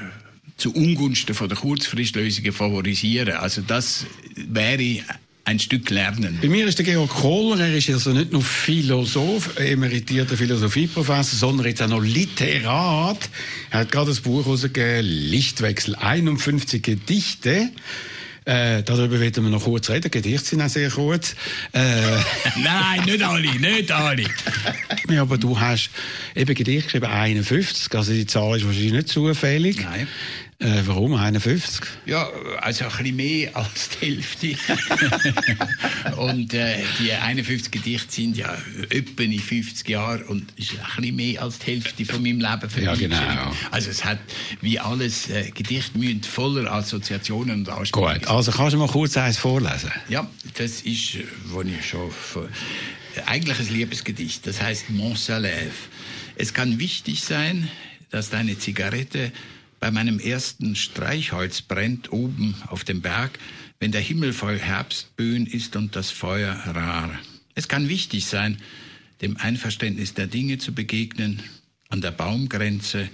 zu 0.56 0.74
Ungunsten 0.74 1.34
von 1.34 1.48
der 1.48 1.58
Kurzfristlösungen 1.58 2.52
favorisieren. 2.52 3.34
Also 3.34 3.62
das 3.62 4.06
wäre 4.36 5.02
ein 5.46 5.60
Stück 5.60 5.90
lernen. 5.90 6.38
Bei 6.42 6.48
mir 6.48 6.66
ist 6.66 6.78
der 6.78 6.84
Georg 6.84 7.08
Kohler, 7.08 7.68
er 7.68 7.76
ist 7.76 7.88
also 7.88 8.10
nicht 8.10 8.32
nur 8.32 8.42
Philosoph, 8.42 9.58
emeritierter 9.58 10.36
Philosophieprofessor, 10.36 11.38
sondern 11.38 11.68
jetzt 11.68 11.80
auch 11.82 11.88
noch 11.88 12.02
Literat. 12.02 13.30
Er 13.70 13.80
hat 13.80 13.92
gerade 13.92 14.08
das 14.08 14.20
Buch 14.20 14.44
herausgegeben, 14.44 15.06
Lichtwechsel, 15.06 15.94
51 15.94 16.82
Gedichte. 16.82 17.70
Äh, 18.46 18.84
darüber 18.84 19.18
werden 19.18 19.42
wir 19.42 19.50
noch 19.50 19.64
kurz 19.64 19.90
reden. 19.90 20.08
Gedichte 20.08 20.46
sind 20.46 20.62
auch 20.62 20.68
sehr 20.68 20.88
kurz. 20.88 21.34
Äh. 21.72 21.80
Nein, 22.62 23.04
nicht 23.04 23.22
alle, 23.22 23.58
nicht 23.58 23.90
alle. 23.90 24.24
ja, 25.10 25.22
aber 25.22 25.36
du 25.36 25.58
hast 25.58 25.90
eben 26.34 26.54
Gedichte 26.54 26.84
geschrieben, 26.84 27.06
51. 27.06 27.92
Also 27.94 28.12
die 28.12 28.26
Zahl 28.26 28.56
ist 28.56 28.64
wahrscheinlich 28.64 28.92
nicht 28.92 29.08
zufällig. 29.08 29.80
Nein. 29.82 30.06
Äh, 30.58 30.82
warum 30.86 31.12
51? 31.12 31.86
Ja, 32.06 32.30
also 32.60 32.84
ein 32.86 32.90
bisschen 32.90 33.16
mehr 33.16 33.54
als 33.56 33.90
die 33.90 34.06
Hälfte. 34.06 34.56
und 36.16 36.54
äh, 36.54 36.78
die 36.98 37.12
51 37.12 37.70
Gedichte 37.70 38.10
sind 38.10 38.38
ja 38.38 38.56
etwa 38.88 39.22
in 39.22 39.38
50 39.38 39.86
Jahren 39.86 40.22
und 40.22 40.58
ist 40.58 40.72
ein 40.72 40.78
bisschen 40.96 41.16
mehr 41.16 41.42
als 41.42 41.58
die 41.58 41.72
Hälfte 41.72 42.06
von 42.06 42.22
meinem 42.22 42.40
Leben 42.40 42.70
für 42.70 42.82
Ja, 42.82 42.94
genau. 42.94 43.52
Also 43.70 43.90
es 43.90 44.02
hat, 44.04 44.18
wie 44.62 44.80
alles, 44.80 45.28
äh, 45.28 45.50
Gedichte 45.50 45.98
müssen 45.98 46.22
voller 46.22 46.72
Assoziationen 46.72 47.60
und 47.60 47.68
Ansprüche 47.68 48.20
Gut, 48.20 48.28
also 48.28 48.50
kannst 48.50 48.72
du 48.72 48.78
mal 48.78 48.88
kurz 48.88 49.14
eins 49.18 49.36
vorlesen? 49.36 49.92
Ja, 50.08 50.26
das 50.54 50.80
ist, 50.80 51.18
wo 51.46 51.60
ich 51.60 51.86
schon... 51.86 52.10
Eigentlich 53.26 53.58
ein 53.58 53.72
Liebesgedicht, 53.72 54.46
das 54.46 54.60
heißt 54.60 54.90
Mon 54.90 55.14
Salève. 55.14 55.72
Es 56.34 56.52
kann 56.52 56.78
wichtig 56.78 57.22
sein, 57.22 57.68
dass 58.10 58.28
deine 58.28 58.58
Zigarette 58.58 59.32
bei 59.80 59.90
meinem 59.90 60.18
ersten 60.18 60.76
Streichholz 60.76 61.62
brennt 61.62 62.12
oben 62.12 62.54
auf 62.66 62.84
dem 62.84 63.02
Berg, 63.02 63.38
wenn 63.78 63.92
der 63.92 64.00
Himmel 64.00 64.32
voll 64.32 64.58
Herbstböen 64.58 65.46
ist 65.46 65.76
und 65.76 65.96
das 65.96 66.10
Feuer 66.10 66.54
rar. 66.54 67.10
Es 67.54 67.68
kann 67.68 67.88
wichtig 67.88 68.26
sein, 68.26 68.58
dem 69.22 69.36
Einverständnis 69.36 70.14
der 70.14 70.26
Dinge 70.26 70.58
zu 70.58 70.74
begegnen, 70.74 71.42
an 71.88 72.00
der 72.00 72.10
Baumgrenze, 72.10 73.08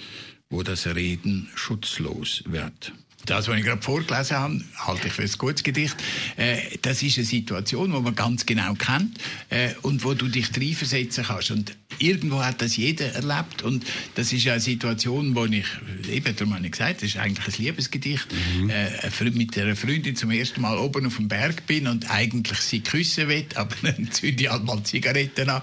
wo 0.50 0.62
das 0.62 0.86
Reden 0.86 1.50
schutzlos 1.54 2.42
wird 2.46 2.92
das, 3.26 3.48
was 3.48 3.56
ich 3.56 3.64
gerade 3.64 3.82
vorgelesen 3.82 4.36
habe, 4.36 4.60
halte 4.76 5.06
ich 5.06 5.12
für 5.12 5.22
ein 5.22 5.30
gutes 5.38 5.62
Gedicht. 5.62 5.96
Äh, 6.36 6.56
das 6.82 7.02
ist 7.02 7.18
eine 7.18 7.26
Situation, 7.26 7.92
die 7.92 8.00
man 8.00 8.14
ganz 8.14 8.46
genau 8.46 8.74
kennt 8.74 9.18
äh, 9.50 9.70
und 9.82 10.04
wo 10.04 10.14
du 10.14 10.28
dich 10.28 10.48
reinversetzen 10.56 11.24
kannst. 11.24 11.50
Und 11.50 11.76
irgendwo 11.98 12.42
hat 12.42 12.60
das 12.60 12.76
jeder 12.76 13.12
erlebt. 13.12 13.62
Und 13.62 13.84
das 14.16 14.32
ist 14.32 14.46
eine 14.48 14.60
Situation, 14.60 15.34
wo 15.36 15.44
ich, 15.44 15.66
eben 16.10 16.34
darum 16.34 16.54
habe 16.54 16.64
ich 16.64 16.72
gesagt, 16.72 17.02
das 17.02 17.10
ist 17.10 17.16
eigentlich 17.16 17.46
ein 17.46 17.64
Liebesgedicht, 17.64 18.26
mhm. 18.58 18.70
äh, 18.70 19.30
mit 19.30 19.56
einer 19.56 19.76
Freundin 19.76 20.16
zum 20.16 20.30
ersten 20.30 20.60
Mal 20.60 20.76
oben 20.78 21.06
auf 21.06 21.16
dem 21.16 21.28
Berg 21.28 21.66
bin 21.66 21.86
und 21.86 22.10
eigentlich 22.10 22.58
sie 22.58 22.80
küssen 22.80 23.28
will, 23.28 23.46
aber 23.54 23.74
dann 23.82 24.10
zünde 24.10 24.42
ich 24.42 24.50
halt 24.50 24.64
mal 24.64 24.82
Zigaretten 24.82 25.48
an. 25.48 25.62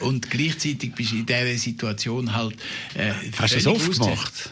Und 0.00 0.30
gleichzeitig 0.30 0.94
bist 0.94 1.12
du 1.12 1.16
in 1.16 1.26
dieser 1.26 1.58
Situation 1.58 2.34
halt... 2.34 2.56
Hast 3.38 3.52
du 3.52 3.56
das 3.56 3.66
oft 3.66 3.92
gemacht? 3.92 4.50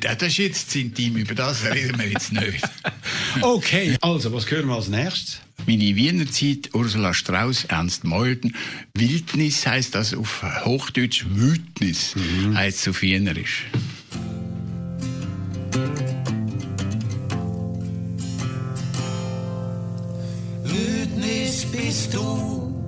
Das 0.00 0.22
ist 0.22 0.38
jetzt 0.38 0.76
intim, 0.76 1.16
über 1.16 1.34
das 1.34 1.64
reden 1.64 1.98
wir 1.98 2.08
jetzt 2.08 2.32
nicht. 2.32 2.64
okay, 3.40 3.96
also, 4.00 4.32
was 4.32 4.50
hören 4.50 4.66
wir 4.66 4.74
als 4.74 4.88
nächstes? 4.88 5.40
Meine 5.66 5.96
Wiener 5.96 6.30
Zeit, 6.30 6.70
Ursula 6.72 7.12
Strauß, 7.12 7.64
Ernst 7.64 8.04
Molden. 8.04 8.56
Wildnis 8.94 9.66
heißt 9.66 9.94
das 9.94 10.14
auf 10.14 10.42
Hochdeutsch 10.64 11.26
Wildnis, 11.28 12.14
mhm. 12.14 12.56
heißt 12.56 12.78
es 12.78 12.88
auf 12.88 13.02
Wienerisch. 13.02 13.66
Wildnis 20.64 21.66
bist 21.66 22.14
du, 22.14 22.84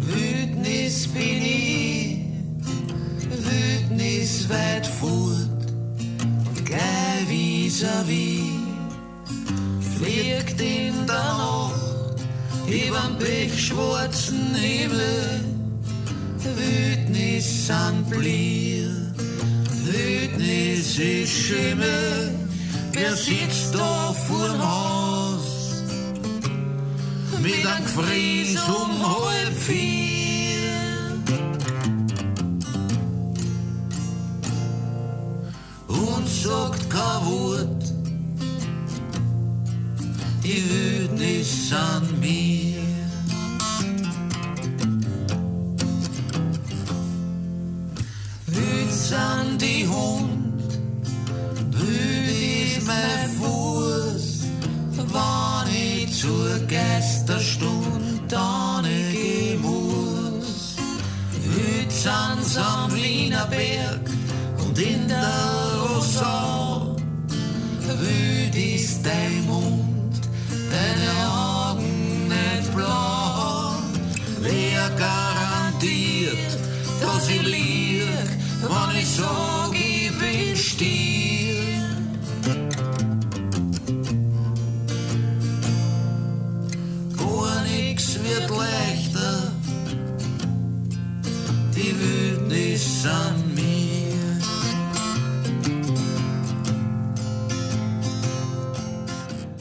Wildnis 0.00 1.08
bin 1.08 1.42
ich, 1.42 2.18
Wildnis 3.28 4.48
wird 4.48 4.86
fort 4.86 5.45
gleich 6.66 7.28
vis-à-vis, 7.28 8.60
fliegt 9.96 10.60
in 10.60 11.06
der 11.06 11.30
Nacht 11.42 12.20
überm 12.66 13.18
pechschwarzen 13.18 14.54
Himmel. 14.54 15.40
Wütnis 16.58 17.70
an 17.70 18.04
Blier, 18.10 18.90
Wütnis 19.84 20.98
ist 20.98 21.32
Schimmel. 21.32 22.34
Wer 22.92 23.16
sitzt 23.16 23.74
da 23.74 24.14
vorm 24.28 24.62
Haus? 24.62 25.84
Mit 27.42 27.66
einem 27.66 27.84
Gefries 27.84 28.56
um 28.68 28.92
halb 29.02 29.56
vier. 29.66 30.25
Die 40.46 40.62
Wütnis 40.70 41.72
an 41.72 42.04
mir. 42.20 42.80
Wüt's 48.46 49.12
an 49.12 49.58
die 49.58 49.86
Hund, 49.88 50.70
Wüt 51.72 52.76
ist 52.78 52.86
mein 52.86 53.28
Fuß, 53.38 54.44
wann 55.12 55.68
ich 55.68 56.16
zur 56.16 56.58
Geisterstunde 56.68 58.20
dann 58.28 58.84
gehen 58.84 59.60
muss. 59.62 60.76
Wüt's 61.42 62.06
an 62.06 62.38
Samliner 62.42 63.46
Berg 63.46 64.08
und 64.64 64.78
in 64.78 65.08
der 65.08 65.82
Rosau, 65.82 66.96
Wüt 68.00 68.54
ist 68.54 69.04
dein 69.04 69.44
Mund, 69.46 69.95
deine 70.70 71.10
Augen 71.70 72.28
nicht 72.28 72.74
blau. 72.74 73.74
Wer 74.40 74.90
garantiert, 74.96 76.58
dass 77.00 77.28
ich 77.28 77.42
lieg, 77.42 78.02
wenn 78.62 78.98
ich 79.00 79.08
sag, 79.08 79.72
ich 79.74 80.10
bin 80.18 80.56
still? 80.56 81.15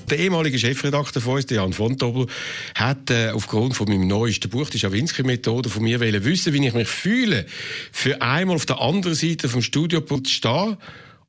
Der 0.10 0.20
ehemalige 0.20 0.60
Chefredakteur 0.60 1.22
von 1.22 1.36
uns, 1.36 1.49
Jan 1.49 1.74
von 1.74 1.97
Tobel, 1.97 2.28
hat 2.76 3.10
äh, 3.10 3.30
aufgrund 3.30 3.76
von 3.76 3.88
meinem 3.88 4.08
neuesten 4.08 4.49
Buch, 4.49 4.70
die 4.70 4.78
Schawinski-Methode, 4.78 5.70
von 5.70 5.82
mir 5.82 5.99
wollen 5.99 6.24
wissen, 6.24 6.53
wie 6.53 6.68
ich 6.68 6.74
mich 6.74 6.88
fühle, 6.88 7.45
für 7.91 8.22
einmal 8.22 8.56
auf 8.56 8.68
der 8.68 8.80
anderen 8.80 9.16
Seite 9.16 9.49
vom 9.49 9.64
Studiopult 9.64 10.28
zu 10.28 10.34
stehen. 10.34 10.78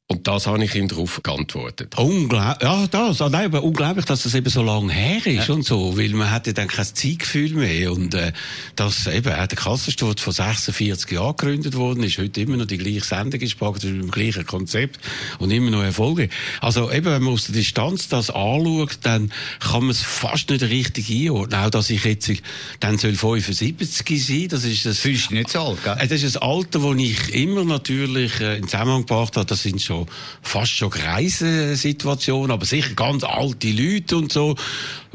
Und 0.09 0.29
das 0.29 0.47
habe 0.47 0.65
ich 0.65 0.73
ihm 0.77 0.87
darauf 0.87 1.21
geantwortet. 1.21 1.99
Unglaublich, 1.99 2.63
ja, 2.63 2.87
das, 2.87 3.21
ah, 3.21 3.29
nein, 3.29 3.47
aber 3.47 3.65
unglaublich, 3.65 4.05
dass 4.05 4.23
das 4.23 4.37
eben 4.37 4.49
so 4.49 4.63
lange 4.63 4.93
her 4.93 5.27
ist 5.27 5.51
und 5.51 5.65
so, 5.65 5.99
weil 5.99 6.11
man 6.11 6.31
hatte 6.31 6.55
dann 6.55 6.69
kein 6.69 6.85
Zeitgefühl 6.85 7.55
mehr 7.55 7.93
und 7.93 8.15
äh, 8.15 8.31
das 8.77 9.09
eben, 9.09 9.25
der 9.25 9.49
Kassensturz 9.49 10.21
vor 10.21 10.33
46 10.33 11.11
Jahren 11.11 11.37
gegründet 11.37 11.75
worden 11.75 12.05
ist, 12.05 12.19
heute 12.19 12.41
immer 12.41 12.57
noch 12.57 12.67
die 12.67 12.79
gleiche 12.79 13.05
Sendung 13.05 13.41
ist, 13.41 13.59
praktisch 13.59 13.91
mit 13.91 14.03
dem 14.03 14.11
gleichen 14.13 14.47
Konzept 14.47 15.01
und 15.41 15.51
immer 15.51 15.73
noch 15.73 15.83
Erfolge. 15.83 16.29
Also 16.61 16.93
eben, 16.93 17.07
wenn 17.07 17.25
man 17.25 17.35
aus 17.35 17.47
der 17.47 17.57
Distanz 17.57 18.07
das 18.07 18.31
anschaut, 18.31 19.01
dann 19.03 19.33
kann 19.59 19.81
man 19.81 19.91
es 19.91 20.03
fast 20.03 20.51
nicht 20.51 20.63
richtig 20.63 21.11
einordnen, 21.11 21.59
auch 21.59 21.71
dass 21.71 21.91
ich 21.91 22.05
jetzt 22.05 22.31
dann 22.79 22.97
soll 22.97 23.15
75 23.17 24.25
sein, 24.25 24.47
das 24.51 24.63
ist 24.63 24.87
das... 24.87 25.01
Fühlst 25.01 25.33
nicht 25.33 25.51
so 25.51 25.63
alt, 25.63 25.83
gell? 25.83 25.97
Äh, 25.99 26.07
Das 26.07 26.23
ist 26.23 26.37
ein 26.37 26.43
Alter, 26.49 26.79
das 26.79 26.97
ich 26.97 27.35
immer 27.35 27.65
natürlich 27.65 28.41
äh, 28.41 28.59
in 28.59 28.69
Zusammenhang 28.69 29.01
gebracht 29.01 29.37
habe. 29.37 29.47
Das 29.47 29.65
sind 29.65 29.83
schon 29.83 29.96
fast 30.43 30.73
schon 30.73 30.91
Kreisensituationen, 30.91 32.51
aber 32.51 32.67
sicher 32.67 32.95
ganz 32.95 33.25
alte 33.25 33.71
Leute 33.71 34.17
und 34.17 34.33
so, 34.33 34.57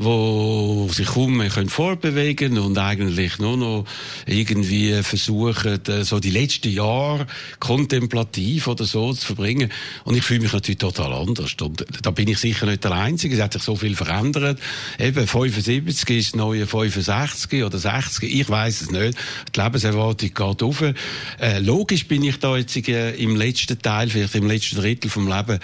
wo 0.04 0.90
sich 0.92 1.08
kaum 1.08 1.40
können 1.50 1.70
vorbewegen 1.70 2.58
und 2.58 2.78
eigentlich 2.78 3.40
nur 3.40 3.58
noch 3.58 3.86
irgendwie 4.26 5.04
versuchen, 5.04 5.80
so 6.02 6.20
die 6.20 6.32
letzten 6.32 6.72
Jahre 6.72 7.28
kontemplativ 7.60 8.68
oder 8.68 8.86
so 8.86 9.14
zu 9.14 9.28
verbringen. 9.28 9.72
Und 10.04 10.16
ich 10.16 10.24
fühle 10.24 10.42
mich 10.42 10.54
natürlich 10.54 10.80
total 10.80 11.14
anders. 11.14 11.56
Und 11.62 11.86
da 12.02 12.12
bin 12.12 12.28
ich 12.28 12.40
sicher 12.40 12.66
nicht 12.66 12.84
der 12.84 12.94
Einzige. 12.94 13.36
Es 13.36 13.42
hat 13.42 13.54
sich 13.54 13.64
so 13.64 13.76
viel 13.76 13.96
verändert. 13.96 14.60
Eben 15.00 15.28
75 15.28 16.10
ist 16.10 16.36
neue 16.36 16.66
65 16.66 17.64
oder 17.64 17.78
60. 17.78 18.34
Ich 18.34 18.50
weiß 18.50 18.82
es 18.82 18.92
nicht. 18.92 19.18
Die 19.56 19.60
Lebenserwartung 19.60 20.30
geht 20.34 20.64
auf. 20.64 20.82
Äh, 20.82 21.60
logisch 21.60 22.08
bin 22.08 22.24
ich 22.24 22.38
da 22.40 22.58
jetzt 22.58 22.76
im 22.76 23.36
letzten 23.36 23.80
Teil, 23.80 24.10
vielleicht 24.10 24.36
im 24.36 24.48
letzten 24.48 24.78
Drittel 24.78 25.10
vom 25.10 25.28
Leben. 25.28 25.60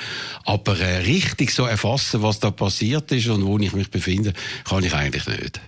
Aber 0.46 0.80
äh, 0.80 0.98
richtig 0.98 1.52
so 1.52 1.66
erfassen, 1.66 2.22
was 2.22 2.40
da 2.40 2.52
passiert 2.52 3.12
ist 3.12 3.28
und 3.28 3.46
wo 3.46 3.58
ich 3.58 3.74
mich 3.74 3.90
befinde, 3.90 4.26
kann 4.65 4.84
ich 4.84 4.93
eigentlich 4.93 5.28
nicht. 5.28 5.59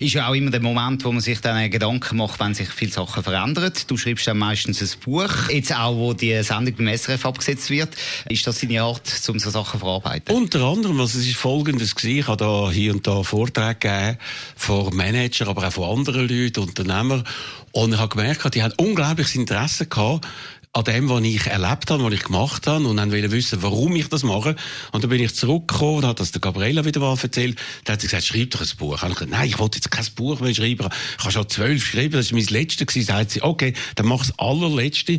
Ist 0.00 0.14
ja 0.14 0.28
auch 0.28 0.34
immer 0.34 0.50
der 0.50 0.60
Moment, 0.60 1.04
wo 1.04 1.12
man 1.12 1.20
sich 1.20 1.40
dann 1.40 1.70
Gedanken 1.70 2.16
macht, 2.16 2.38
wenn 2.40 2.54
sich 2.54 2.68
viele 2.68 2.92
Sachen 2.92 3.22
verändern. 3.22 3.72
Du 3.86 3.96
schreibst 3.96 4.26
dann 4.26 4.38
meistens 4.38 4.82
ein 4.82 5.00
Buch. 5.04 5.48
Jetzt 5.50 5.74
auch, 5.74 5.96
wo 5.96 6.12
die 6.12 6.42
Sendung 6.42 6.74
beim 6.76 6.96
SRF 6.96 7.26
abgesetzt 7.26 7.70
wird. 7.70 7.94
Ist 8.28 8.46
das 8.46 8.60
deine 8.60 8.82
Art, 8.82 9.02
um 9.28 9.38
so 9.38 9.50
Sachen 9.50 9.80
zu 9.80 9.86
verarbeiten? 9.86 10.34
Unter 10.34 10.62
anderem, 10.64 11.00
also 11.00 11.18
es 11.18 11.26
ist 11.26 11.36
Folgendes 11.36 11.94
gewesen. 11.94 12.18
Ich 12.18 12.26
habe 12.28 12.36
da 12.36 12.70
hier 12.70 12.92
und 12.92 13.06
da 13.06 13.22
Vorträge 13.22 13.74
gegeben 13.74 14.18
von 14.56 14.94
Managern, 14.96 15.48
aber 15.48 15.66
auch 15.68 15.72
von 15.72 15.98
anderen 15.98 16.28
Leuten, 16.28 16.60
Unternehmern. 16.60 17.24
Und 17.72 17.92
ich 17.92 17.98
habe 17.98 18.08
gemerkt, 18.08 18.54
die 18.54 18.62
haben 18.62 18.72
unglaubliches 18.78 19.34
Interesse 19.34 19.84
gehabt, 19.86 20.26
an 20.76 20.84
dem, 20.84 21.08
was 21.08 21.22
ich 21.22 21.46
erlebt 21.46 21.90
habe, 21.90 22.04
was 22.04 22.12
ich 22.12 22.24
gemacht 22.24 22.66
habe, 22.66 22.86
und 22.86 22.98
dann 22.98 23.10
wollen 23.10 23.32
wissen, 23.32 23.62
warum 23.62 23.96
ich 23.96 24.08
das 24.08 24.22
mache. 24.22 24.56
Und 24.92 25.02
dann 25.02 25.08
bin 25.08 25.22
ich 25.22 25.34
zurückgekommen, 25.34 25.96
und 25.96 26.04
hat 26.04 26.20
das 26.20 26.32
der 26.32 26.42
Gabriela 26.42 26.84
wieder 26.84 27.00
mal 27.00 27.16
erzählt. 27.20 27.58
Da 27.84 27.94
hat 27.94 28.02
sie 28.02 28.08
gesagt, 28.08 28.24
schreib 28.24 28.50
doch 28.50 28.60
ein 28.60 28.68
Buch. 28.76 29.02
Und 29.02 29.08
ich 29.08 29.14
gesagt, 29.14 29.30
nein, 29.30 29.48
ich 29.48 29.58
wollte 29.58 29.78
jetzt 29.78 29.90
kein 29.90 30.04
Buch 30.14 30.38
mehr 30.40 30.54
schreiben. 30.54 30.88
Ich 31.18 31.24
habe 31.24 31.32
schon 31.32 31.48
zwölf 31.48 31.80
geschrieben, 31.80 32.12
das 32.12 32.30
war 32.30 32.38
mein 32.38 32.46
letztes 32.48 32.86
gewesen. 32.86 33.06
Sagt 33.06 33.30
sie, 33.30 33.42
okay, 33.42 33.72
dann 33.94 34.06
mach 34.06 34.18
das 34.18 34.38
allerletzte. 34.38 35.18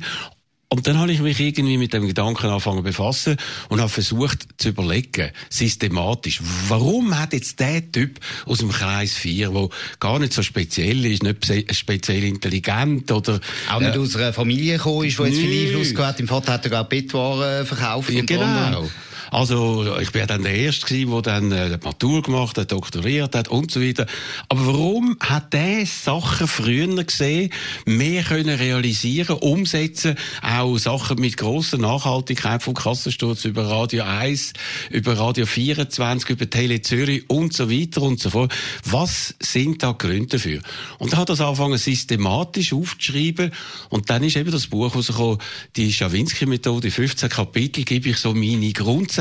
Und 0.69 0.85
dann 0.85 0.97
habe 0.99 1.13
ich 1.13 1.21
mich 1.21 1.39
irgendwie 1.39 1.77
mit 1.77 1.93
dem 1.93 2.07
Gedanken 2.07 2.47
angefangen 2.47 2.79
zu 2.79 2.83
befassen 2.83 3.37
und 3.69 3.79
habe 3.79 3.89
versucht 3.89 4.47
zu 4.57 4.69
überlegen, 4.69 5.31
systematisch, 5.49 6.41
warum 6.67 7.17
hat 7.17 7.31
jetzt 7.31 7.61
der 7.61 7.89
Typ 7.89 8.19
aus 8.45 8.57
dem 8.57 8.71
Kreis 8.71 9.13
4, 9.13 9.51
der 9.51 9.69
gar 10.01 10.19
nicht 10.19 10.33
so 10.33 10.43
speziell 10.43 11.05
ist, 11.05 11.23
nicht 11.23 11.73
speziell 11.73 12.25
intelligent 12.25 13.09
oder... 13.13 13.39
Auch 13.69 13.79
nicht 13.79 13.95
äh, 13.95 13.99
aus 13.99 14.15
einer 14.17 14.33
Familie 14.33 14.75
gekommen 14.77 15.07
ist, 15.07 15.17
die 15.17 15.23
jetzt 15.23 15.37
viel. 15.37 15.67
Einfluss 15.67 15.95
gehabt 15.95 16.13
hat. 16.13 16.19
Im 16.19 16.27
Vater 16.27 16.53
hat 16.53 16.65
er 16.65 16.81
auch 16.81 16.89
Bettwaren 16.89 17.65
verkauft. 17.65 18.09
Ja, 18.09 18.19
unter 18.19 18.41
anderem. 18.41 18.89
Also, 19.31 19.97
ich 19.99 20.11
bin 20.11 20.25
dann 20.27 20.43
der 20.43 20.55
Erste 20.55 20.85
gewesen, 20.85 21.11
der 21.11 21.21
dann 21.21 21.51
äh, 21.51 21.77
die 21.77 21.85
Matur 21.85 22.21
gemacht 22.21 22.57
hat, 22.57 22.71
doktoriert 22.71 23.35
hat 23.35 23.49
und 23.49 23.71
so 23.71 23.81
weiter. 23.81 24.05
Aber 24.49 24.67
warum 24.67 25.17
hat 25.19 25.53
der 25.53 25.85
Sachen 25.85 26.47
früher 26.47 26.87
gesehen, 27.03 27.51
mehr 27.85 28.23
können 28.23 28.55
realisieren, 28.55 29.37
umsetzen, 29.37 30.15
auch 30.41 30.77
Sachen 30.77 31.19
mit 31.19 31.37
grosser 31.37 31.77
Nachhaltigkeit 31.77 32.63
vom 32.63 32.73
Kassensturz 32.73 33.45
über 33.45 33.65
Radio 33.67 34.03
1, 34.03 34.53
über 34.91 35.17
Radio 35.17 35.45
24, 35.45 36.29
über 36.29 36.49
Tele 36.49 36.81
Zürich 36.81 37.29
und 37.29 37.53
so 37.53 37.69
weiter 37.69 38.01
und 38.01 38.19
so 38.19 38.29
fort. 38.29 38.53
Was 38.85 39.35
sind 39.41 39.83
da 39.83 39.91
Gründe 39.91 40.37
dafür? 40.37 40.61
Und 40.99 41.13
er 41.13 41.19
hat 41.19 41.29
das 41.29 41.41
angefangen 41.41 41.77
systematisch 41.77 42.73
aufzuschreiben 42.73 43.51
und 43.89 44.09
dann 44.09 44.23
ist 44.23 44.37
eben 44.37 44.51
das 44.51 44.67
Buch 44.67 44.95
rausgekommen, 44.95 45.39
die 45.75 45.91
Schawinski-Methode, 45.91 46.91
15 46.91 47.29
Kapitel, 47.29 47.83
gebe 47.83 48.09
ich 48.09 48.17
so 48.17 48.33
meine 48.33 48.71
Grundsätze, 48.71 49.16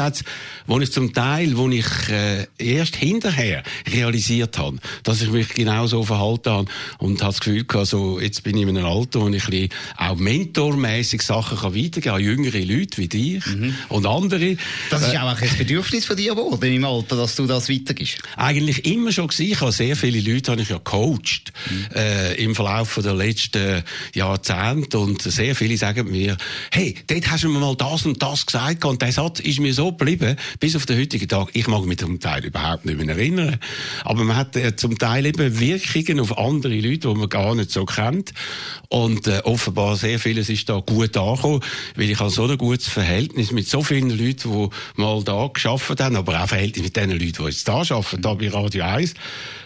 wo 0.66 0.80
ich 0.80 0.92
zum 0.92 1.12
Teil, 1.12 1.56
wo 1.56 1.68
ich 1.68 1.86
äh, 2.10 2.46
erst 2.58 2.96
hinterher 2.96 3.62
realisiert 3.92 4.58
habe, 4.58 4.78
dass 5.02 5.22
ich 5.22 5.30
mich 5.30 5.48
genau 5.50 5.86
so 5.86 6.02
verhalten 6.02 6.50
habe 6.50 6.68
und 6.98 7.20
habe 7.22 7.32
das 7.32 7.40
Gefühl 7.40 7.64
gehabt, 7.64 7.86
so, 7.88 8.20
jetzt 8.20 8.42
bin 8.42 8.56
ich 8.56 8.62
in 8.62 8.70
einem 8.70 8.86
Alter, 8.86 9.20
wo 9.20 9.28
ich 9.28 9.44
ein 9.44 9.50
bisschen 9.50 9.68
auch 9.96 10.16
mentormäßig 10.16 11.22
Sachen 11.22 11.58
kann 11.58 11.74
weitergeben 11.74 12.14
an 12.16 12.22
jüngere 12.22 12.58
Leute 12.64 12.98
wie 12.98 13.08
dich 13.08 13.44
und 13.88 14.06
andere. 14.06 14.56
Das 14.90 15.02
ist 15.02 15.14
Äh, 15.14 15.18
auch 15.18 15.40
ein 15.40 15.48
Bedürfnis 15.58 16.04
von 16.04 16.16
dir 16.16 16.34
geworden 16.34 16.72
im 16.72 16.84
Alter, 16.84 17.16
dass 17.16 17.36
du 17.36 17.46
das 17.46 17.68
weitergibst. 17.68 18.18
eigentlich 18.36 18.84
immer 18.86 19.12
schon 19.12 19.28
gewesen. 19.28 19.52
Ich 19.52 19.60
habe 19.60 19.72
sehr 19.72 19.96
viele 19.96 20.20
Leute 20.20 20.52
habe 20.52 20.62
ich 20.62 20.68
ja 20.68 20.78
coacht 20.78 21.52
äh, 21.94 22.42
im 22.42 22.54
Verlauf 22.54 22.98
der 23.02 23.14
letzten 23.14 23.82
Jahrzehnte 24.14 24.98
und 24.98 25.22
sehr 25.22 25.54
viele 25.54 25.76
sagen 25.76 26.10
mir, 26.10 26.36
hey, 26.70 26.94
dort 27.06 27.30
hast 27.30 27.44
du 27.44 27.48
mir 27.48 27.58
mal 27.58 27.76
das 27.76 28.04
und 28.06 28.22
das 28.22 28.46
gesagt 28.46 28.84
und 28.84 29.00
der 29.02 29.12
Satz 29.12 29.40
ist 29.40 29.60
mir 29.60 29.72
so 29.74 29.85
so 29.86 29.92
geblieben, 29.92 30.36
bis 30.58 30.74
auf 30.74 30.86
den 30.86 30.98
heutigen 30.98 31.28
Tag. 31.28 31.50
Ich 31.52 31.68
mag 31.68 31.84
mich 31.84 31.98
zum 31.98 32.18
Teil 32.18 32.44
überhaupt 32.44 32.84
nicht 32.84 32.98
mehr 32.98 33.16
erinnern. 33.16 33.58
Aber 34.04 34.24
man 34.24 34.36
hat 34.36 34.56
äh, 34.56 34.74
zum 34.74 34.98
Teil 34.98 35.26
eben 35.26 35.60
Wirkungen 35.60 36.20
auf 36.20 36.36
andere 36.38 36.74
Leute, 36.74 37.08
die 37.08 37.14
man 37.14 37.28
gar 37.28 37.54
nicht 37.54 37.70
so 37.70 37.84
kennt. 37.84 38.32
Und 38.88 39.26
äh, 39.26 39.40
offenbar 39.44 39.96
sehr 39.96 40.18
vieles 40.18 40.48
ist 40.48 40.68
da 40.68 40.80
gut 40.80 41.16
angekommen, 41.16 41.60
weil 41.94 42.10
ich 42.10 42.18
habe 42.18 42.30
so 42.30 42.46
ein 42.46 42.58
gutes 42.58 42.88
Verhältnis 42.88 43.52
mit 43.52 43.68
so 43.68 43.82
vielen 43.82 44.10
Leuten, 44.10 44.52
die 44.52 45.00
mal 45.00 45.22
da 45.22 45.48
geschafft 45.52 46.00
haben, 46.00 46.16
aber 46.16 46.42
auch 46.42 46.48
Verhältnis 46.48 46.84
mit 46.84 46.96
den 46.96 47.10
Leuten, 47.10 47.32
die 47.38 47.44
jetzt 47.44 47.68
da 47.68 47.76
arbeiten, 47.76 48.22
da 48.22 48.34
bei 48.34 48.48
Radio 48.48 48.84
1. 48.84 49.14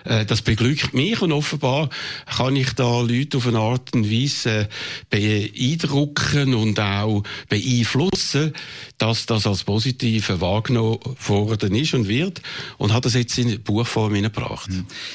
Äh, 0.05 0.25
das 0.27 0.43
beglückt 0.43 0.95
mich 0.95 1.21
und 1.23 1.33
offenbar 1.33 1.89
kann 2.27 2.57
ich 2.57 2.73
da 2.75 3.01
Leute 3.01 3.39
auf 3.39 3.47
eine 3.47 3.59
Art 3.59 3.95
und 3.95 4.11
Weise 4.11 4.68
beeindrucken 5.09 6.55
und 6.55 6.79
auch 6.79 7.23
beeinflussen, 7.49 8.53
dass 8.99 9.27
das 9.27 9.47
als 9.47 9.64
positiv 9.64 10.09
wahrgenommen 10.40 10.98
worden 11.26 11.74
ist 11.74 11.94
und 11.94 12.08
wird 12.08 12.42
und 12.78 12.92
hat 12.92 13.04
das 13.04 13.14
jetzt 13.14 13.38
in 13.38 13.61
Buchform 13.62 14.14
hineingebracht. 14.14 14.70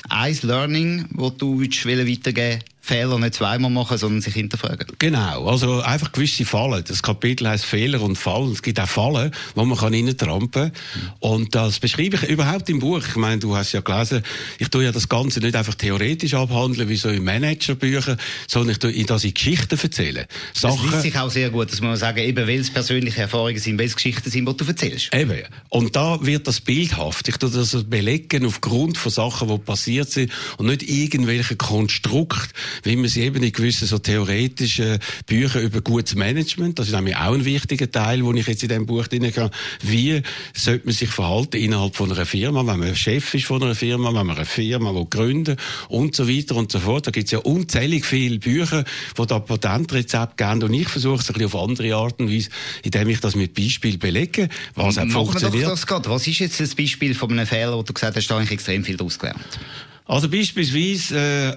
Ein 0.09 0.37
Learning, 0.41 1.05
das 1.11 1.37
du 1.37 1.61
weitergeben 1.61 2.07
willst, 2.07 2.74
Fehler 2.85 3.17
nicht 3.17 3.33
zweimal 3.33 3.71
machen, 3.71 3.97
sondern 3.97 4.21
sich 4.21 4.35
hinterfragen. 4.35 4.85
Genau, 4.99 5.47
also 5.47 5.81
einfach 5.81 6.11
gewisse 6.11 6.45
Fallen. 6.45 6.83
Das 6.87 7.01
Kapitel 7.01 7.47
heißt 7.47 7.65
Fehler 7.65 7.99
und 8.01 8.15
Fallen. 8.15 8.51
Es 8.51 8.61
gibt 8.61 8.79
auch 8.79 8.87
Fallen, 8.87 9.31
wo 9.55 9.65
man 9.65 9.75
kann 9.77 9.93
reintrampen 9.93 10.71
kann. 10.71 11.11
Und 11.19 11.55
das 11.55 11.79
beschreibe 11.79 12.17
ich 12.17 12.29
überhaupt 12.29 12.69
im 12.69 12.79
Buch. 12.79 13.01
Ich 13.07 13.15
meine, 13.15 13.39
du 13.39 13.55
hast 13.55 13.71
ja 13.71 13.81
gelesen, 13.81 14.21
ich 14.59 14.69
tue 14.69 14.83
ja 14.83 14.91
das 14.91 15.09
Ganze 15.09 15.39
nicht 15.39 15.55
einfach 15.55 15.73
theoretisch 15.73 16.35
abhandeln, 16.35 16.87
wie 16.87 16.95
so 16.95 17.09
in 17.09 17.23
Managerbüchern, 17.23 18.17
sondern 18.47 18.71
ich 18.71 18.79
tue 18.79 19.03
das 19.05 19.23
in 19.23 19.33
Geschichten 19.33 19.79
erzählen. 19.79 20.25
Sachen, 20.53 20.91
das 20.91 21.01
sich 21.01 21.17
auch 21.17 21.31
sehr 21.31 21.49
gut, 21.49 21.71
dass 21.71 21.81
man 21.81 21.97
sagen, 21.97 22.19
eben 22.19 22.47
weil 22.47 22.59
es 22.59 22.69
persönliche 22.69 23.21
Erfahrungen 23.21 23.57
sind, 23.57 23.79
weil 23.79 23.87
es 23.87 23.95
Geschichten 23.95 24.29
sind, 24.29 24.47
die 24.47 24.57
du 24.57 24.65
erzählst. 24.65 25.11
Eben. 25.11 25.41
Und 25.69 25.95
da 25.95 26.23
wird 26.23 26.47
das 26.47 26.61
bildhaft. 26.61 27.27
Ich 27.27 27.37
tue 27.37 27.49
das 27.49 27.83
belegen 27.89 28.45
aufgrund 28.45 28.99
von 28.99 29.11
Sachen, 29.11 29.47
die 29.47 29.57
passiert 29.57 30.11
sind 30.11 30.31
und 30.57 30.67
nicht 30.67 30.83
irgendwelche 30.83 31.55
Konstrukte, 31.55 32.47
wie 32.83 32.95
man 32.95 33.09
sie 33.09 33.21
eben 33.21 33.43
in 33.43 33.51
gewissen 33.51 33.87
so 33.87 33.97
theoretischen 33.97 34.99
Büchern 35.25 35.63
über 35.63 35.81
gutes 35.81 36.15
Management, 36.15 36.79
das 36.79 36.87
ist 36.87 36.93
nämlich 36.93 37.15
auch 37.15 37.33
ein 37.33 37.45
wichtiger 37.45 37.89
Teil, 37.89 38.23
wo 38.23 38.33
ich 38.33 38.47
jetzt 38.47 38.63
in 38.63 38.69
diesem 38.69 38.85
Buch 38.85 39.07
drin 39.07 39.31
kann, 39.33 39.49
wie 39.81 40.21
sollte 40.53 40.85
man 40.85 40.93
sich 40.93 41.09
verhalten 41.09 41.57
innerhalb 41.57 41.95
von 41.95 42.11
einer 42.11 42.25
Firma, 42.25 42.65
wenn 42.65 42.79
man 42.79 42.95
Chef 42.95 43.33
ist 43.33 43.45
von 43.45 43.61
einer 43.61 43.75
Firma, 43.75 44.13
wenn 44.13 44.25
man 44.25 44.35
eine 44.35 44.45
Firma 44.45 44.93
will 44.93 45.07
gründen 45.09 45.57
und 45.89 46.15
so 46.15 46.27
weiter 46.27 46.55
und 46.55 46.71
so 46.71 46.79
fort. 46.79 47.07
Da 47.07 47.11
gibt 47.11 47.25
es 47.25 47.31
ja 47.31 47.39
unzählig 47.39 48.05
viele 48.05 48.39
Bücher, 48.39 48.83
die 49.17 49.25
da 49.25 49.39
Patentrezepte 49.39 50.43
geben 50.43 50.63
und 50.63 50.73
ich 50.73 50.87
versuche 50.87 51.21
es 51.21 51.29
ein 51.29 51.33
bisschen 51.33 51.45
auf 51.47 51.55
andere 51.55 51.95
Art 51.95 52.19
und 52.19 52.31
Weise, 52.31 52.49
indem 52.83 53.09
ich 53.09 53.19
das 53.19 53.35
mit 53.35 53.53
Beispiel 53.53 53.97
belege, 53.97 54.49
was 54.75 54.97
auch 54.97 55.07
funktioniert. 55.07 55.67
das 55.67 55.85
gerade. 55.85 56.09
Was 56.09 56.27
ist 56.27 56.39
jetzt 56.39 56.59
das 56.59 56.75
Beispiel 56.75 57.13
von 57.13 57.31
einem 57.31 57.47
Fehler, 57.47 57.77
wo 57.77 57.83
du 57.83 57.93
gesagt 57.93 58.15
hast, 58.15 58.27
da 58.27 58.35
habe 58.35 58.43
ich 58.43 58.51
extrem 58.51 58.83
viel 58.83 58.97
daraus 58.97 59.19
gelernt? 59.19 59.59
Also 60.05 60.29
beispielsweise 60.29 61.17
äh, 61.17 61.55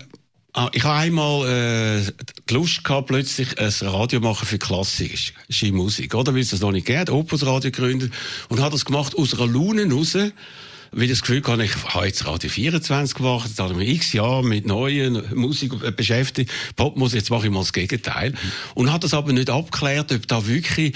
Ah, 0.54 0.70
ich 0.72 0.82
habe 0.82 0.94
einmal 0.94 1.46
äh, 1.46 2.12
die 2.48 2.54
Lust 2.54 2.82
gehabt, 2.82 3.08
plötzlich 3.08 3.58
ein 3.58 3.72
Radio 3.86 4.20
machen 4.20 4.46
für 4.46 4.58
klassische 4.58 5.32
Musik, 5.72 6.14
oder? 6.14 6.32
Weil 6.32 6.40
es 6.40 6.50
das 6.50 6.60
noch 6.60 6.72
nicht 6.72 6.86
geht, 6.86 7.10
Opus 7.10 7.44
Radio 7.44 7.70
gegründet 7.70 8.12
und 8.48 8.60
habe 8.60 8.70
das 8.72 8.86
gemacht 8.86 9.14
aus 9.14 9.34
einer 9.34 9.46
Laune 9.46 9.92
raus, 9.92 10.14
weil 10.14 11.02
ich 11.02 11.10
das 11.10 11.20
Gefühl 11.20 11.42
hatte, 11.44 11.64
ich 11.64 11.84
habe 11.84 12.06
jetzt 12.06 12.26
Radio 12.26 12.48
24 12.48 13.14
gemacht, 13.14 13.46
jetzt 13.46 13.60
habe 13.60 13.72
ich 13.72 13.78
mich 13.78 13.88
x 13.96 14.14
Jahre 14.14 14.42
mit 14.42 14.66
neuen 14.66 15.22
Musik 15.34 15.72
beschäftigt, 15.94 16.50
Popmusik, 16.76 17.18
jetzt 17.18 17.30
mache 17.30 17.46
ich 17.46 17.52
mal 17.52 17.60
das 17.60 17.74
Gegenteil. 17.74 18.32
Und 18.74 18.90
habe 18.90 19.00
das 19.00 19.12
aber 19.12 19.34
nicht 19.34 19.50
abgeklärt, 19.50 20.12
ob 20.12 20.26
da 20.28 20.46
wirklich 20.46 20.94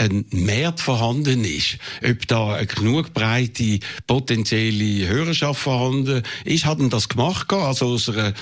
ein 0.00 0.24
Markt 0.30 0.80
vorhanden 0.80 1.44
ist, 1.44 1.76
ob 2.02 2.26
da 2.26 2.54
eine 2.54 2.66
genug 2.66 3.12
breite 3.12 3.80
potenzielle 4.06 5.06
Hörerschaft 5.06 5.60
vorhanden 5.60 6.22
ist, 6.44 6.64
hat 6.64 6.78
das 6.90 7.08
gemacht, 7.08 7.52
also 7.52 7.88
aus 7.88 8.08
einer 8.08 8.32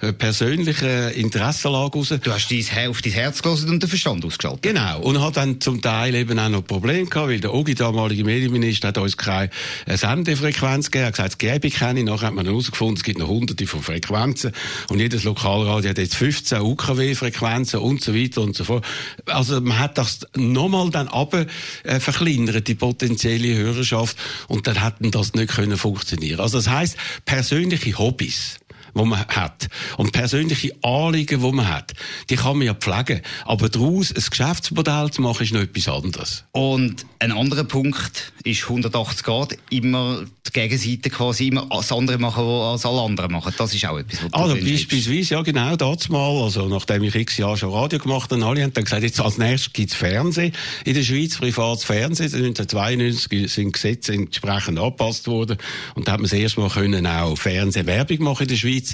äh, 0.00 0.12
persönlichen 0.12 1.10
Interessenlage 1.10 1.98
heraus. 1.98 2.14
Du 2.22 2.32
hast 2.32 2.48
dein, 2.48 2.88
auf 2.88 3.02
dein 3.02 3.12
Herz 3.12 3.42
gelassen 3.42 3.70
und 3.70 3.82
den 3.82 3.88
Verstand 3.88 4.24
ausgeschaltet. 4.24 4.62
Genau. 4.62 5.00
Und 5.00 5.20
hat 5.20 5.36
dann 5.36 5.60
zum 5.60 5.82
Teil 5.82 6.14
eben 6.14 6.38
auch 6.38 6.48
noch 6.48 6.64
Probleme 6.64 7.06
gehabt, 7.08 7.30
weil 7.30 7.40
der 7.40 7.52
Ogi, 7.52 7.74
damalige 7.74 8.22
Medienminister, 8.22 8.88
hat 8.88 8.98
uns 8.98 9.16
keine 9.16 9.50
Sendefrequenz 9.86 10.90
gegeben. 10.90 11.02
Er 11.02 11.06
hat 11.08 11.14
gesagt, 11.14 11.30
es 11.32 11.38
gäbe 11.38 11.70
keine. 11.70 12.04
Nachher 12.04 12.28
hat 12.28 12.34
man 12.34 12.46
herausgefunden, 12.46 12.96
es 12.96 13.02
gibt 13.02 13.18
noch 13.18 13.28
hunderte 13.28 13.66
von 13.66 13.82
Frequenzen. 13.82 14.52
Und 14.88 15.00
jedes 15.00 15.24
Lokalradio 15.24 15.90
hat 15.90 15.98
jetzt 15.98 16.14
15 16.14 16.60
UKW-Frequenzen 16.60 17.80
und 17.80 18.02
so 18.02 18.14
weiter 18.14 18.42
und 18.42 18.54
so 18.54 18.64
fort. 18.64 18.84
Also 19.26 19.60
man 19.60 19.78
hat 19.78 19.98
das 19.98 20.20
nochmal 20.36 20.90
dann 20.90 21.07
aber 21.08 21.46
äh, 21.84 22.00
verkleinert, 22.00 22.68
die 22.68 22.74
potenzielle 22.74 23.56
Hörerschaft. 23.56 24.16
Und 24.48 24.66
dann 24.66 24.82
hätten 24.82 25.10
das 25.10 25.34
nicht 25.34 25.50
können 25.50 25.76
funktionieren. 25.76 26.40
Also 26.40 26.58
das 26.58 26.68
heißt 26.68 26.96
persönliche 27.24 27.98
Hobbys 27.98 28.58
wo 28.98 29.04
man 29.04 29.24
hat. 29.26 29.68
Und 29.96 30.12
persönliche 30.12 30.72
Anliegen, 30.82 31.40
die 31.40 31.52
man 31.52 31.68
hat, 31.68 31.94
die 32.28 32.36
kann 32.36 32.58
man 32.58 32.66
ja 32.66 32.74
pflegen. 32.74 33.22
Aber 33.44 33.68
daraus 33.68 34.12
ein 34.12 34.24
Geschäftsmodell 34.28 35.10
zu 35.10 35.22
machen, 35.22 35.42
ist 35.44 35.52
noch 35.52 35.60
etwas 35.60 35.88
anderes. 35.88 36.44
Und 36.52 37.06
ein 37.18 37.32
anderer 37.32 37.64
Punkt 37.64 38.32
ist 38.44 38.62
180 38.64 39.22
Grad, 39.24 39.56
immer 39.70 40.24
die 40.46 40.52
Gegenseite 40.52 41.10
quasi, 41.10 41.48
immer 41.48 41.66
das 41.70 41.92
andere 41.92 42.18
machen, 42.18 42.44
was 42.44 42.86
alle 42.86 43.02
anderen 43.02 43.32
machen. 43.32 43.52
Das 43.56 43.74
ist 43.74 43.84
auch 43.86 43.98
etwas, 43.98 44.24
was 44.24 44.32
Also 44.32 44.54
beispielsweise, 44.56 45.34
ja 45.34 45.42
genau, 45.42 45.76
das 45.76 46.08
mal, 46.08 46.42
also 46.42 46.68
nachdem 46.68 47.02
ich 47.04 47.14
x 47.14 47.36
Jahre 47.36 47.56
schon 47.56 47.72
Radio 47.72 47.98
gemacht 47.98 48.30
habe, 48.30 48.44
alle 48.44 48.62
haben 48.62 48.72
dann 48.72 48.84
gesagt, 48.84 49.02
jetzt 49.02 49.20
als 49.20 49.38
nächstes 49.38 49.72
gibt 49.72 49.90
es 49.90 49.96
Fernsehen 49.96 50.52
in 50.84 50.94
der 50.94 51.02
Schweiz, 51.02 51.36
privates 51.36 51.84
Fernsehen. 51.84 52.26
1992 52.26 53.52
sind 53.52 53.72
Gesetze 53.72 54.14
entsprechend 54.14 54.78
angepasst 54.78 55.26
worden 55.26 55.58
und 55.94 56.08
da 56.08 56.12
hat 56.12 56.20
man 56.20 56.30
das 56.30 56.38
erste 56.38 56.60
Mal 56.60 56.70
können 56.70 57.06
auch 57.06 57.36
Fernsehwerbung 57.36 58.22
machen 58.22 58.42
in 58.42 58.48
der 58.48 58.56
Schweiz. 58.56 58.87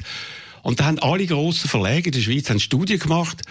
Und 0.62 0.80
da 0.80 0.86
haben 0.86 0.98
alle 0.98 1.26
grossen 1.26 1.68
Verlage 1.68 2.06
in 2.06 2.12
der 2.12 2.20
Schweiz 2.20 2.50
eine 2.50 2.60
Studie 2.60 2.98
gemacht 2.98 3.42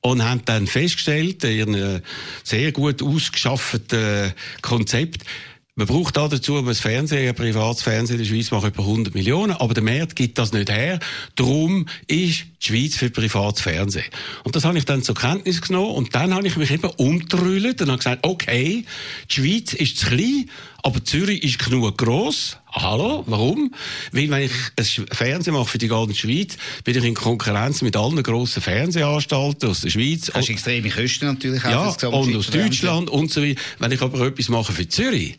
und 0.00 0.24
haben 0.24 0.42
dann 0.46 0.66
festgestellt, 0.66 1.44
in 1.44 1.74
ihrem 1.74 2.02
sehr 2.44 2.72
gut 2.72 3.02
ausgeschafften 3.02 4.32
Konzept, 4.62 5.24
man 5.74 5.86
braucht 5.86 6.18
da 6.18 6.28
dazu, 6.28 6.56
um 6.56 6.68
ein 6.68 6.74
Fernsehen, 6.74 7.26
ein 7.26 7.34
privates 7.34 7.82
Fernsehen 7.82 8.20
in 8.20 8.24
der 8.24 8.30
Schweiz 8.30 8.50
macht 8.50 8.66
etwa 8.66 8.82
100 8.82 9.14
Millionen, 9.14 9.52
aber 9.52 9.72
der 9.72 9.82
Markt 9.82 10.16
gibt 10.16 10.36
das 10.36 10.52
nicht 10.52 10.70
her. 10.70 10.98
Darum 11.34 11.86
ist 12.06 12.44
die 12.60 12.66
Schweiz 12.66 12.96
für 12.96 13.08
privates 13.08 13.62
Fernsehen. 13.62 14.04
Und 14.44 14.54
das 14.54 14.66
habe 14.66 14.76
ich 14.76 14.84
dann 14.84 15.02
zur 15.02 15.14
Kenntnis 15.14 15.62
genommen 15.62 15.92
und 15.92 16.14
dann 16.14 16.34
habe 16.34 16.46
ich 16.46 16.56
mich 16.58 16.70
eben 16.70 16.90
umgetrüllt 16.98 17.80
und 17.80 17.88
habe 17.88 17.96
gesagt, 17.96 18.26
okay, 18.26 18.84
die 19.30 19.34
Schweiz 19.34 19.72
ist 19.72 19.96
zu 19.96 20.08
klein, 20.08 20.50
aber 20.82 21.04
Zürich 21.04 21.42
ist 21.42 21.58
genug 21.58 21.96
gross. 21.96 22.58
Hallo, 22.70 23.22
warum? 23.26 23.72
Weil 24.10 24.30
wenn 24.30 24.42
ich 24.42 24.52
ein 24.76 25.06
Fernsehen 25.12 25.54
mache 25.54 25.66
für 25.66 25.78
die 25.78 25.88
ganze 25.88 26.14
Schweiz, 26.14 26.56
bin 26.84 26.96
ich 26.96 27.04
in 27.04 27.14
Konkurrenz 27.14 27.82
mit 27.82 27.96
allen 27.96 28.22
grossen 28.22 28.62
Fernsehanstalten 28.62 29.68
aus 29.68 29.80
der 29.82 29.90
Schweiz. 29.90 30.30
Hast 30.34 30.48
extreme 30.50 30.90
Kosten 30.90 31.26
natürlich 31.26 31.64
auch. 31.64 32.00
Ja, 32.00 32.08
und 32.08 32.34
aus 32.34 32.48
Deutschland 32.48 33.10
und 33.10 33.30
so 33.30 33.42
weiter. 33.42 33.60
Wenn 33.78 33.92
ich 33.92 34.02
aber 34.02 34.26
etwas 34.26 34.48
mache 34.48 34.72
für 34.72 34.88
Zürich, 34.88 35.38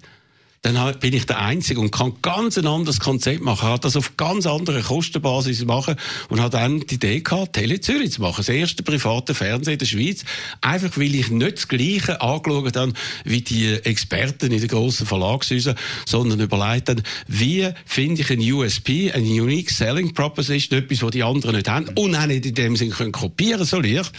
dann 0.64 0.98
bin 1.00 1.14
ich 1.14 1.26
der 1.26 1.40
Einzige 1.40 1.82
und 1.82 1.92
kann 1.92 2.14
ganz 2.22 2.58
ein 2.58 2.66
anderes 2.66 3.02
Konzept 3.02 3.42
machen, 3.42 3.68
hat 3.68 3.84
das 3.84 3.98
auf 3.98 4.16
ganz 4.16 4.48
andere 4.48 4.82
Kostenbasis 4.82 5.66
machen 5.66 5.98
und 6.30 6.42
hat 6.42 6.54
dann 6.54 6.80
die 6.80 6.96
Idee 6.96 7.20
gehabt, 7.20 7.54
Tele 7.54 7.82
Zürich 7.82 8.14
zu 8.14 8.22
machen, 8.22 8.38
das 8.38 8.48
erste 8.48 8.82
private 8.82 9.34
Fernsehen 9.34 9.74
in 9.74 9.80
der 9.80 9.86
Schweiz, 9.86 10.24
einfach 10.62 10.98
weil 10.98 11.14
ich 11.16 11.30
nicht 11.30 11.58
das 11.58 11.68
Gleiche 11.68 12.22
angeschaut 12.22 12.78
habe 12.78 12.94
wie 13.26 13.42
die 13.42 13.74
Experten 13.74 14.54
in 14.54 14.60
den 14.60 14.68
grossen 14.70 15.06
Verlagshäusern, 15.06 15.76
sondern 16.06 16.40
überlegt 16.40 16.88
dann, 16.88 17.04
wie 17.28 17.70
finde 17.86 18.22
ich 18.22 18.32
ein 18.32 18.40
USP, 18.40 19.12
ein 19.12 19.24
Unique 19.24 19.70
Selling 19.70 20.14
Proposition, 20.14 20.80
etwas, 20.80 21.04
was 21.04 21.12
die 21.12 21.24
anderen 21.24 21.58
nicht 21.58 21.68
haben 21.68 21.90
und 21.96 22.16
auch 22.16 22.26
nicht 22.26 22.46
in 22.46 22.56
dem 22.56 22.78
Sinne 22.78 22.92
können 22.92 23.12
kopieren 23.12 23.66
so 23.66 23.82
leicht. 23.82 24.14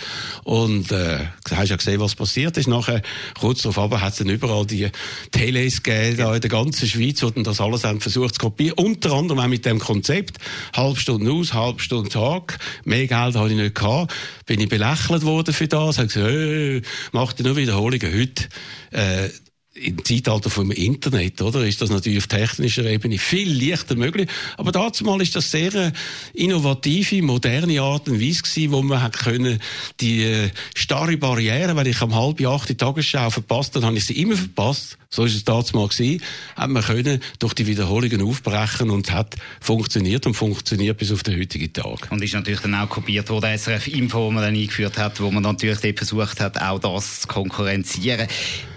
Und 0.45 0.93
äh, 0.93 1.21
hast 1.51 1.71
ja 1.71 1.77
gesehen, 1.77 2.01
was 2.01 2.15
passiert 2.15 2.59
ist. 2.59 2.69
Nachher, 2.69 3.01
kurz 3.41 3.63
darauf 3.63 3.79
aber 3.79 4.03
hat 4.03 4.13
es 4.13 4.19
dann 4.19 4.29
überall 4.29 4.67
die 4.67 4.91
Teles 5.31 5.83
gegeben, 5.83 6.34
in 6.35 6.41
der 6.41 6.51
ganzen 6.51 6.89
Schweiz, 6.89 7.21
die 7.21 7.43
das 7.43 7.61
alles 7.61 7.85
haben 7.85 8.01
versucht 8.01 8.35
zu 8.35 8.41
kopieren. 8.41 8.79
Unter 8.79 9.13
anderem 9.13 9.41
auch 9.41 9.47
mit 9.47 9.65
dem 9.65 9.79
Konzept. 9.79 10.39
Halb 10.75 10.99
Stunde 10.99 11.31
aus, 11.31 11.55
halb 11.55 11.81
Stunde 11.81 12.11
Tag. 12.11 12.59
Mehr 12.85 13.07
Geld 13.07 13.37
habe 13.37 13.51
ich 13.51 13.57
nicht 13.57 13.75
gehabt. 13.75 14.13
Bin 14.47 14.61
ich 14.61 14.69
belächelt 14.69 15.25
worden 15.25 15.55
für 15.55 15.69
das. 15.69 15.99
Habe 15.99 16.09
gesagt, 16.09 16.27
hey, 16.27 16.83
mach 17.13 17.33
dir 17.33 17.45
nur 17.45 17.57
Wiederholungen 17.57 18.13
heute. 18.13 18.49
Äh, 18.91 19.31
im 19.75 20.05
Zeitalter 20.05 20.51
vom 20.51 20.71
Internet, 20.71 21.43
oder, 21.43 21.67
ist 21.67 21.83
das 21.83 21.91
natürlich 21.91 22.19
auf 22.19 22.27
technischer 22.29 22.85
Ebene 22.85 23.19
viel 23.19 23.69
leichter 23.69 23.97
möglich. 23.97 24.29
Aber 24.57 24.71
dazu 24.71 25.05
mal 25.05 25.21
ist 25.21 25.35
das 25.35 25.51
sehr 25.51 25.75
äh, 25.75 25.93
innovative, 26.33 27.23
moderne 27.23 27.81
Art 27.81 28.09
und 28.09 28.21
Weise 28.21 28.71
wo 28.71 28.83
man 28.83 29.03
hat 29.03 29.19
können, 29.19 29.59
die 30.01 30.23
äh, 30.23 30.51
starre 30.77 31.17
Barriere, 31.17 31.77
wenn 31.77 31.87
ich 31.87 32.01
am 32.03 32.15
halb 32.15 32.41
acht 32.47 32.69
die 32.69 32.77
Tagesschau 32.77 33.31
verpasst, 33.31 33.75
dann 33.75 33.85
habe 33.85 33.97
ich 33.97 34.05
sie 34.05 34.21
immer 34.21 34.37
verpasst. 34.37 34.97
So 35.11 35.25
ist 35.25 35.35
es 35.35 35.45
damals. 35.45 36.01
Hat 36.57 36.71
man 36.71 36.83
können 36.83 37.21
durch 37.39 37.55
die 37.55 37.67
Wiederholungen 37.67 38.23
aufbrechen 38.23 38.91
und 38.91 39.13
hat 39.13 39.35
funktioniert 39.61 40.27
und 40.27 40.35
funktioniert 40.35 40.99
bis 40.99 41.13
auf 41.13 41.23
den 41.23 41.39
heutigen 41.39 41.73
Tag. 41.73 42.11
Und 42.11 42.23
ist 42.23 42.35
natürlich 42.35 42.61
dann 42.61 42.75
auch 42.75 42.89
kopiert 42.89 43.29
worden, 43.31 43.57
SRF 43.57 43.89
Info, 43.89 44.27
wo 44.27 44.31
man 44.31 44.43
dann 44.43 44.55
eingeführt 44.55 44.99
hat, 44.99 45.21
wo 45.21 45.31
man 45.31 45.43
natürlich 45.43 45.97
versucht 45.97 46.41
hat, 46.41 46.61
auch 46.61 46.79
das 46.79 47.23
zu 47.23 47.29
konkurrenzieren. 47.29 48.29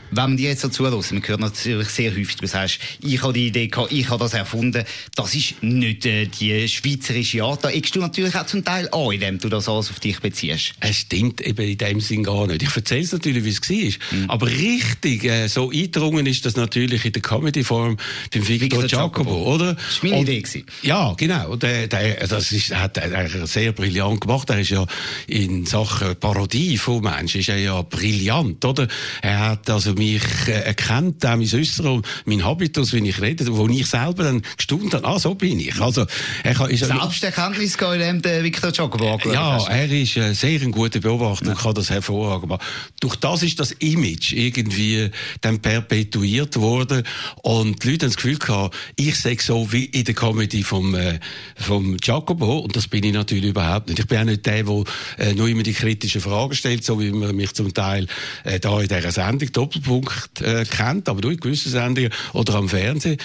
Wenn 0.10 0.24
man 0.24 0.38
dir 0.38 0.50
jetzt 0.50 0.62
so 0.62 0.70
zulässt, 0.70 1.12
man 1.12 1.22
hört 1.28 1.40
natürlich 1.40 1.90
sehr 1.90 2.12
häufig, 2.12 2.36
du 2.38 2.48
sagst, 2.48 2.80
ich 3.02 3.22
habe 3.22 3.34
die 3.34 3.48
Idee 3.48 3.68
gehabt, 3.68 3.92
ich 3.92 4.10
habe 4.10 4.24
das 4.24 4.34
erfunden. 4.34 4.84
Das 5.16 5.36
ist 5.36 5.62
nicht 5.62 6.06
äh, 6.06 6.26
die 6.28 6.68
schweizerische 6.68 7.44
Art. 7.44 7.64
Da 7.66 7.70
eckst 7.70 7.96
du 7.96 8.00
natürlich 8.00 8.36
auch 8.36 8.46
zum 8.46 8.64
Teil 8.64 8.88
an, 8.92 9.12
indem 9.12 9.38
du 9.40 9.50
das 9.50 9.68
alles 9.68 9.90
auf 9.90 10.00
dich 10.00 10.20
beziehst. 10.20 10.74
Es 10.80 10.98
stimmt 10.98 11.42
eben 11.42 11.68
in 11.68 11.78
dem 11.78 12.00
Sinn 12.00 12.24
gar 12.24 12.48
nicht. 12.48 12.64
Ich 12.64 12.76
erzähle 12.76 13.02
es 13.02 13.12
natürlich, 13.12 13.44
wie 13.44 13.50
es 13.50 13.62
war. 13.62 14.18
Mhm. 14.20 14.30
Aber 14.30 14.48
richtig 14.48 15.26
äh, 15.26 15.48
so 15.48 15.70
eingedrungen 15.72 16.26
ist 16.26 16.46
das 16.46 16.56
natürlich 16.56 17.04
in 17.06 17.12
der 17.12 17.22
Comedy-Form 17.22 17.98
beim 18.34 18.48
Victor, 18.48 18.62
Victor 18.84 18.86
Jacobo, 18.86 19.30
Jacobo. 19.32 19.54
oder? 19.56 19.74
Das 19.74 20.02
war 20.04 20.10
meine 20.10 20.22
Und- 20.22 20.30
Idee. 20.30 20.42
gewesen. 20.42 20.66
Ja, 20.84 21.14
genau. 21.18 21.56
Der, 21.58 21.88
der, 21.88 22.28
das 22.28 22.52
ist, 22.52 22.74
hat 22.74 22.98
er 22.98 23.46
sehr 23.48 23.72
brillant 23.74 24.22
gemacht. 24.22 24.50
Er 24.50 24.60
ist 24.60 24.70
ja 24.70 24.86
in 25.28 25.66
Sachen 25.66 26.16
Parodie 26.16 26.78
von 26.78 27.04
Menschen 27.04 27.42
ist 27.42 27.50
er 27.50 27.58
ja 27.58 27.82
brillant, 27.82 28.64
oder? 28.64 28.88
Er 29.22 29.40
hat 29.40 29.70
also 29.70 29.97
mich 29.98 30.24
äh, 30.48 30.52
erkannt, 30.52 31.26
auch 31.26 31.36
mein 31.36 31.50
Äußeren 31.52 31.92
und 31.92 32.08
mein 32.26 32.44
Habitus, 32.44 32.94
wenn 32.94 33.06
ich 33.06 33.22
rede, 33.22 33.46
wo 33.56 33.68
ich 33.68 33.86
selber 33.88 34.24
dann 34.24 34.42
gestaunt 34.56 34.94
habe, 34.94 35.06
ah, 35.08 35.20
so 35.20 35.36
bin 35.36 35.60
ich. 35.60 35.80
Also, 35.80 36.06
er 36.44 36.54
kann, 36.54 36.70
ist 36.70 36.82
ja- 36.82 36.88
Selbsterkenntnis 36.88 37.78
gehen, 37.78 37.94
indem 37.94 38.22
der 38.22 38.44
Victor 38.44 38.72
Jacobo 38.72 39.14
angeschaut 39.14 39.34
ja, 39.34 39.68
er 39.68 39.92
ist 39.92 40.18
äh, 40.18 40.34
sehr 40.34 40.62
ein 40.62 40.72
guter 40.72 41.00
Beobachter 41.00 41.50
und 41.50 41.58
kann 41.58 41.74
das 41.74 41.90
hervorragend 41.90 42.50
machen. 42.50 42.64
Durch 43.00 43.16
das 43.16 43.44
ist 43.44 43.60
das 43.60 43.72
Image 43.74 44.34
irgendwie 44.34 45.10
dann 45.42 45.60
perpetuiert 45.60 46.56
worden 46.58 47.04
und 47.44 47.84
die 47.84 47.92
Leute 47.92 48.06
haben 48.06 48.12
das 48.12 48.16
Gefühl 48.18 48.38
gehabt, 48.38 48.76
ich 48.96 49.16
sage 49.20 49.42
so 49.42 49.72
wie 49.72 49.86
in 49.86 50.04
der 50.04 50.16
Comedy 50.16 50.64
vom, 50.64 50.96
äh, 50.96 51.20
vom 51.56 51.98
Jacobo 52.02 52.60
und 52.60 52.76
das 52.76 52.88
bin 52.88 53.04
ich 53.04 53.14
natürlich 53.14 53.50
überhaupt 53.50 53.90
nicht. 53.90 54.00
Ich 54.00 54.08
bin 54.08 54.20
auch 54.20 54.24
nicht 54.24 54.46
der, 54.46 54.64
der 54.64 54.84
äh, 55.18 55.34
nur 55.34 55.48
immer 55.48 55.64
die 55.64 55.74
kritischen 55.74 56.22
Fragen 56.22 56.56
stellt, 56.56 56.84
so 56.84 57.00
wie 57.00 57.12
man 57.12 57.36
mich 57.36 57.54
zum 57.54 57.74
Teil 57.74 58.08
äh, 58.44 58.60
da 58.60 58.80
in 58.82 58.88
dieser 58.88 59.12
Sendung 59.12 59.52
Doppelpunkt 59.88 60.42
äh, 60.42 60.66
kennt, 60.66 61.10
aber 61.10 61.22
durch 61.22 61.40
gewisse 61.40 61.70
Sendungen 61.70 62.12
oder 62.34 62.56
am 62.56 62.70
Fernsehen. 62.70 63.18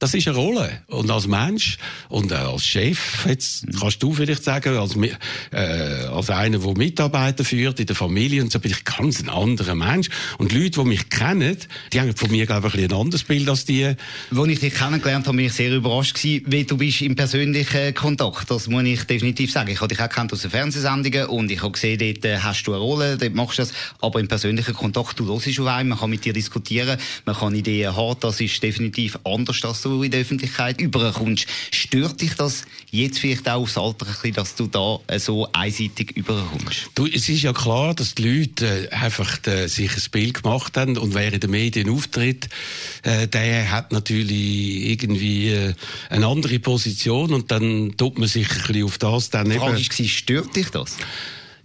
Das 0.00 0.14
ist 0.14 0.26
eine 0.26 0.36
Rolle. 0.38 0.80
Und 0.86 1.10
als 1.10 1.26
Mensch 1.26 1.76
und 2.08 2.32
äh, 2.32 2.36
als 2.36 2.64
Chef, 2.64 3.26
jetzt 3.28 3.66
kannst 3.78 4.02
du 4.02 4.14
vielleicht 4.14 4.42
sagen, 4.42 4.78
als, 4.78 4.96
äh, 4.96 6.06
als 6.06 6.30
einer, 6.30 6.58
der 6.58 6.72
Mitarbeiter 6.72 7.44
führt 7.44 7.80
in 7.80 7.86
der 7.86 7.94
Familie 7.94 8.42
und 8.42 8.50
so, 8.50 8.60
bin 8.60 8.70
ich 8.70 8.82
ganz 8.82 9.20
ein 9.20 9.28
anderer 9.28 9.74
Mensch. 9.74 10.08
Und 10.38 10.54
Leute, 10.54 10.70
die 10.70 10.84
mich 10.84 11.10
kennen, 11.10 11.58
die 11.92 12.00
haben 12.00 12.16
von 12.16 12.30
mir, 12.30 12.46
glaube 12.46 12.68
ich, 12.68 12.74
ein, 12.74 12.80
bisschen 12.80 12.92
ein 12.94 12.98
anderes 12.98 13.24
Bild 13.24 13.46
als 13.46 13.66
die. 13.66 13.84
Als 13.84 14.48
ich 14.48 14.60
dich 14.60 14.72
kennengelernt 14.72 15.26
habe, 15.26 15.36
bin 15.36 15.44
ich 15.44 15.52
sehr 15.52 15.76
überrascht 15.76 16.14
gewesen, 16.14 16.44
wie 16.46 16.64
du 16.64 16.78
bist 16.78 17.02
im 17.02 17.14
persönlichen 17.14 17.92
Kontakt. 17.92 18.50
Das 18.50 18.68
muss 18.68 18.84
ich 18.84 19.04
definitiv 19.04 19.52
sagen. 19.52 19.68
Ich 19.68 19.82
habe 19.82 19.88
dich 19.88 20.00
auch 20.02 20.08
kennt 20.08 20.32
aus 20.32 20.40
den 20.40 20.50
Fernsehsendungen 20.50 21.26
und 21.26 21.50
ich 21.50 21.60
habe 21.60 21.72
gesehen, 21.72 21.98
dort 21.98 22.24
äh, 22.24 22.38
hast 22.38 22.62
du 22.62 22.72
eine 22.72 22.80
Rolle, 22.80 23.18
dort 23.18 23.34
machst 23.34 23.58
du 23.58 23.62
das. 23.64 23.74
Aber 24.00 24.18
im 24.18 24.28
persönlichen 24.28 24.72
Kontakt, 24.72 25.20
du 25.20 25.26
hörst 25.26 25.60
auf 25.60 25.66
einen, 25.66 25.90
man 25.90 25.98
kann 25.98 26.08
mit 26.08 26.24
dir 26.24 26.32
diskutieren, 26.32 26.98
man 27.26 27.36
kann 27.36 27.54
Ideen 27.54 27.94
haben. 27.94 28.18
Das 28.20 28.40
ist 28.40 28.62
definitiv 28.62 29.18
anders, 29.24 29.62
als 29.62 29.82
du 29.82 29.89
in 30.02 30.10
der 30.10 30.20
Öffentlichkeit 30.20 30.80
überkommst. 30.80 31.46
Stört 31.70 32.20
dich 32.20 32.34
das 32.34 32.64
jetzt 32.90 33.18
vielleicht 33.18 33.48
auch 33.48 33.62
aufs 33.62 33.76
Alter 33.76 34.06
ein 34.06 34.12
bisschen, 34.12 34.34
dass 34.34 34.54
du 34.54 34.66
da 34.66 34.98
äh, 35.06 35.18
so 35.18 35.48
einseitig 35.52 36.16
überkommst? 36.16 36.90
Du, 36.94 37.06
es 37.06 37.28
ist 37.28 37.42
ja 37.42 37.52
klar, 37.52 37.94
dass 37.94 38.14
die 38.14 38.22
Leute 38.22 38.88
äh, 38.90 38.94
einfach 38.94 39.46
äh, 39.46 39.66
sich 39.68 39.92
ein 39.92 40.02
Bild 40.10 40.42
gemacht 40.42 40.76
haben 40.76 40.96
und 40.96 41.14
wer 41.14 41.32
in 41.32 41.40
den 41.40 41.50
Medien 41.50 41.90
auftritt, 41.90 42.48
der 43.04 43.70
hat 43.70 43.92
natürlich 43.92 44.90
irgendwie 44.90 45.72
eine 46.08 46.26
andere 46.26 46.58
Position 46.58 47.32
und 47.32 47.50
dann 47.50 47.96
tut 47.96 48.18
man 48.18 48.28
sich 48.28 48.50
ein 48.50 48.58
bisschen 48.66 48.84
auf 48.84 48.98
das 48.98 49.30
dann 49.30 49.46
Die 49.46 49.52
eben... 49.52 49.60
Frage 49.60 49.76
war, 49.76 50.06
stört 50.06 50.56
dich 50.56 50.70
das? 50.70 50.96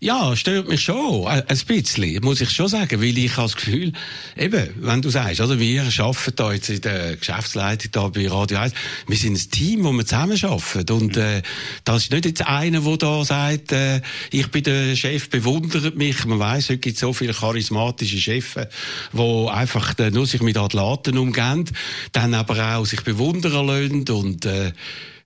Ja, 0.06 0.36
stört 0.36 0.68
mich 0.68 0.84
schon. 0.84 1.26
Ein 1.26 1.42
ein 1.48 1.60
bisschen, 1.66 2.24
muss 2.24 2.40
ich 2.40 2.52
schon 2.52 2.68
sagen. 2.68 3.02
Weil 3.02 3.18
ich 3.18 3.38
habe 3.38 3.48
das 3.48 3.56
Gefühl, 3.56 3.92
eben, 4.38 4.70
wenn 4.76 5.02
du 5.02 5.10
sagst, 5.10 5.42
also 5.42 5.60
wir 5.60 5.82
arbeiten 5.82 6.36
da 6.36 6.54
jetzt 6.54 6.70
in 6.70 6.82
der 6.82 7.16
Geschäftsleitung 7.16 7.90
da 7.92 8.08
bei 8.10 8.28
Radio 8.28 8.60
1, 8.60 8.72
wir 9.08 9.18
sind 9.18 9.36
ein 9.36 9.50
Team, 9.50 9.84
wo 9.84 9.92
wir 9.92 10.06
zusammen 10.06 10.38
arbeiten. 10.44 10.92
Und, 10.92 11.18
äh, 11.18 11.42
das 11.86 12.04
ist 12.04 12.12
nicht 12.12 12.26
jetzt 12.26 12.46
einer, 12.46 12.82
der 12.82 12.98
da 12.98 13.26
sagt, 13.26 13.72
äh, 13.72 14.02
ich 14.30 14.52
bin 14.52 14.62
der 14.62 14.96
Chef, 14.96 15.28
bewundert 15.32 15.96
mich. 15.96 16.24
Man 16.26 16.38
weiss, 16.38 16.70
heute 16.70 16.78
gibt 16.78 17.00
so 17.00 17.12
viele 17.12 17.34
charismatische 17.34 18.20
Chefs, 18.20 18.60
die 19.12 19.48
einfach 19.50 19.98
äh, 19.98 20.12
nur 20.12 20.28
sich 20.28 20.44
mit 20.44 20.56
Athlaten 20.56 21.18
umgehen, 21.18 21.66
dann 22.12 22.36
aber 22.36 22.78
auch 22.78 22.86
sich 22.86 23.02
bewundern 23.02 23.66
lassen 23.66 24.08
und, 24.10 24.46
äh, 24.46 24.72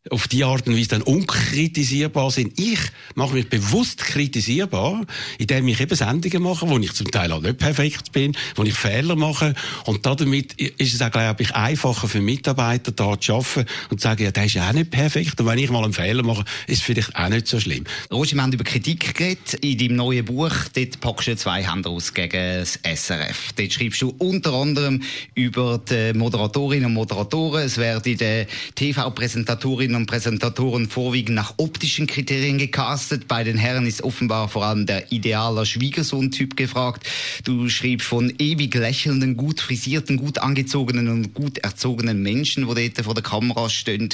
auf 0.09 0.29
die 0.29 0.45
Art 0.45 0.65
und 0.65 0.77
Weise 0.77 0.89
dann 0.89 1.01
unkritisierbar 1.01 2.31
sind. 2.31 2.57
Ich 2.57 2.79
mache 3.15 3.33
mich 3.33 3.49
bewusst 3.49 3.97
kritisierbar, 3.97 5.05
indem 5.37 5.67
ich 5.67 5.81
eben 5.81 5.93
Sendungen 5.93 6.41
mache, 6.41 6.69
wo 6.69 6.77
ich 6.79 6.93
zum 6.93 7.11
Teil 7.11 7.33
auch 7.33 7.41
nicht 7.41 7.57
perfekt 7.57 8.13
bin, 8.13 8.35
wo 8.55 8.63
ich 8.63 8.73
Fehler 8.73 9.17
mache. 9.17 9.53
Und 9.85 10.05
damit 10.05 10.53
ist 10.53 10.93
es 10.93 11.01
auch, 11.01 11.11
glaube 11.11 11.43
ich, 11.43 11.53
einfacher 11.53 12.07
für 12.07 12.21
Mitarbeiter 12.21 12.93
da 12.93 13.19
zu 13.19 13.33
arbeiten 13.33 13.65
und 13.89 13.99
zu 13.99 14.07
sagen, 14.07 14.23
ja, 14.23 14.31
der 14.31 14.45
ist 14.45 14.53
ja 14.53 14.69
auch 14.69 14.73
nicht 14.73 14.89
perfekt. 14.89 15.39
Und 15.41 15.47
wenn 15.47 15.59
ich 15.59 15.69
mal 15.69 15.83
einen 15.83 15.91
Fehler 15.91 16.23
mache, 16.23 16.45
ist 16.67 16.77
es 16.77 16.81
vielleicht 16.81 17.13
auch 17.17 17.27
nicht 17.27 17.47
so 17.47 17.59
schlimm. 17.59 17.83
Roger, 18.09 18.35
wir 18.35 18.43
haben 18.43 18.53
über 18.53 18.63
Kritik 18.63 19.13
geredet. 19.17 19.55
In 19.55 19.77
deinem 19.77 19.97
neuen 19.97 20.23
Buch, 20.23 20.53
dort 20.73 20.99
packst 21.01 21.27
du 21.27 21.35
zwei 21.35 21.69
Hände 21.69 21.89
aus 21.89 22.13
gegen 22.13 22.59
das 22.59 22.79
SRF. 22.83 23.51
Dort 23.53 23.73
schreibst 23.73 24.01
du 24.01 24.15
unter 24.17 24.53
anderem 24.53 25.01
über 25.35 25.77
die 25.77 26.13
Moderatorinnen 26.13 26.85
und 26.85 26.93
Moderatoren. 26.93 27.63
Es 27.63 27.77
werden 27.77 28.01
die 28.03 28.45
TV-Präsentatorinnen 28.75 29.88
und 29.95 30.05
Präsentatoren 30.05 30.89
vorwiegend 30.89 31.35
nach 31.35 31.53
optischen 31.57 32.07
Kriterien 32.07 32.57
gecastet. 32.57 33.27
Bei 33.27 33.43
den 33.43 33.57
Herren 33.57 33.85
ist 33.85 34.01
offenbar 34.01 34.49
vor 34.49 34.65
allem 34.65 34.85
der 34.85 35.11
ideale 35.11 35.65
Schwiegersohn-Typ 35.65 36.55
gefragt. 36.55 37.07
Du 37.43 37.69
schreibst 37.69 38.07
von 38.07 38.33
ewig 38.37 38.73
lächelnden, 38.75 39.37
gut 39.37 39.61
frisierten, 39.61 40.17
gut 40.17 40.39
angezogenen 40.39 41.09
und 41.09 41.33
gut 41.33 41.59
erzogenen 41.59 42.21
Menschen, 42.21 42.67
die 42.67 42.89
dort 42.89 43.05
vor 43.05 43.13
der 43.13 43.23
Kamera 43.23 43.69
stehen. 43.69 44.09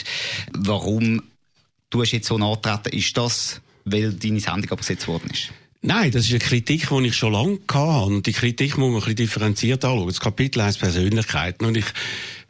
Warum 0.54 1.22
du 1.90 2.02
hast 2.02 2.12
jetzt 2.12 2.28
so 2.28 2.36
antreten, 2.36 2.98
ist 2.98 3.16
das, 3.18 3.62
weil 3.86 4.14
deine 4.14 4.40
Sendung 4.40 4.72
abgesetzt 4.72 5.08
worden 5.08 5.30
ist? 5.32 5.52
Nein, 5.88 6.10
das 6.10 6.24
ist 6.24 6.32
eine 6.32 6.40
Kritik, 6.40 6.90
die 6.90 7.08
ich 7.08 7.16
schon 7.16 7.34
lange 7.34 7.60
hatte. 7.72 8.06
Und 8.08 8.26
die 8.26 8.34
Kritik 8.34 8.76
muss 8.78 8.88
man 8.88 8.96
ein 8.96 9.00
bisschen 9.02 9.16
differenziert 9.18 9.86
anschauen. 9.86 10.08
Das 10.08 10.20
Kapitel 10.20 10.64
heißt 10.64 10.80
Persönlichkeiten. 10.80 11.64
Und 11.66 11.78
ich 11.78 11.86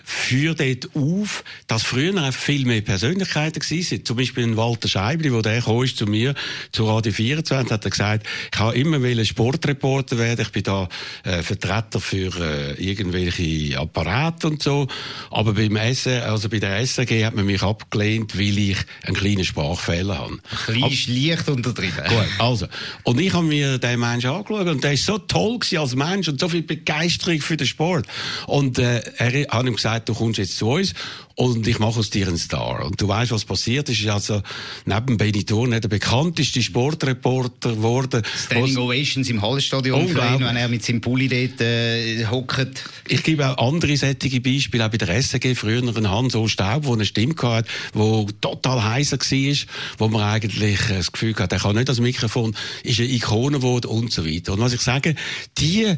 führe 0.05 0.55
dort 0.55 0.95
auf, 0.95 1.43
dass 1.67 1.83
früher 1.83 2.15
einfach 2.21 2.39
viel 2.39 2.65
mehr 2.65 2.81
Persönlichkeiten 2.81 3.59
gewesen 3.59 3.87
sind. 3.87 4.07
Zum 4.07 4.17
Beispiel 4.17 4.43
ein 4.43 4.55
Walter 4.57 4.87
Scheibli, 4.87 5.33
wo 5.33 5.41
der 5.41 5.61
kam 5.61 5.83
ist 5.83 5.97
zu 5.97 6.05
mir, 6.05 6.35
zu 6.71 6.85
Radio 6.87 7.11
24, 7.11 7.71
hat 7.71 7.83
er 7.83 7.91
gesagt, 7.91 8.27
ich 8.53 8.59
habe 8.59 8.75
immer 8.77 9.25
Sportreporter 9.25 10.17
werden, 10.17 10.41
ich 10.41 10.51
bin 10.51 10.63
da 10.63 10.87
äh, 11.23 11.41
Vertreter 11.41 11.99
für 11.99 12.31
äh, 12.39 12.73
irgendwelche 12.73 13.79
Apparate 13.79 14.47
und 14.47 14.61
so. 14.61 14.87
Aber 15.31 15.53
beim 15.53 15.75
Essen, 15.75 16.21
also 16.21 16.49
bei 16.49 16.59
der 16.59 16.85
SRG 16.85 17.25
hat 17.25 17.35
man 17.35 17.45
mich 17.45 17.63
abgelehnt, 17.63 18.37
weil 18.37 18.57
ich 18.57 18.77
einen 19.03 19.15
kleinen 19.15 19.43
Sprachfehler 19.43 20.19
habe. 20.19 20.37
Klein 20.65 20.91
ist 20.91 21.07
leicht 21.07 21.49
untertrieben. 21.49 22.03
Gut, 22.07 22.27
also. 22.39 22.67
Und 23.03 23.19
ich 23.19 23.33
habe 23.33 23.45
mir 23.45 23.77
den 23.79 23.99
Menschen 23.99 24.29
angeschaut 24.29 24.67
und 24.67 24.83
der 24.83 24.93
ist 24.93 25.05
so 25.05 25.17
toll 25.17 25.59
gewesen 25.59 25.79
als 25.79 25.95
Mensch 25.95 26.27
und 26.27 26.39
so 26.39 26.47
viel 26.47 26.63
Begeisterung 26.63 27.41
für 27.41 27.57
den 27.57 27.67
Sport. 27.67 28.05
Und 28.47 28.77
äh, 28.79 29.01
er 29.17 29.47
hat 29.49 29.65
ihm 29.65 29.75
gesagt, 29.75 29.94
du 29.99 30.13
kommst 30.13 30.39
jetzt 30.39 30.57
zu 30.57 30.69
uns 30.69 30.93
und 31.35 31.67
ich 31.67 31.79
mache 31.79 31.99
aus 31.99 32.09
dir 32.09 32.27
einen 32.27 32.37
Star. 32.37 32.85
Und 32.85 33.01
du 33.01 33.07
weißt, 33.07 33.31
was 33.31 33.45
passiert 33.45 33.89
ist. 33.89 34.03
Er 34.03 34.17
ist 34.17 34.29
also 34.29 34.41
neben 34.85 35.17
Benetton 35.17 35.71
der 35.71 35.87
bekannteste 35.87 36.61
Sportreporter 36.61 37.71
geworden. 37.71 38.23
Standing 38.45 38.77
Ovations 38.77 39.29
im 39.29 39.41
Hallenstadion 39.41 40.07
für 40.07 40.19
ihn, 40.19 40.39
wenn 40.39 40.55
er 40.55 40.69
mit 40.69 40.83
seinem 40.85 41.01
Pulli 41.01 41.27
dort 41.27 41.61
äh, 41.61 42.25
hockt. 42.25 42.83
Ich 43.07 43.23
gebe 43.23 43.49
auch 43.49 43.67
andere 43.67 43.97
sättige 43.97 44.39
Beispiele, 44.39 44.85
auch 44.85 44.89
bei 44.89 44.97
der 44.97 45.21
SRG, 45.21 45.55
früher 45.55 45.79
einen 45.79 46.09
Hans-O 46.09 46.47
Staub, 46.47 46.83
der 46.83 46.93
eine 46.93 47.05
Stimme 47.05 47.35
hatte, 47.41 47.69
der 47.93 48.25
total 48.39 48.83
heiser 48.83 49.17
war, 49.17 49.55
wo 49.97 50.07
man 50.07 50.23
eigentlich 50.23 50.79
das 50.87 51.11
Gefühl 51.11 51.35
hat, 51.35 51.51
er 51.51 51.59
kann 51.59 51.75
nicht 51.75 51.89
das 51.89 51.99
Mikrofon, 51.99 52.55
ist 52.83 52.99
eine 52.99 53.09
Ikone 53.09 53.57
geworden 53.57 53.87
und 53.87 54.11
so 54.11 54.25
weiter. 54.25 54.53
Und 54.53 54.59
was 54.59 54.73
ich 54.73 54.81
sage, 54.81 55.15
die 55.57 55.95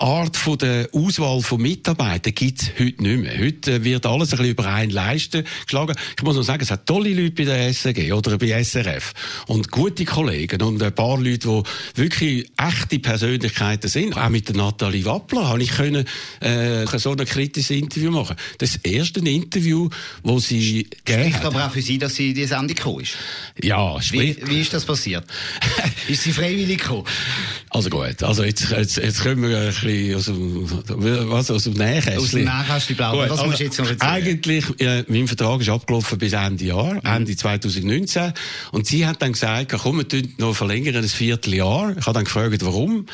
Art 0.00 0.38
von 0.38 0.56
der 0.56 0.88
Auswahl 0.92 1.42
von 1.42 1.60
Mitarbeitern 1.60 2.32
gibt's 2.34 2.70
heute 2.78 3.02
nicht 3.02 3.20
mehr. 3.20 3.38
Heute 3.38 3.74
äh, 3.74 3.84
wird 3.84 4.06
alles 4.06 4.32
ein 4.32 4.38
bisschen 4.38 4.52
über 4.52 4.66
einen 4.66 4.90
Leisten 4.90 5.44
geschlagen. 5.66 5.94
Ich 6.16 6.22
muss 6.22 6.36
noch 6.36 6.42
sagen, 6.42 6.62
es 6.62 6.70
hat 6.70 6.86
tolle 6.86 7.12
Leute 7.12 7.32
bei 7.32 7.44
der 7.44 7.68
SRG 7.68 8.10
oder 8.14 8.38
bei 8.38 8.64
SRF 8.64 9.12
und 9.46 9.70
gute 9.70 10.06
Kollegen 10.06 10.62
und 10.62 10.82
ein 10.82 10.94
paar 10.94 11.18
Leute, 11.18 11.48
die 11.48 12.00
wirklich 12.00 12.50
echte 12.56 12.98
Persönlichkeiten 12.98 13.88
sind. 13.88 14.16
Auch 14.16 14.30
mit 14.30 14.48
der 14.48 14.56
Nathalie 14.56 15.04
Wappler 15.04 15.46
habe 15.48 15.62
ich 15.62 15.70
können, 15.70 16.06
äh, 16.40 16.86
so 16.96 17.10
ein 17.12 17.18
kritisches 17.26 17.70
Interview 17.70 18.10
machen. 18.10 18.36
Das 18.56 18.76
erste 18.76 19.20
Interview, 19.20 19.90
wo 20.22 20.38
sie 20.38 20.88
gegeben 21.04 21.34
hat. 21.34 21.44
aber 21.44 21.66
auch 21.66 21.72
für 21.72 21.82
sie, 21.82 21.98
dass 21.98 22.14
sie 22.14 22.30
in 22.30 22.36
die 22.36 22.46
Sendung 22.46 22.68
gekommen 22.68 23.00
ist. 23.00 23.16
Ja, 23.62 23.98
Wie, 23.98 24.02
spricht. 24.02 24.48
wie 24.48 24.60
ist 24.62 24.72
das 24.72 24.86
passiert? 24.86 25.24
ist 26.08 26.22
sie 26.22 26.32
freiwillig 26.32 26.78
gekommen? 26.78 27.04
Also 27.68 27.90
gut, 27.90 28.22
also 28.22 28.44
jetzt, 28.44 28.70
jetzt, 28.70 28.96
jetzt 28.96 29.20
können 29.22 29.42
wir 29.42 29.58
ein 29.58 29.66
bisschen 29.66 29.89
bisschen 29.90 30.16
aus 30.16 30.24
dem, 30.26 31.30
was, 31.30 31.50
aus 31.50 31.64
dem 31.64 31.74
Nähkästchen. 31.74 32.18
Aus 32.18 32.30
dem 32.30 32.44
Nähkästchen 32.44 32.96
plaudern, 32.96 33.28
das 33.28 33.38
musst 33.38 33.42
also, 33.42 33.56
du 33.56 33.64
jetzt 33.64 33.78
noch 33.78 33.88
erzählen. 33.88 34.10
Eigentlich, 34.10 34.80
äh, 34.80 35.04
mein 35.08 35.26
Vertrag 35.26 35.60
ist 35.60 35.68
abgelaufen 35.68 36.18
bis 36.18 36.32
Ende 36.32 36.64
Jahr, 36.64 36.94
Mhm. 36.94 37.00
Ende 37.04 37.36
2019. 37.36 38.32
Und 38.72 38.86
sie 38.86 39.06
hat 39.06 39.22
dann 39.22 39.32
gesagt, 39.32 39.72
komm, 39.82 39.98
wir 39.98 40.08
tun 40.08 40.32
noch 40.38 40.54
verlängern, 40.54 40.96
ein 40.96 41.08
Vierteljahr. 41.08 41.96
Ich 41.98 42.06
habe 42.06 42.14
dann 42.14 42.24
gefragt, 42.24 42.64
warum. 42.64 43.06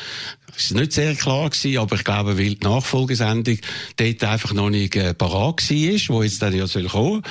Das 0.55 0.73
war 0.73 0.81
nicht 0.81 0.93
sehr 0.93 1.13
klar 1.13 1.49
gewesen, 1.49 1.77
aber 1.77 1.95
ich 1.97 2.03
glaube, 2.03 2.37
weil 2.37 2.55
die 2.55 2.63
Nachfolgesendung 2.63 3.59
dort 3.97 4.23
einfach 4.23 4.53
noch 4.53 4.71
nicht 4.71 4.95
äh, 4.95 5.13
parat 5.13 5.69
war, 5.69 6.15
wo 6.15 6.23
jetzt 6.23 6.41
dann 6.41 6.55
ja 6.55 6.65
soll 6.65 6.85
kommen. 6.85 7.21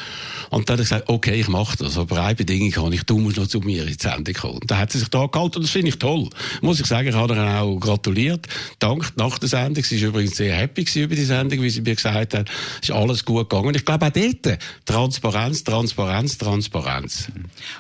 Und 0.51 0.69
dann 0.69 0.75
hat 0.75 0.81
er 0.81 0.85
gesagt, 0.85 1.09
okay, 1.09 1.41
ich 1.41 1.49
mache 1.49 1.77
das, 1.77 1.99
aber 1.99 2.23
eine 2.23 2.37
Bedingung 2.37 2.77
habe 2.77 2.95
ich, 2.95 3.03
du 3.03 3.19
musst 3.19 3.37
noch 3.37 3.49
zu 3.49 3.61
mir 3.61 3.83
in 3.83 3.97
die 3.97 4.01
Sendung 4.01 4.35
kommen. 4.35 4.59
Und 4.59 4.71
dann 4.71 4.79
hat 4.79 4.93
sie 4.93 4.99
sich 5.01 5.09
da 5.09 5.27
gehalten 5.27 5.57
und 5.57 5.63
das 5.65 5.71
finde 5.71 5.89
ich 5.89 5.99
toll. 5.99 6.29
Muss 6.61 6.79
ich 6.79 6.87
sagen, 6.87 7.09
ich 7.09 7.15
habe 7.15 7.35
ihr 7.35 7.61
auch 7.61 7.81
gratuliert. 7.81 8.47
Dank 8.79 9.13
nach 9.17 9.36
der 9.39 9.49
Sendung. 9.49 9.83
Sie 9.85 10.01
war 10.03 10.09
übrigens 10.09 10.37
sehr 10.37 10.55
happy 10.57 10.87
über 10.97 11.15
die 11.15 11.25
Sendung, 11.25 11.63
wie 11.63 11.71
sie 11.71 11.81
mir 11.83 11.95
gesagt 11.95 12.35
hat. 12.35 12.51
Es 12.83 12.89
ist 12.89 12.95
alles 12.95 13.25
gut 13.25 13.49
gegangen. 13.49 13.69
Und 13.69 13.77
ich 13.77 13.85
glaube 13.85 14.07
auch 14.07 14.11
dort, 14.11 14.59
Transparenz, 14.85 15.65
Transparenz, 15.65 16.39
Transparenz. 16.39 17.29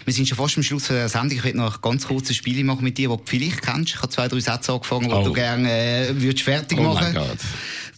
Wir 0.04 0.12
sind 0.12 0.28
schon 0.28 0.38
fast 0.38 0.56
am 0.56 0.62
Schluss 0.62 0.88
der 0.88 1.08
Sendung. 1.08 1.38
Ich 1.38 1.44
will 1.44 1.54
noch 1.54 1.76
ein 1.76 1.80
ganz 1.82 2.06
kurzes 2.06 2.36
Spiel 2.36 2.62
machen 2.64 2.84
mit 2.84 2.98
dir, 2.98 3.08
das 3.08 3.18
du 3.18 3.22
vielleicht 3.26 3.62
kennst. 3.62 3.94
Ich 3.94 3.96
habe 3.96 4.08
zwei, 4.08 4.28
drei 4.28 4.40
Sätze 4.40 4.72
angefangen, 4.72 5.08
die 5.08 5.14
Oh. 5.14 5.24
du 5.24 5.32
gerne 5.32 5.70
äh, 5.70 6.20
würdest 6.20 6.44
fertig 6.44 6.78
Oh 6.78 6.82
machen 6.82 7.14
Gott. 7.14 7.38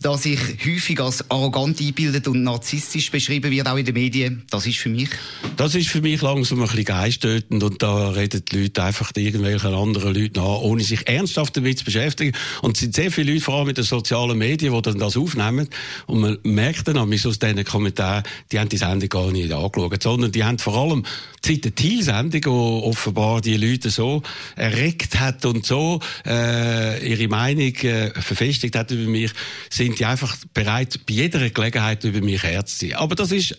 Dass 0.01 0.25
ich 0.27 0.39
häufig 0.65 1.01
als 1.01 1.29
arrogant 1.31 1.81
eingebildet 1.81 2.29
und 2.29 2.43
narzisstisch 2.43 3.11
beschrieben 3.11 3.51
wird, 3.51 3.67
auch 3.67 3.77
in 3.77 3.85
den 3.85 3.95
Medien. 3.95 4.45
Das 4.51 4.67
ist 4.67 4.79
für 4.79 4.89
mich. 4.89 5.09
Das 5.57 5.75
ist 5.75 5.89
für 5.89 6.01
mich 6.01 6.23
langsam 6.23 6.61
ein 6.61 6.69
bisschen 6.69 6.85
geistötend 6.85 7.63
und 7.63 7.83
da 7.83 8.11
reden 8.11 8.43
die 8.51 8.63
Leute 8.63 8.83
einfach 8.83 9.11
irgendwelchen 9.17 9.75
anderen 9.75 10.15
Leuten 10.15 10.39
nach, 10.39 10.61
ohne 10.61 10.85
sich 10.85 11.09
ernsthaft 11.09 11.57
damit 11.57 11.79
zu 11.79 11.85
beschäftigen. 11.85 12.37
Und 12.63 12.77
es 12.77 12.81
sind 12.81 12.95
sehr 12.95 13.11
viele 13.11 13.33
Leute, 13.33 13.45
vor 13.45 13.57
allem 13.57 13.67
mit 13.67 13.77
den 13.77 13.85
sozialen 13.85 14.39
Medien, 14.39 14.73
die 14.73 14.83
dann 14.83 14.99
das 14.99 15.17
aufnehmen. 15.17 15.69
Und 16.07 16.21
man 16.21 16.39
merkt 16.43 16.87
dann 16.89 16.99
auch 16.99 17.09
aus 17.09 17.39
diesen 17.39 17.65
Kommentaren, 17.65 18.23
die 18.53 18.61
haben 18.61 18.69
die 18.69 18.77
Sendung 18.77 19.09
gar 19.09 19.31
nicht 19.33 19.53
angeschaut, 19.53 20.03
sondern 20.03 20.33
die 20.33 20.45
haben 20.45 20.59
vor 20.59 20.77
allem 20.77 21.05
seit 21.45 21.65
der 21.65 21.75
Thiel-Sendung, 21.75 22.41
die 22.41 22.49
offenbar 22.49 23.41
die 23.41 23.57
Leute 23.57 23.91
so 23.91 24.23
erregt 24.57 25.19
hat 25.19 25.45
und 25.45 25.65
so 25.65 26.01
äh, 26.27 27.09
ihre 27.09 27.29
Meinung 27.29 27.75
äh, 27.77 28.11
verfestigt 28.21 28.77
hat 28.77 28.91
über 28.91 29.09
mich, 29.09 29.31
sind 29.71 29.88
die 29.95 30.05
einfach 30.05 30.37
bereit, 30.55 31.01
bei 31.07 31.15
jeder 31.15 31.49
Gelegenheit 31.51 32.05
über 32.05 32.21
mich 32.21 32.43
herzuziehen. 32.43 32.97
Aber 32.97 33.15
das 33.15 33.33
ist 33.33 33.59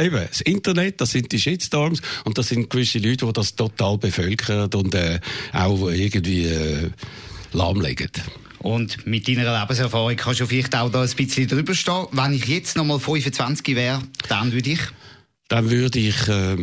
Eben, 0.00 0.26
das 0.26 0.40
Internet, 0.40 1.00
das 1.00 1.10
sind 1.10 1.30
die 1.30 1.38
Shitstorms 1.38 2.00
und 2.24 2.38
das 2.38 2.48
sind 2.48 2.70
gewisse 2.70 2.98
Leute, 2.98 3.26
die 3.26 3.32
das 3.32 3.54
total 3.54 3.98
bevölkern 3.98 4.72
und 4.72 4.94
äh, 4.94 5.20
auch 5.52 5.90
irgendwie 5.90 6.46
äh, 6.46 6.90
lahmlegen. 7.52 8.10
Und 8.58 9.06
mit 9.06 9.28
deiner 9.28 9.60
Lebenserfahrung 9.60 10.16
kannst 10.16 10.40
du 10.40 10.46
vielleicht 10.46 10.74
auch 10.74 10.90
da 10.90 11.02
ein 11.02 11.10
bisschen 11.10 11.46
drüber 11.46 11.74
stehen. 11.74 12.06
Wenn 12.12 12.32
ich 12.32 12.46
jetzt 12.46 12.76
noch 12.76 12.84
mal 12.84 12.98
25 12.98 13.76
wäre, 13.76 14.02
dann 14.28 14.52
würde 14.52 14.70
ich. 14.70 14.80
Dann 15.48 15.70
würde 15.70 15.98
ich, 15.98 16.28
äh, 16.28 16.56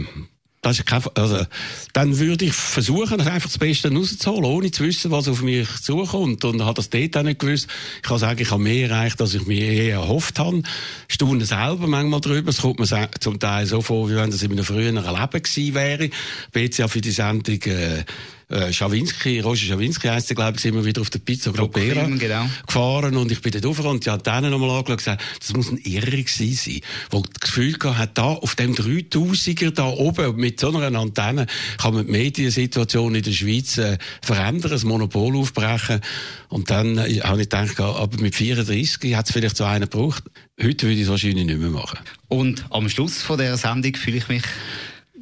das 0.61 0.79
ist 0.79 0.85
kein, 0.85 1.01
also, 1.15 1.45
dann 1.93 2.19
würde 2.19 2.45
ich 2.45 2.53
versuchen, 2.53 3.21
einfach 3.21 3.49
das 3.49 3.57
Beste 3.57 3.93
rauszuholen, 3.93 4.43
ohne 4.43 4.71
zu 4.71 4.83
wissen, 4.83 5.09
was 5.09 5.29
auf 5.29 5.41
mich 5.41 5.69
zukommt. 5.81 6.43
Und 6.43 6.63
habe 6.63 6.73
das 6.73 6.89
dort 6.89 7.15
auch 7.15 7.23
nicht 7.23 7.39
gewusst. 7.39 7.67
Ich 7.97 8.01
kann 8.01 8.17
sagen, 8.17 8.41
ich 8.41 8.51
habe 8.51 8.61
mehr 8.61 8.89
erreicht, 8.89 9.21
als 9.21 9.33
ich 9.33 9.45
mir 9.45 9.71
eher 9.71 9.95
erhofft 9.95 10.37
habe. 10.37 10.61
Staune 11.07 11.45
selber 11.45 11.87
manchmal 11.87 12.19
drüber. 12.19 12.49
Es 12.49 12.61
kommt 12.61 12.79
mir 12.79 13.09
zum 13.19 13.39
Teil 13.39 13.65
so 13.67 13.81
vor, 13.81 14.09
wie 14.09 14.15
wenn 14.15 14.31
das 14.31 14.43
in 14.43 14.51
einem 14.51 14.65
früheren 14.65 14.95
Leben 14.95 15.43
gewesen 15.43 15.73
wäre. 15.75 16.05
Ich 16.05 16.13
bin 16.51 16.63
jetzt 16.63 16.77
ja 16.77 16.89
für 16.89 17.01
die 17.01 17.11
Sendung, 17.11 17.61
äh, 17.61 18.03
äh, 18.49 18.73
Schawinski, 18.73 19.39
Roger 19.41 19.67
Schawinski 19.67 20.07
heisst 20.07 20.31
er, 20.31 20.35
glaube 20.35 20.55
ich, 20.55 20.61
sind 20.61 20.73
wir 20.73 20.83
wieder 20.83 21.01
auf 21.01 21.09
der 21.09 21.19
Pizza 21.19 21.53
Film, 21.53 22.17
genau. 22.17 22.45
gefahren 22.65 23.15
und 23.15 23.31
ich 23.31 23.41
bin 23.41 23.51
dort 23.51 23.65
raufgefahren 23.65 23.97
und 23.97 24.05
die 24.05 24.23
denen 24.23 24.51
nochmal 24.51 24.69
angeschaut 24.71 24.89
und 24.89 24.97
gesagt, 24.97 25.23
das 25.39 25.53
muss 25.53 25.71
ein 25.71 25.77
Irrer 25.77 26.09
gewesen 26.09 26.53
sein, 26.53 26.81
der 27.11 27.21
das 27.21 27.39
Gefühl 27.41 27.77
hat, 27.83 28.17
da 28.17 28.23
auf 28.23 28.55
dem 28.55 28.73
3000er 28.73 29.71
da 29.71 29.87
oben 29.87 30.35
mit 30.35 30.59
so 30.59 30.75
einer 30.75 30.99
Antenne 30.99 31.45
kann 31.77 31.93
man 31.93 32.05
die 32.07 32.11
Mediensituation 32.11 33.13
in 33.13 33.23
der 33.23 33.31
Schweiz 33.31 33.77
äh, 33.77 33.97
verändern, 34.21 34.71
das 34.71 34.83
Monopol 34.83 35.35
aufbrechen 35.37 36.01
und 36.47 36.71
dann 36.71 36.97
äh, 36.97 37.19
habe 37.21 37.41
ich 37.41 37.49
gedacht, 37.49 37.79
aber 37.79 38.17
mit 38.19 38.35
34 38.35 39.15
hat 39.15 39.27
es 39.27 39.31
vielleicht 39.31 39.57
so 39.57 39.65
einen 39.65 39.89
gebraucht. 39.89 40.23
Heute 40.61 40.87
würde 40.87 40.95
ich 40.95 41.03
es 41.03 41.09
wahrscheinlich 41.09 41.45
nicht 41.45 41.59
mehr 41.59 41.69
machen. 41.69 41.99
Und 42.27 42.65
am 42.69 42.89
Schluss 42.89 43.21
von 43.21 43.37
der 43.37 43.55
Sendung 43.57 43.95
fühle 43.95 44.17
ich 44.17 44.27
mich 44.27 44.43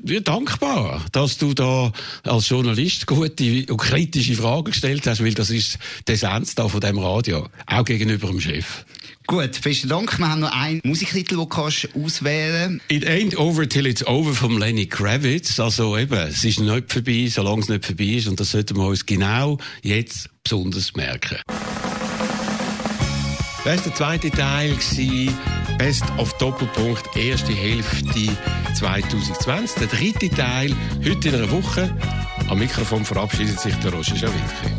Ja, 0.04 0.20
dankbar, 0.20 1.06
dass 1.12 1.38
du 1.38 1.54
da 1.54 1.92
als 2.24 2.50
Journalist 2.50 3.08
gute 3.08 3.66
und 3.68 3.78
kritische 3.78 4.36
Fragen 4.36 4.66
gestellt 4.66 5.08
hast, 5.08 5.24
weil 5.24 5.34
das 5.34 5.50
ist 5.50 5.80
die 6.08 6.14
Essenz 6.14 6.56
da 6.56 6.68
von 6.68 6.80
dem 6.80 6.98
Radio, 6.98 7.48
auch 7.66 7.84
gegenüber 7.84 8.28
dem 8.28 8.40
Chef. 8.40 8.86
Gut, 9.26 9.62
besten 9.62 9.90
Dank. 9.90 10.18
Wir 10.20 10.30
haben 10.30 10.40
noch 10.40 10.54
einen 10.54 10.80
Musiktitel, 10.86 11.36
den 11.36 11.40
du 11.40 11.46
kannst 11.48 11.90
auswählen 11.94 12.80
It 12.88 13.06
ain't 13.06 13.36
over 13.36 13.68
till 13.68 13.86
it's 13.86 14.06
over 14.08 14.34
vom 14.34 14.58
Lenny 14.58 14.86
Kravitz. 14.86 15.60
Also 15.60 15.98
eben, 15.98 16.18
es 16.18 16.46
ist 16.46 16.62
nicht 16.62 16.94
vorbei, 16.94 17.28
solange 17.30 17.62
es 17.62 17.68
nicht 17.68 17.86
vorbei 17.86 18.06
ist. 18.06 18.28
Und 18.28 18.40
das 18.40 18.52
sollten 18.52 18.78
wir 18.78 18.86
uns 18.86 19.06
genau 19.06 19.58
jetzt 19.82 20.30
besonders 20.44 20.96
merken. 20.96 21.40
Das 23.68 23.80
war 23.80 23.84
der 23.84 23.96
zweite 23.96 24.32
Teil, 24.32 24.70
gewesen, 24.70 25.38
Best 25.78 26.06
of 26.18 26.32
Doppelpunkt, 26.38 27.18
erste 27.18 27.52
Hälfte 27.52 28.30
2020. 28.74 29.80
Der 29.80 29.88
dritte 29.88 30.30
Teil, 30.30 30.74
heute 31.04 31.28
in 31.28 31.36
einer 31.36 31.52
Woche. 31.52 31.94
Am 32.48 32.60
Mikrofon 32.60 33.04
verabschiedet 33.04 33.60
sich 33.60 33.76
der 33.80 33.92
Roger 33.92 34.16
Schawinski. 34.16 34.70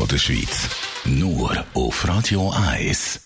Von 0.00 0.08
der 0.08 0.16
Schweiz. 0.16 0.68
Nur 1.04 1.62
auf 1.74 2.08
Radio 2.08 2.50
1. 2.72 3.20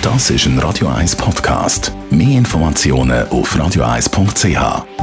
Das 0.00 0.30
ist 0.30 0.46
ein 0.46 0.58
Radio 0.58 0.88
1 0.88 1.16
Podcast. 1.16 1.92
Mehr 2.10 2.38
Informationen 2.38 3.28
auf 3.28 3.54
radio1.ch. 3.54 4.93